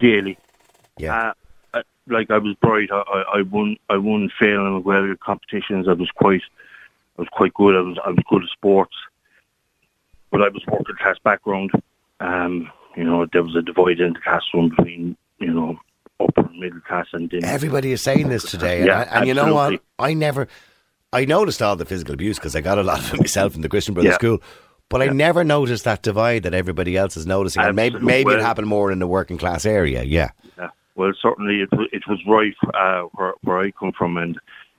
daily. 0.00 0.38
Yeah. 0.96 1.32
Uh, 1.74 1.82
like 2.06 2.30
I 2.30 2.38
was 2.38 2.54
bright. 2.62 2.90
I, 2.90 3.00
I, 3.00 3.38
I 3.38 3.42
won. 3.42 3.76
I 3.90 3.98
won 3.98 4.30
fail 4.38 4.66
in 4.66 4.82
well 4.82 5.14
competitions. 5.22 5.86
I 5.86 5.92
was 5.92 6.10
quite. 6.10 6.42
I 7.18 7.22
was 7.22 7.28
quite 7.30 7.52
good. 7.54 7.76
I 7.76 7.80
was. 7.80 7.98
I 8.04 8.08
was 8.08 8.24
good 8.28 8.42
at 8.42 8.48
sports. 8.50 8.94
But 10.30 10.42
I 10.42 10.48
was 10.48 10.64
working 10.66 10.96
class 10.96 11.18
background. 11.22 11.70
Um, 12.20 12.70
you 12.96 13.04
know, 13.04 13.26
there 13.32 13.42
was 13.42 13.56
a 13.56 13.62
divide 13.62 14.00
in 14.00 14.14
the 14.14 14.20
classroom 14.20 14.70
between 14.70 15.16
you 15.38 15.52
know, 15.52 15.78
upper 16.20 16.48
middle 16.58 16.80
class, 16.80 17.06
and 17.12 17.30
then 17.30 17.44
Everybody 17.44 17.92
is 17.92 18.02
saying 18.02 18.28
this 18.28 18.50
today, 18.50 18.82
and, 18.82 18.90
I, 18.90 19.02
and 19.02 19.26
you 19.26 19.34
know 19.34 19.54
what? 19.54 19.80
I 19.98 20.14
never, 20.14 20.48
I 21.12 21.24
noticed 21.24 21.62
all 21.62 21.76
the 21.76 21.84
physical 21.84 22.14
abuse 22.14 22.38
because 22.38 22.54
I 22.56 22.60
got 22.60 22.78
a 22.78 22.82
lot 22.82 23.00
of 23.00 23.14
it 23.14 23.20
myself 23.20 23.54
in 23.54 23.60
the 23.62 23.68
Christian 23.68 23.94
Brothers 23.94 24.10
Yeah. 24.12 24.14
School, 24.16 24.42
but 24.88 25.02
I 25.02 25.06
never 25.06 25.44
noticed 25.44 25.84
that 25.84 26.02
divide 26.02 26.42
that 26.44 26.54
everybody 26.54 26.96
else 26.96 27.16
is 27.16 27.26
noticing. 27.26 27.62
And 27.62 27.76
maybe 27.76 27.98
maybe 27.98 28.32
it 28.32 28.40
happened 28.40 28.66
more 28.68 28.90
in 28.92 28.98
the 28.98 29.06
working 29.06 29.38
class 29.38 29.64
area. 29.66 30.02
Yeah, 30.02 30.30
Yeah. 30.58 30.70
Well, 30.96 31.12
certainly 31.22 31.60
it, 31.60 31.68
wa- 31.72 31.86
it 31.92 32.02
was 32.08 32.18
rife 32.26 32.56
uh, 32.74 33.02
where, 33.14 33.34
where 33.42 33.58
I 33.60 33.70
come 33.70 33.92
from, 33.96 34.16
and 34.16 34.36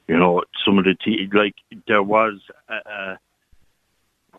you 0.08 0.18
know 0.18 0.44
some 0.66 0.78
of 0.78 0.84
the 0.86 0.96
te- 0.96 1.30
like 1.34 1.56
there 1.88 2.04
was 2.04 2.42
uh, 2.70 2.80
uh, 2.90 3.16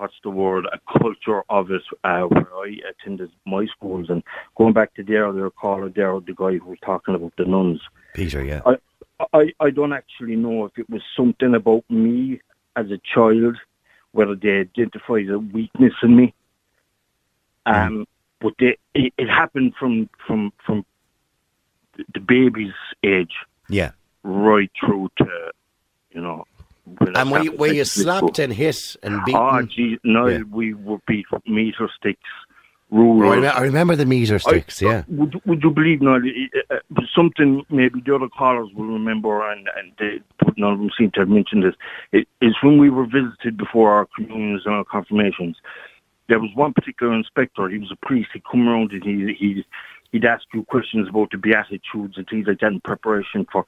what's 0.00 0.14
the 0.24 0.30
word 0.30 0.66
a 0.72 0.98
culture 0.98 1.42
of 1.50 1.70
it 1.70 1.82
uh, 2.04 2.22
where 2.22 2.54
I 2.54 2.76
attended 2.88 3.30
my 3.44 3.66
schools, 3.66 4.06
and 4.08 4.22
going 4.56 4.72
back 4.72 4.94
to 4.94 5.04
the 5.04 5.16
earlier 5.16 5.50
caller 5.50 5.90
there, 5.90 6.18
the 6.20 6.32
guy 6.34 6.56
who 6.56 6.70
was 6.70 6.78
talking 6.84 7.14
about 7.14 7.34
the 7.36 7.44
nuns. 7.44 7.80
Peter. 8.14 8.42
Yeah, 8.42 8.62
I, 8.64 8.76
I 9.34 9.52
I 9.60 9.70
don't 9.70 9.92
actually 9.92 10.36
know 10.36 10.64
if 10.64 10.78
it 10.78 10.88
was 10.88 11.02
something 11.14 11.54
about 11.54 11.84
me 11.90 12.40
as 12.76 12.86
a 12.90 13.00
child, 13.14 13.58
whether 14.12 14.34
they 14.34 14.60
identified 14.60 15.28
a 15.28 15.38
weakness 15.38 15.92
in 16.02 16.16
me. 16.16 16.34
Um, 17.66 18.06
but 18.40 18.54
they, 18.58 18.78
it, 18.94 19.12
it 19.18 19.28
happened 19.28 19.74
from 19.78 20.08
from 20.26 20.52
from 20.64 20.86
the 22.14 22.20
baby's 22.20 22.72
age 23.04 23.34
yeah. 23.68 23.92
right 24.22 24.70
through 24.80 25.10
to 25.18 25.26
you 26.10 26.22
know. 26.22 26.46
And 27.16 27.30
were 27.30 27.42
you, 27.42 27.52
were 27.52 27.68
you 27.72 27.84
slapped 27.84 28.38
and 28.38 28.52
hit 28.52 28.96
and 29.02 29.24
beaten? 29.24 29.40
Oh, 29.40 29.62
gee, 29.62 29.98
no, 30.04 30.26
Yeah. 30.26 30.42
we 30.50 30.74
were 30.74 30.98
beat 31.06 31.26
with 31.32 31.46
meter 31.46 31.88
sticks, 31.98 32.20
Oh, 32.92 32.96
I, 32.96 32.98
rulers. 32.98 33.38
remem- 33.44 33.54
I 33.56 33.62
remember 33.62 33.96
the 33.96 34.06
meter 34.06 34.38
sticks. 34.38 34.82
I- 34.82 34.86
yeah, 34.86 35.02
Would 35.08 35.40
would 35.46 35.62
you 35.62 35.70
believe 35.70 36.02
now? 36.02 36.18
it 36.22 36.50
uh, 36.70 37.02
something 37.14 37.64
maybe 37.70 38.00
the 38.04 38.14
other 38.14 38.28
callers 38.28 38.68
will 38.74 38.86
remember, 38.86 39.48
and 39.50 39.68
and 39.78 39.92
they, 39.98 40.20
but 40.44 40.58
none 40.58 40.72
of 40.72 40.78
them 40.80 40.90
seem 40.98 41.10
to 41.12 41.20
have 41.20 41.28
mentioned 41.28 41.62
this. 41.62 41.74
It 42.12 42.26
is 42.40 42.54
when 42.62 42.78
we 42.78 42.90
were 42.90 43.06
visited 43.06 43.56
before 43.56 43.90
our 43.92 44.06
communions 44.16 44.62
and 44.66 44.74
our 44.74 44.84
confirmations. 44.84 45.56
There 46.28 46.40
was 46.40 46.50
one 46.54 46.72
particular 46.72 47.12
inspector. 47.14 47.68
He 47.68 47.78
was 47.78 47.90
a 47.92 48.06
priest. 48.06 48.30
He'd 48.32 48.44
come 48.50 48.68
around 48.68 48.92
and 48.92 49.02
he 49.04 49.34
he 49.34 49.64
he'd 50.12 50.24
ask 50.24 50.44
you 50.52 50.64
questions 50.64 51.08
about 51.08 51.30
the 51.30 51.38
beatitudes 51.38 52.16
and 52.18 52.26
things 52.28 52.46
like 52.48 52.58
that 52.60 52.72
in 52.72 52.80
preparation 52.80 53.46
for 53.52 53.64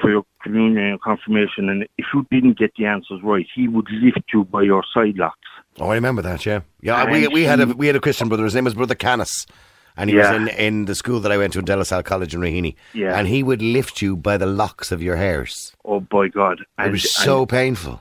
for 0.00 0.10
your 0.10 0.24
communion 0.42 0.84
and 0.86 1.00
confirmation. 1.00 1.68
And 1.68 1.86
if 1.98 2.06
you 2.14 2.26
didn't 2.30 2.58
get 2.58 2.72
the 2.76 2.86
answers 2.86 3.20
right, 3.22 3.46
he 3.54 3.68
would 3.68 3.88
lift 3.90 4.22
you 4.32 4.44
by 4.44 4.62
your 4.62 4.82
side 4.94 5.16
locks. 5.16 5.38
oh, 5.78 5.88
I 5.88 5.94
remember 5.94 6.22
that. 6.22 6.46
Yeah, 6.46 6.60
yeah. 6.80 7.04
We 7.10 7.24
And 7.24 7.34
we 7.34 7.42
had 7.44 7.60
a 7.60 7.66
we 7.66 7.86
had 7.86 7.96
a 7.96 8.00
Christian 8.00 8.28
brother. 8.28 8.44
His 8.44 8.54
name 8.54 8.64
was 8.64 8.74
Brother 8.74 8.94
Canis. 8.94 9.46
And 9.94 10.08
he 10.08 10.16
was 10.16 10.30
in, 10.30 10.48
in 10.48 10.84
the 10.86 10.94
school 10.94 11.20
that 11.20 11.30
I 11.30 11.36
went 11.36 11.52
to 11.52 11.58
in 11.58 11.66
De 11.66 11.76
La 11.76 11.82
Salle 11.82 12.02
College 12.02 12.34
in 12.34 12.40
Raheny. 12.40 12.76
Yeah. 12.94 13.14
And 13.14 13.28
he 13.28 13.42
would 13.42 13.60
lift 13.60 14.00
you 14.00 14.16
by 14.16 14.38
the 14.38 14.46
locks 14.46 14.90
of 14.90 15.02
your 15.02 15.16
hairs. 15.16 15.74
Oh 15.84 16.00
by 16.00 16.28
God! 16.28 16.60
It 16.78 16.90
was 16.90 17.12
so 17.12 17.44
painful. 17.44 18.00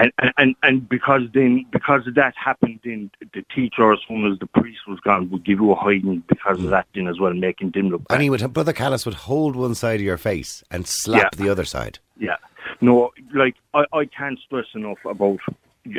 And, 0.00 0.12
and 0.38 0.54
and 0.62 0.88
because 0.88 1.22
then 1.34 1.66
because 1.72 2.06
of 2.06 2.14
that 2.14 2.32
happened, 2.36 2.78
then 2.84 3.10
the 3.34 3.44
teacher, 3.54 3.92
as 3.92 3.98
soon 4.06 4.30
as 4.30 4.38
the 4.38 4.46
priest 4.46 4.78
was 4.86 5.00
gone, 5.00 5.28
would 5.30 5.44
give 5.44 5.58
you 5.58 5.72
a 5.72 5.74
hiding 5.74 6.22
because 6.28 6.62
of 6.62 6.70
that, 6.70 6.86
then 6.94 7.08
as 7.08 7.18
well, 7.18 7.34
making 7.34 7.72
them 7.72 7.88
look. 7.88 8.02
Mm. 8.02 8.14
And 8.14 8.22
he 8.22 8.30
would, 8.30 8.52
Brother 8.52 8.72
Canis 8.72 9.04
would 9.04 9.14
hold 9.14 9.56
one 9.56 9.74
side 9.74 9.96
of 9.96 10.02
your 10.06 10.16
face 10.16 10.62
and 10.70 10.86
slap 10.86 11.34
Yeah. 11.34 11.44
the 11.44 11.50
other 11.50 11.64
side. 11.64 11.98
Yeah, 12.16 12.36
no, 12.80 13.10
like 13.34 13.56
I, 13.74 13.84
I 13.92 14.04
can't 14.04 14.38
stress 14.38 14.66
enough 14.74 15.04
about. 15.04 15.40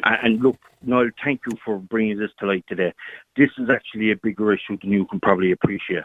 And 0.03 0.41
look, 0.41 0.57
Niall, 0.81 1.09
thank 1.21 1.41
you 1.49 1.57
for 1.65 1.77
bringing 1.79 2.19
this 2.19 2.31
to 2.39 2.45
light 2.45 2.63
today. 2.69 2.93
This 3.35 3.49
is 3.57 3.69
actually 3.69 4.11
a 4.11 4.15
bigger 4.15 4.53
issue 4.53 4.77
than 4.81 4.91
you 4.91 5.05
can 5.07 5.19
probably 5.19 5.51
appreciate. 5.51 6.03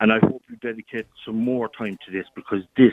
And 0.00 0.12
I 0.12 0.18
hope 0.18 0.42
you 0.50 0.56
dedicate 0.56 1.06
some 1.24 1.36
more 1.36 1.68
time 1.68 1.96
to 2.04 2.10
this 2.12 2.26
because 2.34 2.62
this, 2.76 2.92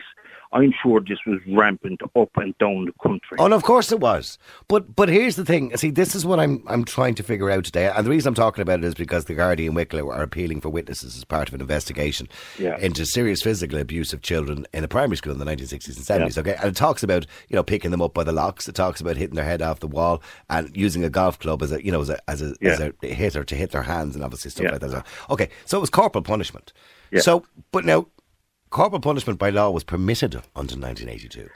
I'm 0.53 0.71
sure 0.83 0.99
this 0.99 1.17
was 1.25 1.39
rampant 1.51 1.99
up 2.15 2.29
and 2.35 2.55
down 2.59 2.85
the 2.85 2.93
country. 3.01 3.37
Oh, 3.39 3.45
and 3.45 3.53
of 3.55 3.63
course 3.63 3.91
it 3.91 3.99
was. 3.99 4.37
But 4.67 4.95
but 4.95 5.09
here's 5.09 5.35
the 5.35 5.43
thing. 5.43 5.75
See, 5.77 5.89
this 5.89 6.13
is 6.13 6.25
what 6.27 6.39
I'm 6.39 6.63
I'm 6.67 6.85
trying 6.85 7.15
to 7.15 7.23
figure 7.23 7.49
out 7.49 7.63
today. 7.65 7.89
And 7.89 8.05
the 8.05 8.11
reason 8.11 8.27
I'm 8.29 8.35
talking 8.35 8.61
about 8.61 8.79
it 8.79 8.85
is 8.85 8.93
because 8.93 9.25
the 9.25 9.33
Gardaí 9.33 9.65
and 9.65 9.75
Wicklow 9.75 10.11
are 10.11 10.21
appealing 10.21 10.61
for 10.61 10.69
witnesses 10.69 11.17
as 11.17 11.23
part 11.23 11.47
of 11.47 11.55
an 11.55 11.61
investigation 11.61 12.27
Yeah. 12.59 12.77
into 12.77 13.05
serious 13.07 13.41
physical 13.41 13.79
abuse 13.79 14.13
of 14.13 14.21
children 14.21 14.67
in 14.71 14.83
a 14.83 14.87
primary 14.87 15.17
school 15.17 15.33
in 15.33 15.39
the 15.39 15.45
1960s 15.45 15.97
and 15.97 16.05
70s. 16.29 16.37
Okay, 16.37 16.55
and 16.55 16.65
it 16.69 16.75
talks 16.75 17.01
about 17.01 17.25
you 17.49 17.55
know 17.55 17.63
picking 17.63 17.89
them 17.89 18.01
up 18.01 18.13
by 18.13 18.23
the 18.23 18.31
locks. 18.33 18.67
It 18.69 18.75
talks 18.75 19.01
about 19.01 19.17
hitting 19.17 19.35
their 19.35 19.45
head 19.45 19.63
off 19.63 19.79
the 19.79 19.87
wall 19.87 20.21
and 20.51 20.69
using 20.77 21.03
a 21.03 21.09
golf 21.09 21.39
club 21.39 21.63
as 21.63 21.71
a 21.71 21.83
you 21.83 21.91
know 21.91 22.01
as 22.01 22.09
a 22.11 22.29
as 22.29 22.43
a, 22.43 22.53
as 22.61 22.79
a 22.79 22.93
hitter 23.07 23.43
to 23.43 23.55
hit 23.55 23.71
their 23.71 23.83
hands 23.83 24.15
and 24.15 24.23
obviously 24.23 24.51
stuff 24.51 24.65
Yeah. 24.65 24.71
like 24.73 24.81
that. 24.81 25.05
Okay, 25.31 25.49
so 25.65 25.77
it 25.77 25.81
was 25.81 25.89
corporal 25.89 26.21
punishment. 26.23 26.73
Yeah. 27.11 27.21
So, 27.21 27.45
but 27.71 27.85
now. 27.85 28.07
Corporal 28.69 29.01
punishment 29.01 29.37
by 29.37 29.49
law 29.49 29.69
was 29.69 29.83
permitted 29.83 30.33
until 30.33 30.79
1982. 30.79 31.49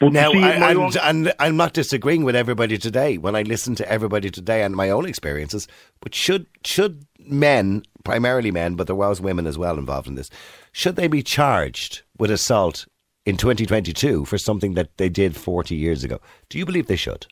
But 0.00 0.12
Now, 0.12 0.32
see, 0.32 0.42
I, 0.42 0.70
and, 0.70 0.78
own... 0.78 0.92
and, 1.00 1.32
I'm 1.38 1.56
not 1.56 1.72
disagreeing 1.72 2.24
with 2.24 2.34
everybody 2.34 2.76
today 2.76 3.18
when 3.18 3.36
I 3.36 3.42
listen 3.42 3.76
to 3.76 3.88
everybody 3.88 4.30
today 4.30 4.62
and 4.62 4.74
my 4.74 4.90
own 4.90 5.06
experiences. 5.06 5.68
But 6.00 6.12
should 6.12 6.46
should 6.64 7.06
men, 7.20 7.82
primarily 8.04 8.50
men, 8.50 8.74
but 8.74 8.86
there 8.86 8.96
was 8.96 9.20
women 9.20 9.46
as 9.46 9.56
well 9.56 9.78
involved 9.78 10.08
in 10.08 10.16
this, 10.16 10.30
should 10.72 10.96
they 10.96 11.08
be 11.08 11.22
charged 11.22 12.02
with 12.18 12.30
assault 12.30 12.86
in 13.24 13.36
2022 13.36 14.24
for 14.24 14.38
something 14.38 14.74
that 14.74 14.96
they 14.96 15.08
did 15.08 15.36
40 15.36 15.74
years 15.74 16.04
ago? 16.04 16.20
Do 16.48 16.58
you 16.58 16.66
believe 16.66 16.86
they 16.86 16.96
should? 16.96 17.26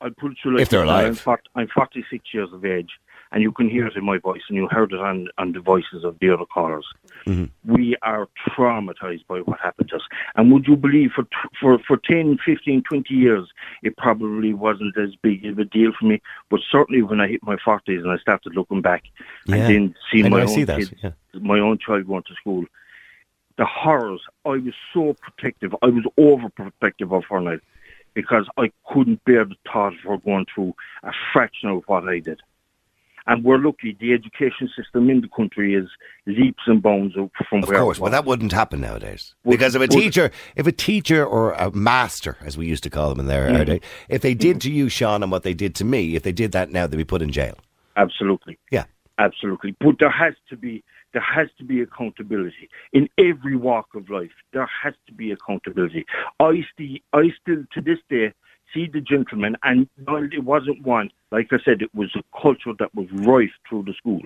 I'll 0.00 0.10
put 0.10 0.32
it 0.32 0.38
to 0.42 0.50
you 0.50 0.54
like 0.56 0.62
If 0.62 0.68
they're 0.68 0.82
alive. 0.82 1.26
I'm 1.54 1.68
46 1.68 2.24
years 2.34 2.50
of 2.52 2.64
age, 2.64 2.90
and 3.36 3.42
you 3.42 3.52
can 3.52 3.68
hear 3.68 3.86
it 3.86 3.96
in 3.96 4.02
my 4.02 4.16
voice, 4.16 4.40
and 4.48 4.56
you 4.56 4.66
heard 4.66 4.94
it 4.94 4.98
on, 4.98 5.28
on 5.36 5.52
the 5.52 5.60
voices 5.60 6.04
of 6.04 6.16
the 6.22 6.30
other 6.32 6.46
callers. 6.46 6.86
Mm-hmm. 7.26 7.70
We 7.70 7.94
are 8.00 8.28
traumatized 8.48 9.26
by 9.26 9.40
what 9.40 9.60
happened 9.60 9.90
to 9.90 9.96
us. 9.96 10.02
And 10.36 10.50
would 10.50 10.66
you 10.66 10.74
believe 10.74 11.10
for, 11.14 11.26
for, 11.60 11.78
for 11.86 11.98
10, 11.98 12.38
15, 12.46 12.84
20 12.84 13.12
years, 13.12 13.46
it 13.82 13.94
probably 13.98 14.54
wasn't 14.54 14.96
as 14.96 15.10
big 15.20 15.44
of 15.44 15.58
a 15.58 15.66
deal 15.66 15.92
for 16.00 16.06
me. 16.06 16.22
But 16.48 16.60
certainly 16.72 17.02
when 17.02 17.20
I 17.20 17.28
hit 17.28 17.42
my 17.42 17.56
40s 17.56 18.00
and 18.00 18.10
I 18.10 18.16
started 18.16 18.54
looking 18.56 18.80
back 18.80 19.02
Yeah. 19.44 19.56
and 19.56 19.62
then 19.64 19.94
I 19.94 20.10
seeing 20.10 20.30
my 20.30 20.40
own 20.40 20.48
see 20.48 20.64
that, 20.64 20.78
kids, 20.78 20.94
yeah. 21.02 21.10
my 21.34 21.58
own 21.58 21.76
child 21.76 22.06
going 22.06 22.22
to 22.22 22.34
school, 22.40 22.64
the 23.58 23.66
horrors, 23.66 24.22
I 24.46 24.56
was 24.56 24.74
so 24.94 25.14
protective. 25.20 25.74
I 25.82 25.88
was 25.88 26.06
overprotective 26.18 27.14
of 27.14 27.24
her 27.28 27.42
now 27.42 27.58
because 28.14 28.48
I 28.56 28.72
couldn't 28.90 29.22
bear 29.26 29.44
the 29.44 29.56
thought 29.70 29.92
of 29.92 29.98
her 30.04 30.16
going 30.16 30.46
through 30.54 30.74
a 31.02 31.12
fraction 31.34 31.68
of 31.68 31.82
what 31.86 32.08
I 32.08 32.20
did. 32.20 32.40
And 33.28 33.42
we're 33.44 33.58
lucky 33.58 33.96
the 34.00 34.12
education 34.12 34.68
system 34.76 35.10
in 35.10 35.20
the 35.20 35.28
country 35.28 35.74
is 35.74 35.88
leaps 36.26 36.62
and 36.66 36.80
bounds 36.82 37.16
up 37.18 37.30
from 37.48 37.62
Of 37.64 37.68
where 37.68 37.78
course, 37.80 37.98
it 37.98 38.00
but 38.00 38.04
was. 38.04 38.12
that 38.12 38.24
wouldn't 38.24 38.52
happen 38.52 38.80
nowadays. 38.80 39.34
Would- 39.44 39.52
Because 39.52 39.74
if 39.74 39.80
a 39.80 39.82
would- 39.82 39.90
teacher, 39.90 40.30
if 40.54 40.66
a 40.66 40.72
teacher 40.72 41.24
or 41.26 41.52
a 41.52 41.70
master, 41.72 42.36
as 42.44 42.56
we 42.56 42.66
used 42.66 42.84
to 42.84 42.90
call 42.90 43.08
them 43.10 43.20
in 43.20 43.26
there, 43.26 43.48
Mm. 43.48 43.66
day, 43.66 43.80
if 44.08 44.22
they 44.22 44.34
did 44.34 44.60
to 44.62 44.70
you, 44.70 44.88
Sean, 44.88 45.22
and 45.22 45.32
what 45.32 45.42
they 45.42 45.54
did 45.54 45.74
to 45.76 45.84
me, 45.84 46.14
if 46.14 46.22
they 46.22 46.32
did 46.32 46.52
that 46.52 46.70
now, 46.70 46.86
they'd 46.86 46.96
be 46.96 47.04
put 47.04 47.22
in 47.22 47.32
jail. 47.32 47.58
Absolutely. 47.96 48.58
Yeah. 48.70 48.84
Absolutely. 49.18 49.74
But 49.80 49.98
there 49.98 50.10
has 50.10 50.34
to 50.50 50.56
be 50.56 50.84
there 51.12 51.22
has 51.22 51.48
to 51.56 51.64
be 51.64 51.80
accountability 51.80 52.68
in 52.92 53.08
every 53.16 53.56
walk 53.56 53.86
of 53.94 54.10
life. 54.10 54.32
There 54.52 54.68
has 54.82 54.92
to 55.06 55.14
be 55.14 55.30
accountability. 55.32 56.04
I 56.40 56.62
see 56.76 57.02
I 57.14 57.30
still 57.40 57.64
to 57.72 57.80
this 57.80 57.98
day 58.10 58.34
see 58.74 58.86
the 58.92 59.00
gentleman 59.00 59.56
and 59.62 59.88
no, 60.06 60.16
it 60.16 60.44
wasn't 60.44 60.82
one. 60.84 61.10
Like 61.30 61.48
I 61.52 61.56
said, 61.64 61.82
it 61.82 61.94
was 61.94 62.14
a 62.16 62.22
culture 62.40 62.72
that 62.78 62.94
was 62.94 63.06
rife 63.12 63.50
through 63.68 63.84
the 63.84 63.94
school. 63.94 64.22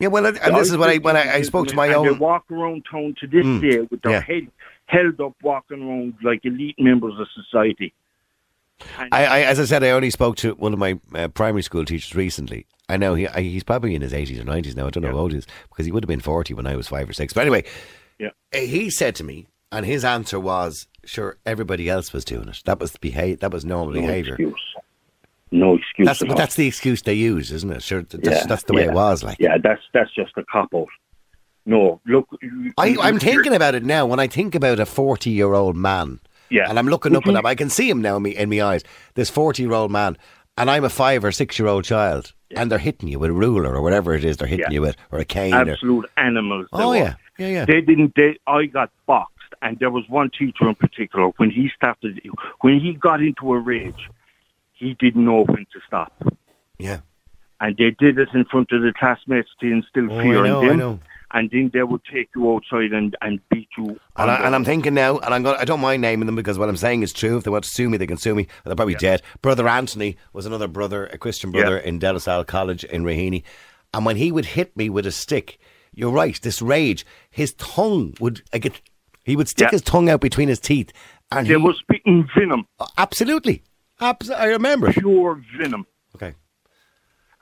Yeah, 0.00 0.08
well, 0.08 0.26
and 0.26 0.36
this 0.56 0.70
is 0.70 0.76
what 0.76 0.90
I 0.90 0.98
when 0.98 1.16
I, 1.16 1.34
I 1.34 1.42
spoke 1.42 1.66
to 1.68 1.74
my 1.74 1.92
own. 1.92 2.04
They 2.06 2.12
walk 2.12 2.44
around 2.50 2.84
town 2.90 3.16
to 3.20 3.26
this 3.26 3.44
Mm, 3.44 3.60
day 3.60 3.80
with 3.90 4.00
their 4.02 4.12
yeah. 4.12 4.20
head 4.20 4.48
held 4.86 5.20
up, 5.20 5.34
walking 5.42 5.82
around 5.82 6.14
like 6.22 6.44
elite 6.44 6.76
members 6.78 7.14
of 7.18 7.26
society. 7.34 7.92
I, 8.96 9.24
I, 9.24 9.40
as 9.40 9.58
I 9.58 9.64
said, 9.64 9.82
I 9.82 9.90
only 9.90 10.10
spoke 10.10 10.36
to 10.36 10.52
one 10.54 10.72
of 10.72 10.78
my 10.78 11.00
uh, 11.14 11.26
primary 11.28 11.62
school 11.62 11.84
teachers 11.84 12.14
recently. 12.14 12.66
I 12.88 12.96
know 12.96 13.14
he 13.14 13.26
I, 13.26 13.40
he's 13.40 13.64
probably 13.64 13.96
in 13.96 14.02
his 14.02 14.14
eighties 14.14 14.38
or 14.38 14.44
nineties 14.44 14.76
now. 14.76 14.86
I 14.86 14.90
don't 14.90 15.02
know 15.02 15.10
how 15.10 15.18
old 15.18 15.32
he 15.32 15.38
is 15.38 15.46
because 15.68 15.84
he 15.84 15.90
would 15.90 16.04
have 16.04 16.08
been 16.08 16.20
forty 16.20 16.54
when 16.54 16.66
I 16.66 16.76
was 16.76 16.86
five 16.86 17.08
or 17.10 17.12
six. 17.12 17.32
But 17.32 17.40
anyway, 17.40 17.64
Yeah. 18.20 18.30
he 18.52 18.88
said 18.90 19.16
to 19.16 19.24
me, 19.24 19.48
and 19.72 19.84
his 19.86 20.04
answer 20.04 20.40
was, 20.40 20.86
"Sure, 21.04 21.36
everybody 21.46 21.88
else 21.88 22.12
was 22.12 22.24
doing 22.24 22.48
it. 22.48 22.62
That 22.64 22.80
was 22.80 22.96
behave. 22.96 23.40
That 23.40 23.52
was 23.52 23.64
normal 23.64 23.94
no 23.94 24.00
behaviour. 24.00 24.34
excuse. 24.34 24.74
No 25.50 25.76
excuse. 25.76 26.06
That's 26.06 26.18
but 26.20 26.30
all. 26.30 26.36
that's 26.36 26.56
the 26.56 26.66
excuse 26.66 27.02
they 27.02 27.14
use, 27.14 27.50
isn't 27.52 27.70
it? 27.70 27.82
Sure, 27.82 28.02
that's, 28.02 28.28
Yeah, 28.28 28.46
that's 28.46 28.64
the 28.64 28.74
way 28.74 28.84
yeah. 28.84 28.90
it 28.90 28.94
was. 28.94 29.24
Like, 29.24 29.38
Yeah, 29.40 29.56
that's 29.62 29.82
that's 29.94 30.12
just 30.14 30.32
a 30.36 30.44
cop 30.44 30.74
out. 30.74 30.88
No, 31.64 32.00
look. 32.06 32.28
I, 32.78 32.96
I'm 33.00 33.18
thinking 33.18 33.54
about 33.54 33.74
it 33.74 33.84
now. 33.84 34.06
When 34.06 34.20
I 34.20 34.26
think 34.26 34.54
about 34.54 34.80
a 34.80 34.86
40 34.86 35.30
year 35.30 35.52
old 35.54 35.76
man, 35.76 36.20
Yeah. 36.50 36.68
and 36.68 36.78
I'm 36.78 36.86
looking 36.88 37.12
Would 37.12 37.18
up 37.18 37.24
mm-hmm. 37.24 37.36
at 37.36 37.40
him, 37.40 37.46
I 37.46 37.54
can 37.54 37.68
see 37.70 37.88
him 37.90 38.00
now 38.00 38.16
in 38.16 38.22
me 38.22 38.36
in 38.36 38.48
my 38.50 38.62
eyes. 38.62 38.84
This 39.14 39.28
40 39.30 39.62
year 39.62 39.72
old 39.72 39.90
man, 39.90 40.16
and 40.56 40.70
I'm 40.70 40.84
a 40.84 40.88
five 40.90 41.24
or 41.24 41.32
six 41.32 41.58
year 41.58 41.68
old 41.68 41.84
child, 41.84 42.32
and 42.56 42.70
they're 42.70 42.78
hitting 42.78 43.08
you 43.08 43.18
with 43.18 43.30
a 43.30 43.34
ruler 43.34 43.74
or 43.74 43.82
whatever 43.82 44.14
it 44.14 44.24
is 44.24 44.38
they're 44.38 44.48
hitting 44.48 44.66
Yeah. 44.68 44.74
you 44.74 44.80
with, 44.82 44.96
or 45.12 45.18
a 45.18 45.24
cane. 45.24 45.54
Or, 45.54 45.70
absolute 45.70 46.06
animals. 46.16 46.68
oh 46.72 46.90
were. 46.90 46.96
yeah, 46.96 47.14
yeah, 47.38 47.48
yeah. 47.48 47.64
They 47.64 47.80
didn't. 47.80 48.14
They, 48.16 48.38
I 48.46 48.66
got 48.66 48.90
boxed, 49.06 49.34
and 49.62 49.78
there 49.78 49.90
was 49.90 50.04
one 50.08 50.30
teacher 50.30 50.68
in 50.68 50.74
particular. 50.74 51.28
When 51.36 51.50
he 51.50 51.70
started, 51.74 52.20
when 52.60 52.80
he 52.80 52.94
got 52.94 53.20
into 53.22 53.52
a 53.52 53.58
rage, 53.58 54.08
he 54.72 54.94
didn't 54.94 55.24
know 55.24 55.44
when 55.44 55.66
to 55.72 55.80
stop, 55.86 56.12
yeah. 56.78 57.00
and 57.60 57.76
they 57.76 57.90
did 57.90 58.18
it 58.18 58.28
in 58.34 58.44
front 58.44 58.70
of 58.72 58.82
the 58.82 58.92
classmates 58.98 59.50
to 59.60 59.66
instill 59.66 60.12
Oh, 60.12 60.20
fear 60.22 60.44
I 60.44 60.48
know, 60.48 60.60
in 60.60 60.64
I 60.66 60.68
them. 60.70 60.78
know. 60.78 61.00
and 61.32 61.50
then 61.50 61.70
they 61.74 61.82
would 61.82 62.02
take 62.04 62.30
you 62.34 62.54
outside 62.54 62.92
and, 62.92 63.16
and 63.20 63.40
beat 63.50 63.68
you. 63.76 63.98
And, 64.16 64.30
I, 64.30 64.46
and 64.46 64.54
I'm 64.54 64.64
thinking 64.64 64.94
now, 64.94 65.18
and 65.18 65.34
I'm 65.34 65.42
going. 65.42 65.56
I 65.58 65.64
don't 65.64 65.80
mind 65.80 66.00
naming 66.02 66.26
them 66.26 66.36
because 66.36 66.58
what 66.58 66.68
I'm 66.68 66.76
saying 66.76 67.02
is 67.02 67.12
true. 67.12 67.36
If 67.38 67.44
they 67.44 67.50
want 67.50 67.64
to 67.64 67.70
sue 67.70 67.90
me, 67.90 67.98
they 67.98 68.06
can 68.06 68.16
sue 68.16 68.34
me. 68.34 68.46
They're 68.64 68.74
probably 68.76 68.94
dead. 68.94 69.22
Brother 69.42 69.66
Anthony 69.68 70.16
was 70.32 70.46
another 70.46 70.68
brother, 70.68 71.06
a 71.06 71.18
Christian 71.18 71.50
brother 71.50 71.76
in 71.78 71.98
De 71.98 72.12
La 72.12 72.44
College 72.44 72.84
in 72.84 73.02
Raheny, 73.04 73.42
and 73.92 74.06
when 74.06 74.16
he 74.16 74.30
would 74.32 74.46
hit 74.46 74.76
me 74.76 74.88
with 74.88 75.06
a 75.06 75.12
stick, 75.12 75.58
you're 75.92 76.12
right. 76.12 76.40
This 76.40 76.62
rage, 76.62 77.04
his 77.30 77.52
tongue 77.54 78.14
would. 78.20 78.42
I 78.52 78.58
get. 78.58 78.80
He 79.28 79.36
would 79.36 79.48
stick 79.48 79.66
Yeah. 79.66 79.70
his 79.72 79.82
tongue 79.82 80.08
out 80.10 80.20
between 80.20 80.48
his 80.48 80.58
teeth, 80.58 80.90
and 81.30 81.46
they 81.46 81.50
he 81.52 81.56
was 81.56 81.76
spitting 81.78 82.28
venom, 82.36 82.66
absolutely, 82.96 83.62
abs- 84.00 84.30
I 84.30 84.46
remember. 84.46 84.92
pure 84.92 85.40
venom. 85.58 85.86
Okay. 86.16 86.34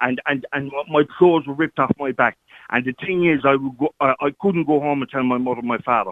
and 0.00 0.20
and 0.26 0.44
and 0.52 0.70
my 0.90 1.04
clothes 1.18 1.46
were 1.46 1.54
ripped 1.54 1.78
off 1.78 1.90
my 1.98 2.12
back. 2.12 2.36
And 2.70 2.84
the 2.84 2.92
thing 3.04 3.24
is, 3.32 3.42
I 3.44 3.54
would 3.54 3.78
go, 3.78 3.94
I, 4.00 4.14
I 4.20 4.34
couldn't 4.40 4.64
go 4.66 4.80
home 4.80 5.00
and 5.00 5.08
tell 5.10 5.22
my 5.22 5.38
mother, 5.38 5.60
and 5.60 5.68
my 5.68 5.78
father, 5.78 6.10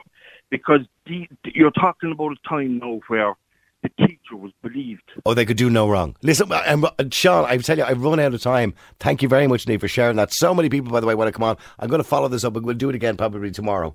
because 0.50 0.82
the, 1.06 1.26
you're 1.52 1.72
talking 1.72 2.12
about 2.12 2.30
a 2.38 2.48
time 2.48 2.78
now 2.78 3.00
where 3.08 3.34
the 3.82 3.88
teacher 4.06 4.36
was 4.36 4.52
believed. 4.62 5.02
Oh, 5.26 5.34
they 5.34 5.44
could 5.44 5.56
do 5.56 5.68
no 5.68 5.88
wrong. 5.90 6.14
Listen, 6.22 6.50
um, 6.52 6.84
uh, 6.84 6.90
Sean, 7.10 7.44
I 7.46 7.56
tell 7.58 7.76
you, 7.76 7.82
I've 7.84 8.00
run 8.02 8.20
out 8.20 8.32
of 8.32 8.40
time. 8.40 8.72
Thank 9.00 9.20
you 9.20 9.28
very 9.28 9.48
much, 9.48 9.66
Neve, 9.66 9.80
for 9.80 9.88
sharing 9.88 10.16
that. 10.16 10.32
So 10.32 10.54
many 10.54 10.68
people, 10.68 10.92
by 10.92 11.00
the 11.00 11.06
way, 11.08 11.16
want 11.16 11.26
to 11.28 11.32
come 11.32 11.42
on. 11.42 11.56
I'm 11.80 11.88
going 11.90 12.00
to 12.02 12.08
follow 12.08 12.28
this 12.28 12.44
up, 12.44 12.54
and 12.56 12.64
we'll 12.64 12.76
do 12.76 12.88
it 12.88 12.94
again 12.94 13.16
probably 13.16 13.50
tomorrow. 13.50 13.94